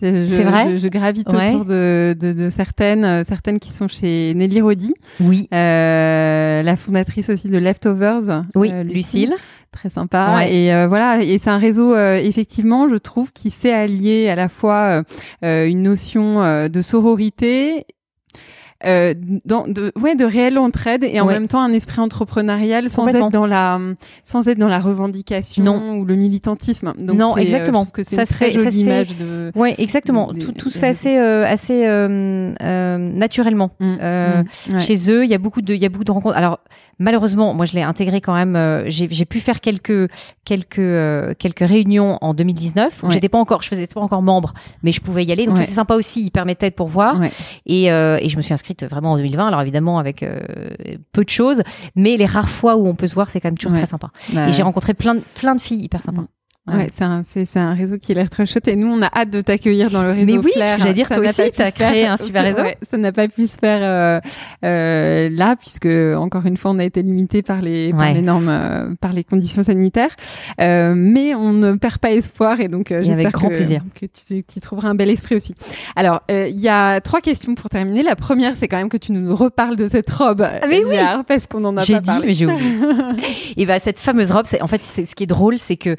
[0.00, 1.50] je, je- C'est vrai je, je gravite Ouais.
[1.50, 5.46] autour de, de, de certaines, euh, certaines qui sont chez Nelly Rodi, oui.
[5.52, 8.44] euh, la fondatrice aussi de Leftovers.
[8.54, 9.34] Oui, Lucille.
[9.72, 10.34] Très sympa.
[10.36, 10.54] Ouais.
[10.54, 14.34] Et euh, voilà, et c'est un réseau euh, effectivement, je trouve, qui sait allier à
[14.34, 15.02] la fois
[15.44, 17.86] euh, une notion de sororité.
[18.84, 19.14] Euh,
[19.44, 21.34] dans, de, ouais, de réelle entraide et en Ouais.
[21.34, 23.78] même temps un esprit entrepreneurial sans être dans la
[24.24, 25.94] sans être dans la revendication Non.
[25.98, 26.92] ou le militantisme.
[26.98, 27.84] Donc Non, euh, exactement.
[27.86, 29.52] que Ça se fait- ça se fait- image de.
[29.54, 30.32] Ouais, exactement.
[30.32, 33.70] des- tout, tout se fait assez euh, assez euh, euh, naturellement.
[33.80, 34.80] Euh, ouais.
[34.80, 36.36] Chez eux, il y a beaucoup de, il y a beaucoup de rencontres.
[36.36, 36.58] Alors
[36.98, 38.56] malheureusement, moi je l'ai intégré quand même.
[38.56, 40.10] euh, j'ai, pu faire quelques
[40.44, 43.12] quelques euh, quelques réunions en 2019 où Ouais.
[43.12, 45.46] j'étais pas encore, je faisais pas encore membre, mais je pouvais y aller.
[45.46, 46.22] Donc c'est sympa aussi.
[46.24, 47.20] Il permettait de pourvoir.
[47.66, 49.46] Et, euh, et je me suis inscrite vraiment en 2020.
[49.48, 50.40] Alors évidemment avec euh,
[51.12, 51.62] peu de choses,
[51.96, 53.78] mais les rares fois où on peut se voir, c'est quand même toujours Ouais.
[53.78, 54.10] très sympa.
[54.32, 56.24] Bah, Et j'ai rencontré plein de plein de filles hyper sympas.
[56.68, 59.10] Ouais, c'est un, c'est, un réseau qui a l'air très chouette et nous, on a
[59.12, 62.06] hâte de t'accueillir dans le réseau Mais oui, j'allais dire, Ça toi aussi, t'as créé
[62.06, 62.62] un super réseau.
[62.62, 64.20] Ouais, ça n'a pas pu se faire euh,
[64.64, 68.48] euh, là, puisque encore une fois, on a été limité par les, par les normes,
[68.48, 70.14] euh, par les conditions sanitaires.
[70.60, 73.82] Mais on ne perd pas espoir et donc j'espère que, plaisir.
[74.00, 75.56] que tu tu trouveras un bel esprit aussi.
[75.96, 78.04] Alors, il y a trois questions pour terminer.
[78.04, 80.96] La première, c'est quand même que tu nous reparles de cette robe, Ah, mais oui.
[81.26, 82.26] Parce qu'on en a J'ai pas dit, parlé.
[82.28, 82.70] mais j'ai oublié.
[83.56, 85.96] et bah cette fameuse robe, c'est en fait c'est ce qui est drôle, c'est que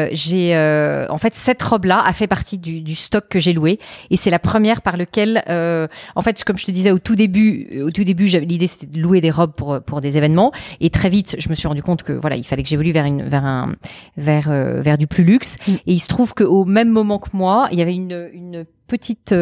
[0.00, 3.52] euh, j'ai euh, en fait cette robe-là a fait partie du, du stock que j'ai
[3.52, 3.78] loué.
[4.10, 7.16] Et c'est la première par lequel euh, en fait comme je te disais au tout
[7.16, 10.16] début, euh, au tout début j'avais l'idée c'était de louer des robes pour pour des
[10.16, 10.52] événements.
[10.80, 13.04] Et très vite je me suis rendu compte que voilà il fallait que j'évolue vers
[13.04, 13.72] une vers un
[14.16, 15.56] vers euh, vers du plus luxe.
[15.66, 15.72] Mm.
[15.72, 19.34] et il se trouve qu'au même moment que moi il y avait une une petite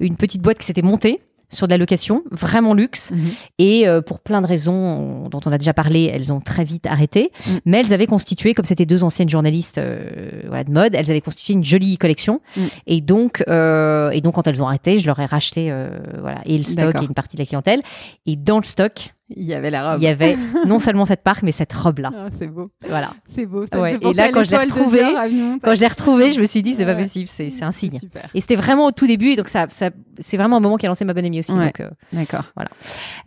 [0.00, 1.20] une petite boîte qui s'était montée
[1.50, 3.10] sur de la location, vraiment luxe.
[3.12, 3.30] Mhm.
[3.58, 6.86] Et euh, pour plein de raisons dont on a déjà parlé, elles ont très vite
[6.86, 7.30] arrêté.
[7.46, 7.50] Mm.
[7.66, 11.20] Mais elles avaient constitué, comme c'était deux anciennes journalistes euh, voilà, de mode, elles avaient
[11.20, 12.40] constitué une jolie collection.
[12.56, 12.60] Mm.
[12.86, 15.90] Et donc, euh, et donc quand elles ont arrêté, je leur ai racheté euh,
[16.20, 17.82] voilà et le stock et une partie de la clientèle.
[18.26, 20.02] Et dans le stock, Il y avait la robe.
[20.02, 22.10] il y avait non seulement cette marque, mais cette robe là.
[22.14, 23.10] Ah, c'est beau, Voilà.
[23.34, 23.64] c'est beau.
[23.72, 25.00] Ça Ouais, et là, quand je l'ai retrouvée.
[25.62, 27.98] Quand je l'ai retrouvée, je me suis dit c'est pas possible, c'est c'est un signe.
[27.98, 28.28] Super.
[28.34, 30.84] Et c'était vraiment au tout début, et donc ça, ça c'est vraiment un moment qui
[30.84, 31.52] a lancé ma bonne amie aussi.
[31.52, 31.64] Ouais.
[31.66, 32.44] Donc, euh, D'accord.
[32.54, 32.68] Voilà.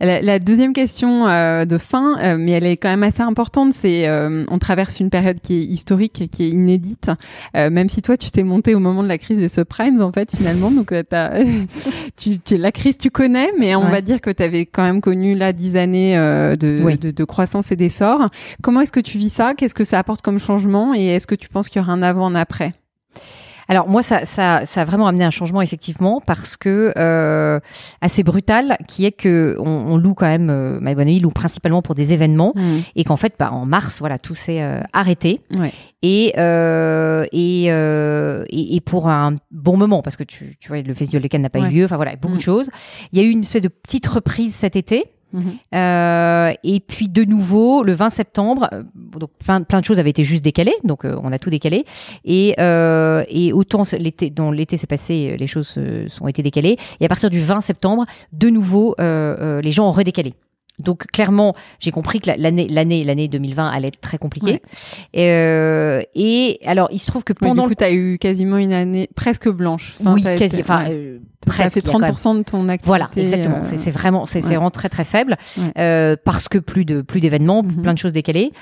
[0.00, 3.72] La, la deuxième question euh, de fin, euh, mais elle est quand même assez importante,
[3.72, 7.10] c'est on traverse une période qui est historique, qui est inédite,
[7.54, 10.30] même si toi tu t'es monté au moment de la crise des subprimes en fait
[10.36, 11.32] finalement, donc t'as,
[12.16, 15.00] tu, tu- la crise tu connais, mais on va dire que tu avais quand même
[15.00, 16.98] connu là dix années euh, de, Oui.
[16.98, 18.28] de, de croissance et d'essor.
[18.62, 19.54] Comment est-ce que tu vis ça?
[19.54, 20.94] Qu'est-ce que ça apporte comme changement?
[20.94, 22.72] Et est-ce que tu penses qu'il y aura un avant, un après?
[23.70, 27.60] Alors moi, ça, ça, ça a vraiment amené un changement effectivement parce que euh,
[28.00, 31.94] assez brutal, qui est que on, on loue quand même, euh, bonne loue principalement pour
[31.94, 32.54] des événements
[32.96, 35.70] et qu'en fait, bah, en mars, voilà, tout s'est euh, arrêté Ouais.
[36.00, 40.94] et euh, et, et et pour un bon moment parce que tu, tu vois, le
[40.94, 41.68] festival de Cannes n'a pas Ouais.
[41.68, 42.70] eu lieu, enfin voilà, beaucoup de choses.
[43.12, 45.04] Il y a eu une espèce de petite reprise cet été.
[45.32, 45.42] Mhm.
[45.74, 48.82] Euh, et puis de nouveau, le 20 septembre, euh,
[49.18, 51.84] donc plein, plein de choses avaient été juste décalées, donc euh, on a tout décalé.
[52.24, 56.76] Et, euh, et autant l'été, dans l'été s'est passé, les choses sont été décalées.
[57.00, 60.34] Et à partir du 20 septembre, de nouveau, les gens ont redécalé.
[60.78, 64.62] Donc clairement, j'ai compris que la- l'année, l'année, l'année 2020 allait être très compliquée.
[65.12, 68.16] Et, euh, et alors, il se trouve que Ouais, pendant du coup, tu as eu
[68.18, 69.96] quasiment une année presque blanche.
[70.00, 70.92] Enfin, oui, t'as quasi, été- enfin ouais.
[70.92, 71.74] euh, Presque.
[71.74, 72.86] fait il y a quand même- 30% de ton activité.
[72.86, 73.58] Voilà, exactement.
[73.58, 74.46] euh, C'est vraiment, c'est ouais.
[74.46, 75.72] vraiment très très faible Ouais.
[75.78, 77.82] euh, parce que plus de plus d'événements, Mhm.
[77.82, 78.52] plein de choses décalées.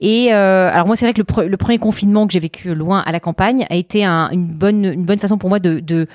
[0.00, 2.74] Et euh, alors moi, c'est vrai que le, pre- le premier confinement que j'ai vécu
[2.74, 5.80] loin à la campagne a été un- une bonne une bonne façon pour moi de
[5.80, 6.06] de,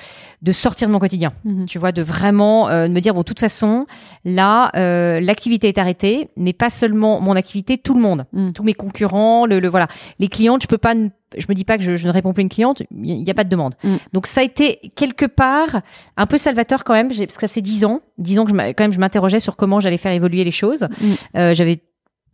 [0.43, 1.31] de sortir de mon quotidien.
[1.45, 1.65] Mhm.
[1.65, 3.87] Tu vois, de vraiment euh, de me dire bon, de toute façon,
[4.23, 8.51] là, euh, l'activité est arrêtée, mais pas seulement mon activité, tout le monde, Mhm.
[8.53, 9.87] tous mes concurrents, le, le voilà,
[10.19, 10.93] les clientes, je peux pas.
[11.37, 13.29] Je me dis pas que je, je ne réponds plus à une cliente, il n'y
[13.31, 13.75] a pas de demande.
[13.83, 13.97] Mhm.
[14.13, 15.81] Donc ça a été quelque part
[16.17, 18.51] un peu salvateur quand même, j'ai- parce que ça fait dix ans, dix ans que
[18.51, 20.87] je, quand même je m'interrogeais sur comment j'allais faire évoluer les choses.
[21.01, 21.15] Mhm.
[21.37, 21.81] Euh, J'avais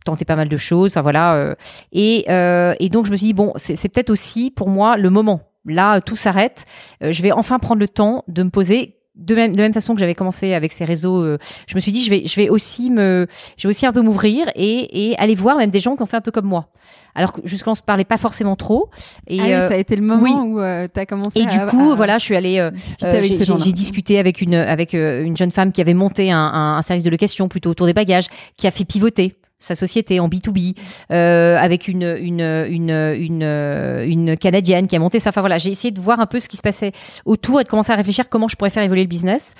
[0.04, 1.54] tenté pas mal de choses, enfin voilà, euh,
[1.92, 5.10] et, euh, et donc je me suis dit bon, c'est peut-être aussi pour moi le
[5.10, 5.40] moment.
[5.66, 6.64] Là, tout s'arrête.
[7.02, 8.94] Je vais enfin prendre le temps de me poser.
[9.18, 11.90] De même, de même façon que j'avais commencé avec ces réseaux, euh, je me suis
[11.90, 15.18] dit je vais, je vais aussi me, je vais aussi un peu m'ouvrir et, et
[15.18, 16.68] aller voir même des gens qui ont fait un peu comme moi.
[17.16, 18.90] Alors que jusqu'à on se parlait pas forcément trop.
[19.26, 20.32] Et, Ah oui, euh, ça a été le moment oui.
[20.32, 20.60] où
[20.94, 22.58] tu as commencé et à, du coup, à voilà, je suis allée.
[22.60, 22.70] euh,
[23.02, 26.76] euh, j'ai- discuté avec une avec euh, une jeune femme qui avait monté un, un,
[26.78, 30.28] un service de location plutôt autour des bagages, qui a fait pivoter sa société en
[30.28, 30.76] B2B
[31.10, 35.30] euh, avec une une une une euh, une canadienne qui a monté ça.
[35.30, 36.92] Enfin voilà, j'ai essayé de voir un peu ce qui se passait
[37.24, 39.54] autour et de commencer à réfléchir comment je pourrais faire évoluer le business.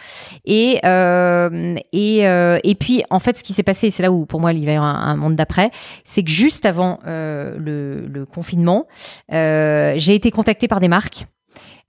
[0.45, 4.27] Et euh, et euh, et puis en fait, ce qui s'est passé, c'est là où
[4.27, 5.71] pour moi il va y avoir un, monde d'après,
[6.05, 8.87] c'est que juste avant euh, le, le confinement,
[9.33, 11.27] euh, j'ai été contactée par des marques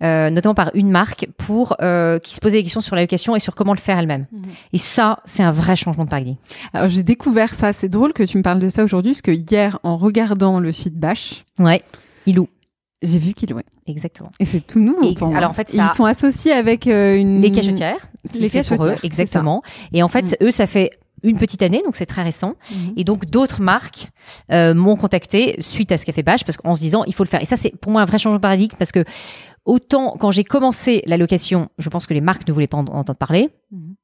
[0.04, 3.40] euh, notamment par une marque, pour euh, qui se posait des questions sur l'allocation et
[3.40, 4.26] sur comment le faire elle-même.
[4.32, 4.42] Mhm.
[4.74, 6.38] Et ça, c'est un vrai changement de paradigme.
[6.74, 7.74] Alors j'ai découvert ça.
[7.74, 10.72] C'est drôle que tu me parles de ça aujourd'hui, parce que hier, en regardant le
[10.72, 11.82] site Bash, Ouais,
[12.26, 12.48] il loue.
[13.02, 13.64] j'ai vu qu'ils louaient.
[13.88, 14.32] Exactement.
[14.40, 15.38] Et c'est tout nouveau moi.
[15.38, 17.98] alors, en fait, ça- ils sont associés avec euh, une Les cachetières,
[18.36, 19.64] Les cachetières, exactement.
[19.94, 20.92] Et en fait, eux, ça fait
[21.24, 22.54] une petite année, donc c'est très récent.
[22.72, 22.94] Mhm.
[22.96, 24.10] Et donc d'autres marques
[24.54, 27.24] euh, m'ont contacté suite à ce qu'a fait Bash, parce qu'en se disant il faut
[27.24, 27.42] le faire.
[27.42, 29.04] Et ça, c'est pour moi un vrai changement de paradigme, parce que
[29.66, 32.86] autant quand j'ai commencé la location, je pense que les marques ne voulaient pas en
[32.86, 33.50] entendre parler.
[33.72, 33.96] Mhm.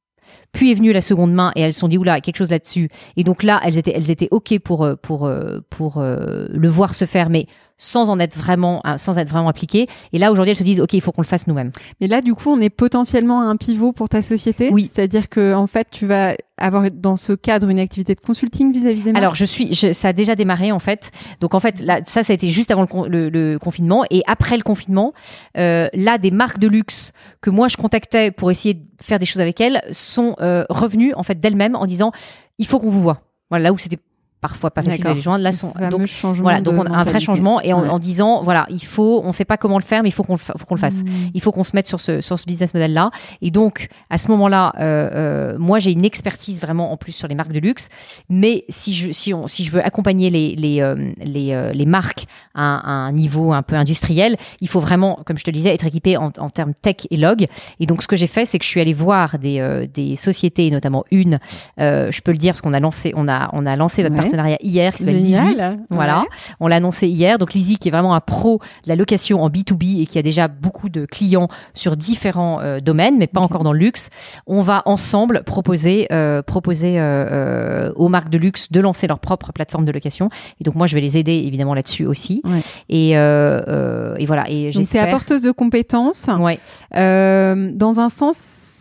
[0.52, 2.88] Puis est venue la seconde main et elles se sont dit oula quelque chose là-dessus.
[3.16, 6.68] Et donc là elles étaient elles étaient ok pour euh, pour euh, pour euh, le
[6.68, 7.46] voir se faire, mais
[7.78, 9.86] sans en être vraiment hein, sans être vraiment appliquées.
[10.12, 11.72] Et là aujourd'hui elles se disent ok il faut qu'on le fasse nous-mêmes.
[12.00, 14.70] Mais là, du coup, on est potentiellement à un pivot pour ta société?
[14.72, 14.90] Oui.
[14.92, 19.02] C'est-à-dire que, en fait, tu vas avoir dans ce cadre une activité de consulting vis-à-vis
[19.02, 19.22] des marques?
[19.22, 21.10] Alors je suis, je, ça a déjà démarré en fait.
[21.40, 24.22] Donc en fait, là, ça, ça a été juste avant le, le- le confinement et
[24.26, 25.12] après le confinement,
[25.58, 27.12] euh, là, des marques de luxe
[27.42, 31.12] que moi je contactais pour essayer de faire des choses avec elles sont euh, revenues
[31.14, 32.10] en fait d'elles-mêmes en disant
[32.58, 33.20] il faut qu'on vous voit.
[33.50, 33.98] Voilà, là où c'était
[34.40, 37.20] parfois pas facile de les joindre, là sont donc voilà, donc on a un vrai
[37.20, 37.88] changement et en, Ouais.
[37.88, 40.34] en disant voilà, il faut, on sait pas comment le faire, mais il faut qu'on
[40.34, 41.02] le, qu'on le fasse.
[41.02, 41.08] Mmh.
[41.34, 43.10] Il faut qu'on se mette sur ce sur ce business model là.
[43.42, 45.10] Et donc à ce moment-là, euh,
[45.54, 47.88] euh, moi j'ai une expertise vraiment en plus sur les marques de luxe.
[48.28, 51.86] Mais si je si on si je veux accompagner les les euh, les, euh, les
[51.86, 55.50] marques à, un- à un niveau un peu industriel, il faut vraiment, comme je te
[55.50, 57.46] le disais, être équipé en, en termes tech et log.
[57.80, 60.14] Et donc ce que j'ai fait, c'est que je suis allée voir des euh, des
[60.14, 61.38] sociétés, notamment une.
[61.80, 64.14] euh, je peux le dire parce qu'on a lancé on a on a lancé notre
[64.16, 64.22] Ouais.
[64.26, 65.56] Partenariat hier qui s'appelle Lizzy.
[65.90, 66.26] Voilà, Ouais.
[66.60, 67.38] on l'a annoncé hier.
[67.38, 70.22] Donc Lizzy qui est vraiment un pro de la location en B2B et qui a
[70.22, 74.10] déjà beaucoup de clients sur différents euh, domaines, mais pas encore dans le luxe.
[74.46, 79.18] On va ensemble proposer euh, proposer euh, euh, aux marques de luxe de lancer leur
[79.18, 80.28] propre plateforme de location.
[80.60, 82.40] Et donc moi je vais les aider évidemment là-dessus aussi.
[82.44, 82.60] Ouais.
[82.88, 84.44] Et, euh, euh, et voilà.
[84.50, 85.04] Et Donc, j'espère.
[85.04, 86.26] apporteuse de compétences.
[86.38, 86.58] Ouais.
[86.96, 88.36] Euh, dans un sens,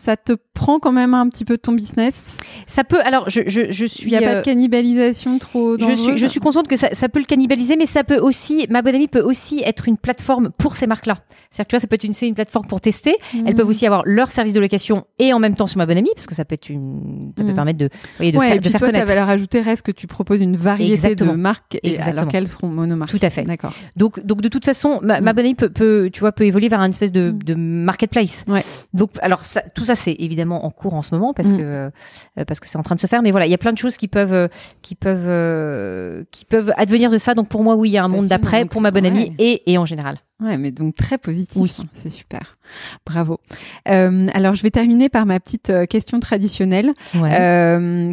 [0.06, 2.38] ça te prend quand même un petit peu de ton business?
[2.68, 3.00] Ça peut.
[3.04, 4.06] Alors je je, je suis.
[4.12, 6.90] Il n'y a pas euh, de cannibalisation trop je suis, je suis consciente que ça,
[6.94, 9.98] ça peut le cannibaliser, mais ça peut aussi, ma bonne amie peut aussi être une
[9.98, 11.18] plateforme pour ces marques-là.
[11.50, 13.16] C'est-à-dire que tu vois, ça peut être une, une plateforme pour tester.
[13.46, 15.98] Elles peuvent aussi avoir leur service de location et en même temps sur ma bonne
[15.98, 17.56] amie, parce que ça peut être une, ça peut Mhm.
[17.56, 19.08] permettre de, voyez, de ouais, faire, et de puis faire toi, ta connaître.
[19.08, 21.34] valeur ajoutée reste que tu proposes une variété Exactement.
[21.34, 22.18] de marques et Exactement.
[22.20, 23.12] alors qu'elles seront monomarques.
[23.12, 23.44] Tout à fait.
[23.44, 23.74] D'accord.
[23.96, 25.36] Donc, donc de toute façon, ma, ma Mm.
[25.36, 28.44] bonne amie peut, peut, tu vois, peut évoluer vers une espèce de, de marketplace.
[28.48, 28.64] Ouais.
[28.94, 31.58] Donc, alors ça, tout ça, c'est évidemment en cours en ce moment parce Mm.
[31.58, 33.22] que euh, parce que c'est en train de se faire.
[33.22, 34.48] Mais voilà, il y a plein de choses qui peuvent euh,
[34.82, 37.34] qui peuvent euh, qui peuvent advenir de ça.
[37.34, 39.72] Donc pour moi, oui, il y a un monde d'après pour ma bonne amie et
[39.72, 40.18] et en général.
[40.42, 41.62] Ouais, mais donc très positif.
[41.62, 41.72] Oui.
[41.80, 42.58] hein, C'est super.
[43.06, 43.40] Bravo.
[43.88, 46.94] Euh, alors, je vais terminer par ma petite question traditionnelle.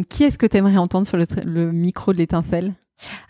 [0.09, 2.73] Qui est-ce que tu aimerais entendre sur le, le micro de l'étincelle?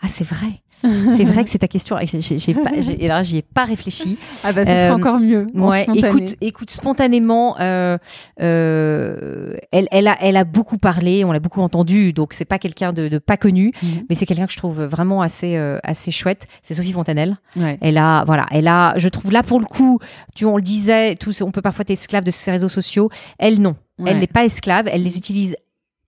[0.02, 0.62] Ah, c'est vrai.
[1.16, 1.98] C'est vrai que c'est ta question.
[1.98, 4.18] Et j'ai- pas, et là, j'y ai pas réfléchi.
[4.44, 5.46] Ah bah, ça Euh, sera encore mieux.
[5.54, 7.96] Ouais, écoute, écoute, spontanément, euh,
[8.40, 12.58] euh, elle, elle a, elle a beaucoup parlé, on l'a beaucoup entendu, donc c'est pas
[12.58, 14.04] quelqu'un de, de pas connu, Mhm.
[14.08, 16.46] mais c'est quelqu'un que je trouve vraiment assez, euh, assez chouette.
[16.62, 17.36] C'est Sophie Fontanelle.
[17.56, 17.78] Ouais.
[17.80, 19.98] Elle a, voilà, elle a, je trouve là pour le coup,
[20.34, 23.10] tu, on le disait, tous, on peut parfois être esclave de ces réseaux sociaux.
[23.38, 24.10] Elle non, Ouais.
[24.10, 25.56] elle n'est pas esclave, elle les utilise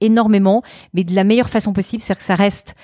[0.01, 0.63] énormément,
[0.93, 2.75] mais de la meilleure façon possible, c'est-à-dire que ça reste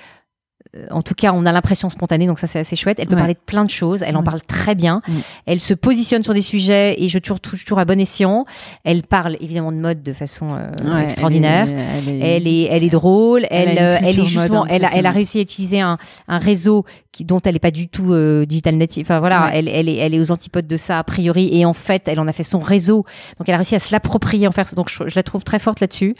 [0.89, 2.99] en tout cas, on a l'impression spontanée, donc ça c'est assez chouette.
[2.99, 3.19] Elle peut Ouais.
[3.19, 4.25] parler de plein de choses, elle en Ouais.
[4.25, 5.01] parle très bien.
[5.45, 8.45] Elle se positionne sur des sujets et je toujours toujours à bon escient.
[8.83, 11.67] Elle parle évidemment de mode de façon euh, extraordinaire.
[11.67, 13.45] Elle est, elle est- Elle est, elle est drôle.
[13.51, 15.97] Elle euh, elle est justement, mode elle a, elle a réussi à utiliser un,
[16.27, 19.05] un réseau qui, dont elle est pas du tout euh, digital native.
[19.05, 19.51] Enfin voilà, Ouais.
[19.53, 21.47] elle, elle est, elle est aux antipodes de ça a priori.
[21.53, 23.05] Et en fait, elle en a fait son réseau.
[23.39, 24.65] Donc elle a réussi à se l'approprier en faire.
[24.75, 26.15] Donc je, je la trouve très forte là-dessus.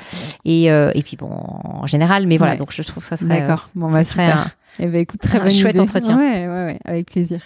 [0.46, 2.54] Et euh, et puis bon, en général, mais voilà.
[2.54, 2.60] Ouais.
[2.60, 3.42] Donc je trouve ça serait.
[3.42, 3.68] D'accord.
[3.76, 4.48] Bon, euh, bah, ce serait un-
[4.80, 5.80] Eh ben, écoute, très un bonne chouette idée.
[5.82, 6.18] entretien.
[6.18, 7.42] Ouais, ouais, ouais, avec plaisir.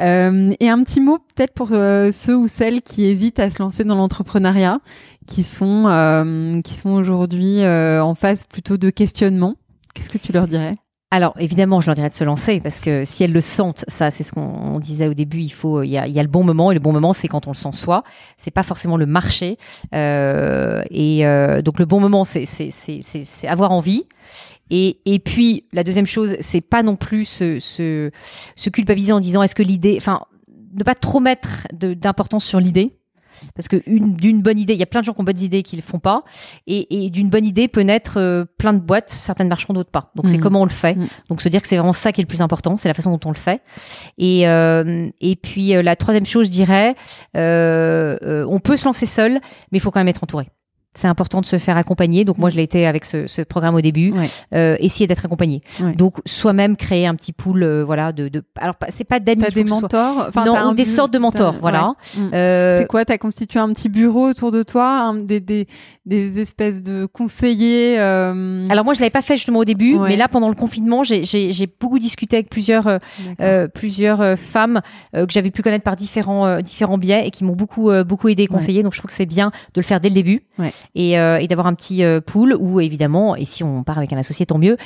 [0.00, 3.62] Euh, et un petit mot peut-être pour euh, ceux ou celles qui hésitent à se
[3.62, 4.78] lancer dans l'entrepreneuriat,
[5.26, 9.54] qui sont euh, qui sont aujourd'hui euh, en phase plutôt de questionnement.
[9.94, 10.76] Qu'est-ce que tu leur dirais?
[11.14, 14.10] Alors évidemment, je leur dirais de se lancer parce que si elles le sentent, ça
[14.10, 15.38] c'est ce qu'on on disait au début.
[15.38, 17.12] Il faut, il y a, il y a le bon moment et le bon moment
[17.12, 18.02] c'est quand on le sent soi.
[18.36, 19.56] C'est pas forcément le marché.
[19.94, 24.08] Euh, et euh, donc le bon moment c'est c'est avoir envie.
[24.70, 28.10] Et et puis la deuxième chose, c'est pas non plus se se,
[28.56, 30.22] se culpabiliser en disant est-ce que l'idée, enfin
[30.74, 32.98] ne pas trop mettre d'importance sur l'idée.
[33.54, 35.40] Parce que une d'une bonne idée, il y a plein de gens qui ont bonnes
[35.40, 36.22] idées qui le font pas,
[36.66, 40.10] et, et d'une bonne idée peut naître euh, plein de boîtes, certaines marcheront, d'autres pas.
[40.14, 40.42] Donc c'est Mhm.
[40.42, 40.94] comment on le fait.
[40.96, 41.06] Mhm.
[41.28, 43.10] Donc se dire que c'est vraiment ça qui est le plus important, c'est la façon
[43.10, 43.62] dont on le fait.
[44.18, 46.94] Et euh, et puis euh, la troisième chose, je dirais,
[47.36, 49.32] euh, euh, on peut se lancer seul,
[49.72, 50.48] mais il faut quand même être entouré.
[50.94, 52.24] C'est important de se faire accompagner.
[52.24, 54.12] Donc moi, je l'ai été avec ce, ce programme au début.
[54.12, 54.30] Ouais.
[54.54, 55.62] Euh, essayer d'être accompagné.
[55.80, 55.92] Ouais.
[55.94, 58.42] Donc soi-même créer un petit pool, euh, voilà, de, de.
[58.56, 59.42] Alors c'est pas d'amis.
[59.42, 60.26] Des soit- mentors?
[60.28, 61.94] Enfin, non, un des sortes de mentors, voilà.
[62.16, 62.22] ouais.
[62.22, 62.30] Mm.
[62.34, 63.04] Euh, C'est quoi?
[63.04, 65.66] T'as constitué un petit bureau autour de toi, des, des,
[66.06, 67.98] des espèces de conseillers.
[67.98, 71.02] euh, alors moi, je l'avais pas fait justement au début, mais là, pendant le confinement,
[71.02, 71.24] j'ai-
[71.80, 72.98] beaucoup discuté avec plusieurs euh,
[73.40, 74.80] euh, plusieurs euh, femmes
[75.16, 78.04] euh, que j'avais pu connaître par différents euh, différents biais et qui m'ont beaucoup euh,
[78.04, 78.82] beaucoup aidé et conseillé.
[78.82, 80.72] Donc je trouve que c'est bien de le faire dès le début Ouais.
[80.94, 84.12] Et, euh, et d'avoir un petit euh, pool où évidemment et si on part avec
[84.12, 84.76] un associé tant mieux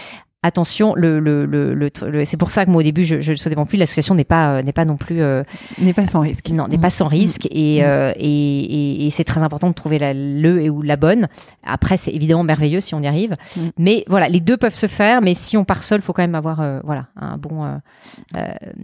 [0.44, 3.36] attention, le, le, le, le- c'est pour ça que moi au début je, je ne
[3.36, 3.76] souhaitais plus.
[3.76, 5.42] L'association n'est pas euh, n'est pas non plus euh,
[5.80, 6.50] N'est pas sans risque.
[6.50, 7.84] non n'est pas sans risque et, Mm.
[7.84, 11.26] euh, et, et, et c'est très important de trouver la, le et ou la bonne.
[11.64, 13.36] Après c'est évidemment merveilleux si on y arrive,
[13.78, 15.20] mais voilà les deux peuvent se faire.
[15.22, 17.76] Mais si on part seul, faut quand même avoir euh, voilà un bon euh,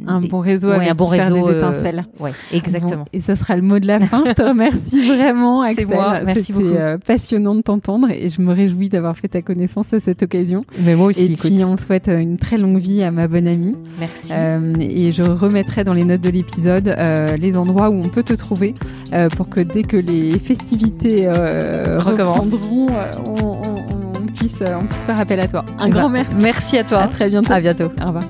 [0.06, 2.04] Un des- bon réseau ouais, avec un bon réseau des étincelles.
[2.18, 3.04] ouais exactement.
[3.04, 4.24] Bon, et ce sera le mot de la fin.
[4.26, 5.86] Je te remercie vraiment, C'est Axel.
[5.86, 6.20] moi.
[6.24, 6.74] Merci beaucoup.
[7.06, 10.64] passionnant de t'entendre et je me réjouis d'avoir fait ta connaissance à cette occasion.
[10.80, 11.36] Mais moi aussi.
[11.44, 11.56] Et écoute.
[11.56, 13.74] puis, on souhaite euh, une très longue vie à ma bonne amie.
[14.00, 14.32] Merci.
[14.32, 18.22] Euh, et je remettrai dans les notes de l'épisode euh, les endroits où on peut
[18.22, 18.74] te trouver
[19.12, 22.00] euh, pour que dès que les festivités euh, euh,
[23.28, 23.84] on, on-
[24.22, 25.64] on puisse, on puisse faire appel à toi.
[25.78, 26.32] Un grand merci.
[26.40, 27.02] Merci à toi.
[27.02, 27.52] À très bientôt.
[27.52, 27.90] À bientôt.
[28.02, 28.24] Au revoir.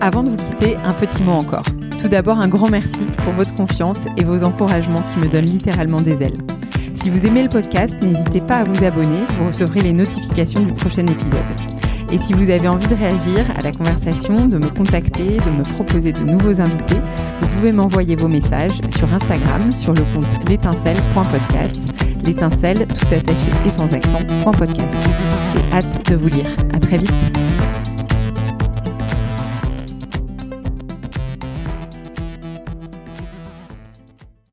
[0.00, 1.64] Avant de vous quitter, un petit mot encore.
[2.00, 6.00] Tout d'abord, un grand merci pour votre confiance et vos encouragements qui me donnent littéralement
[6.00, 6.38] des ailes.
[7.02, 10.72] Si vous aimez le podcast, n'hésitez pas à vous abonner, vous recevrez les notifications du
[10.72, 11.42] prochain épisode.
[12.12, 15.62] Et si vous avez envie de réagir à la conversation, de me contacter, de me
[15.74, 17.00] proposer de nouveaux invités,
[17.40, 21.76] vous pouvez m'envoyer vos messages sur Instagram sur le compte l'étincelle.podcast,
[22.24, 24.96] l'étincelle tout attaché et sans accent, point podcast.
[25.54, 26.46] J'ai hâte de vous lire.
[26.72, 27.47] À très vite.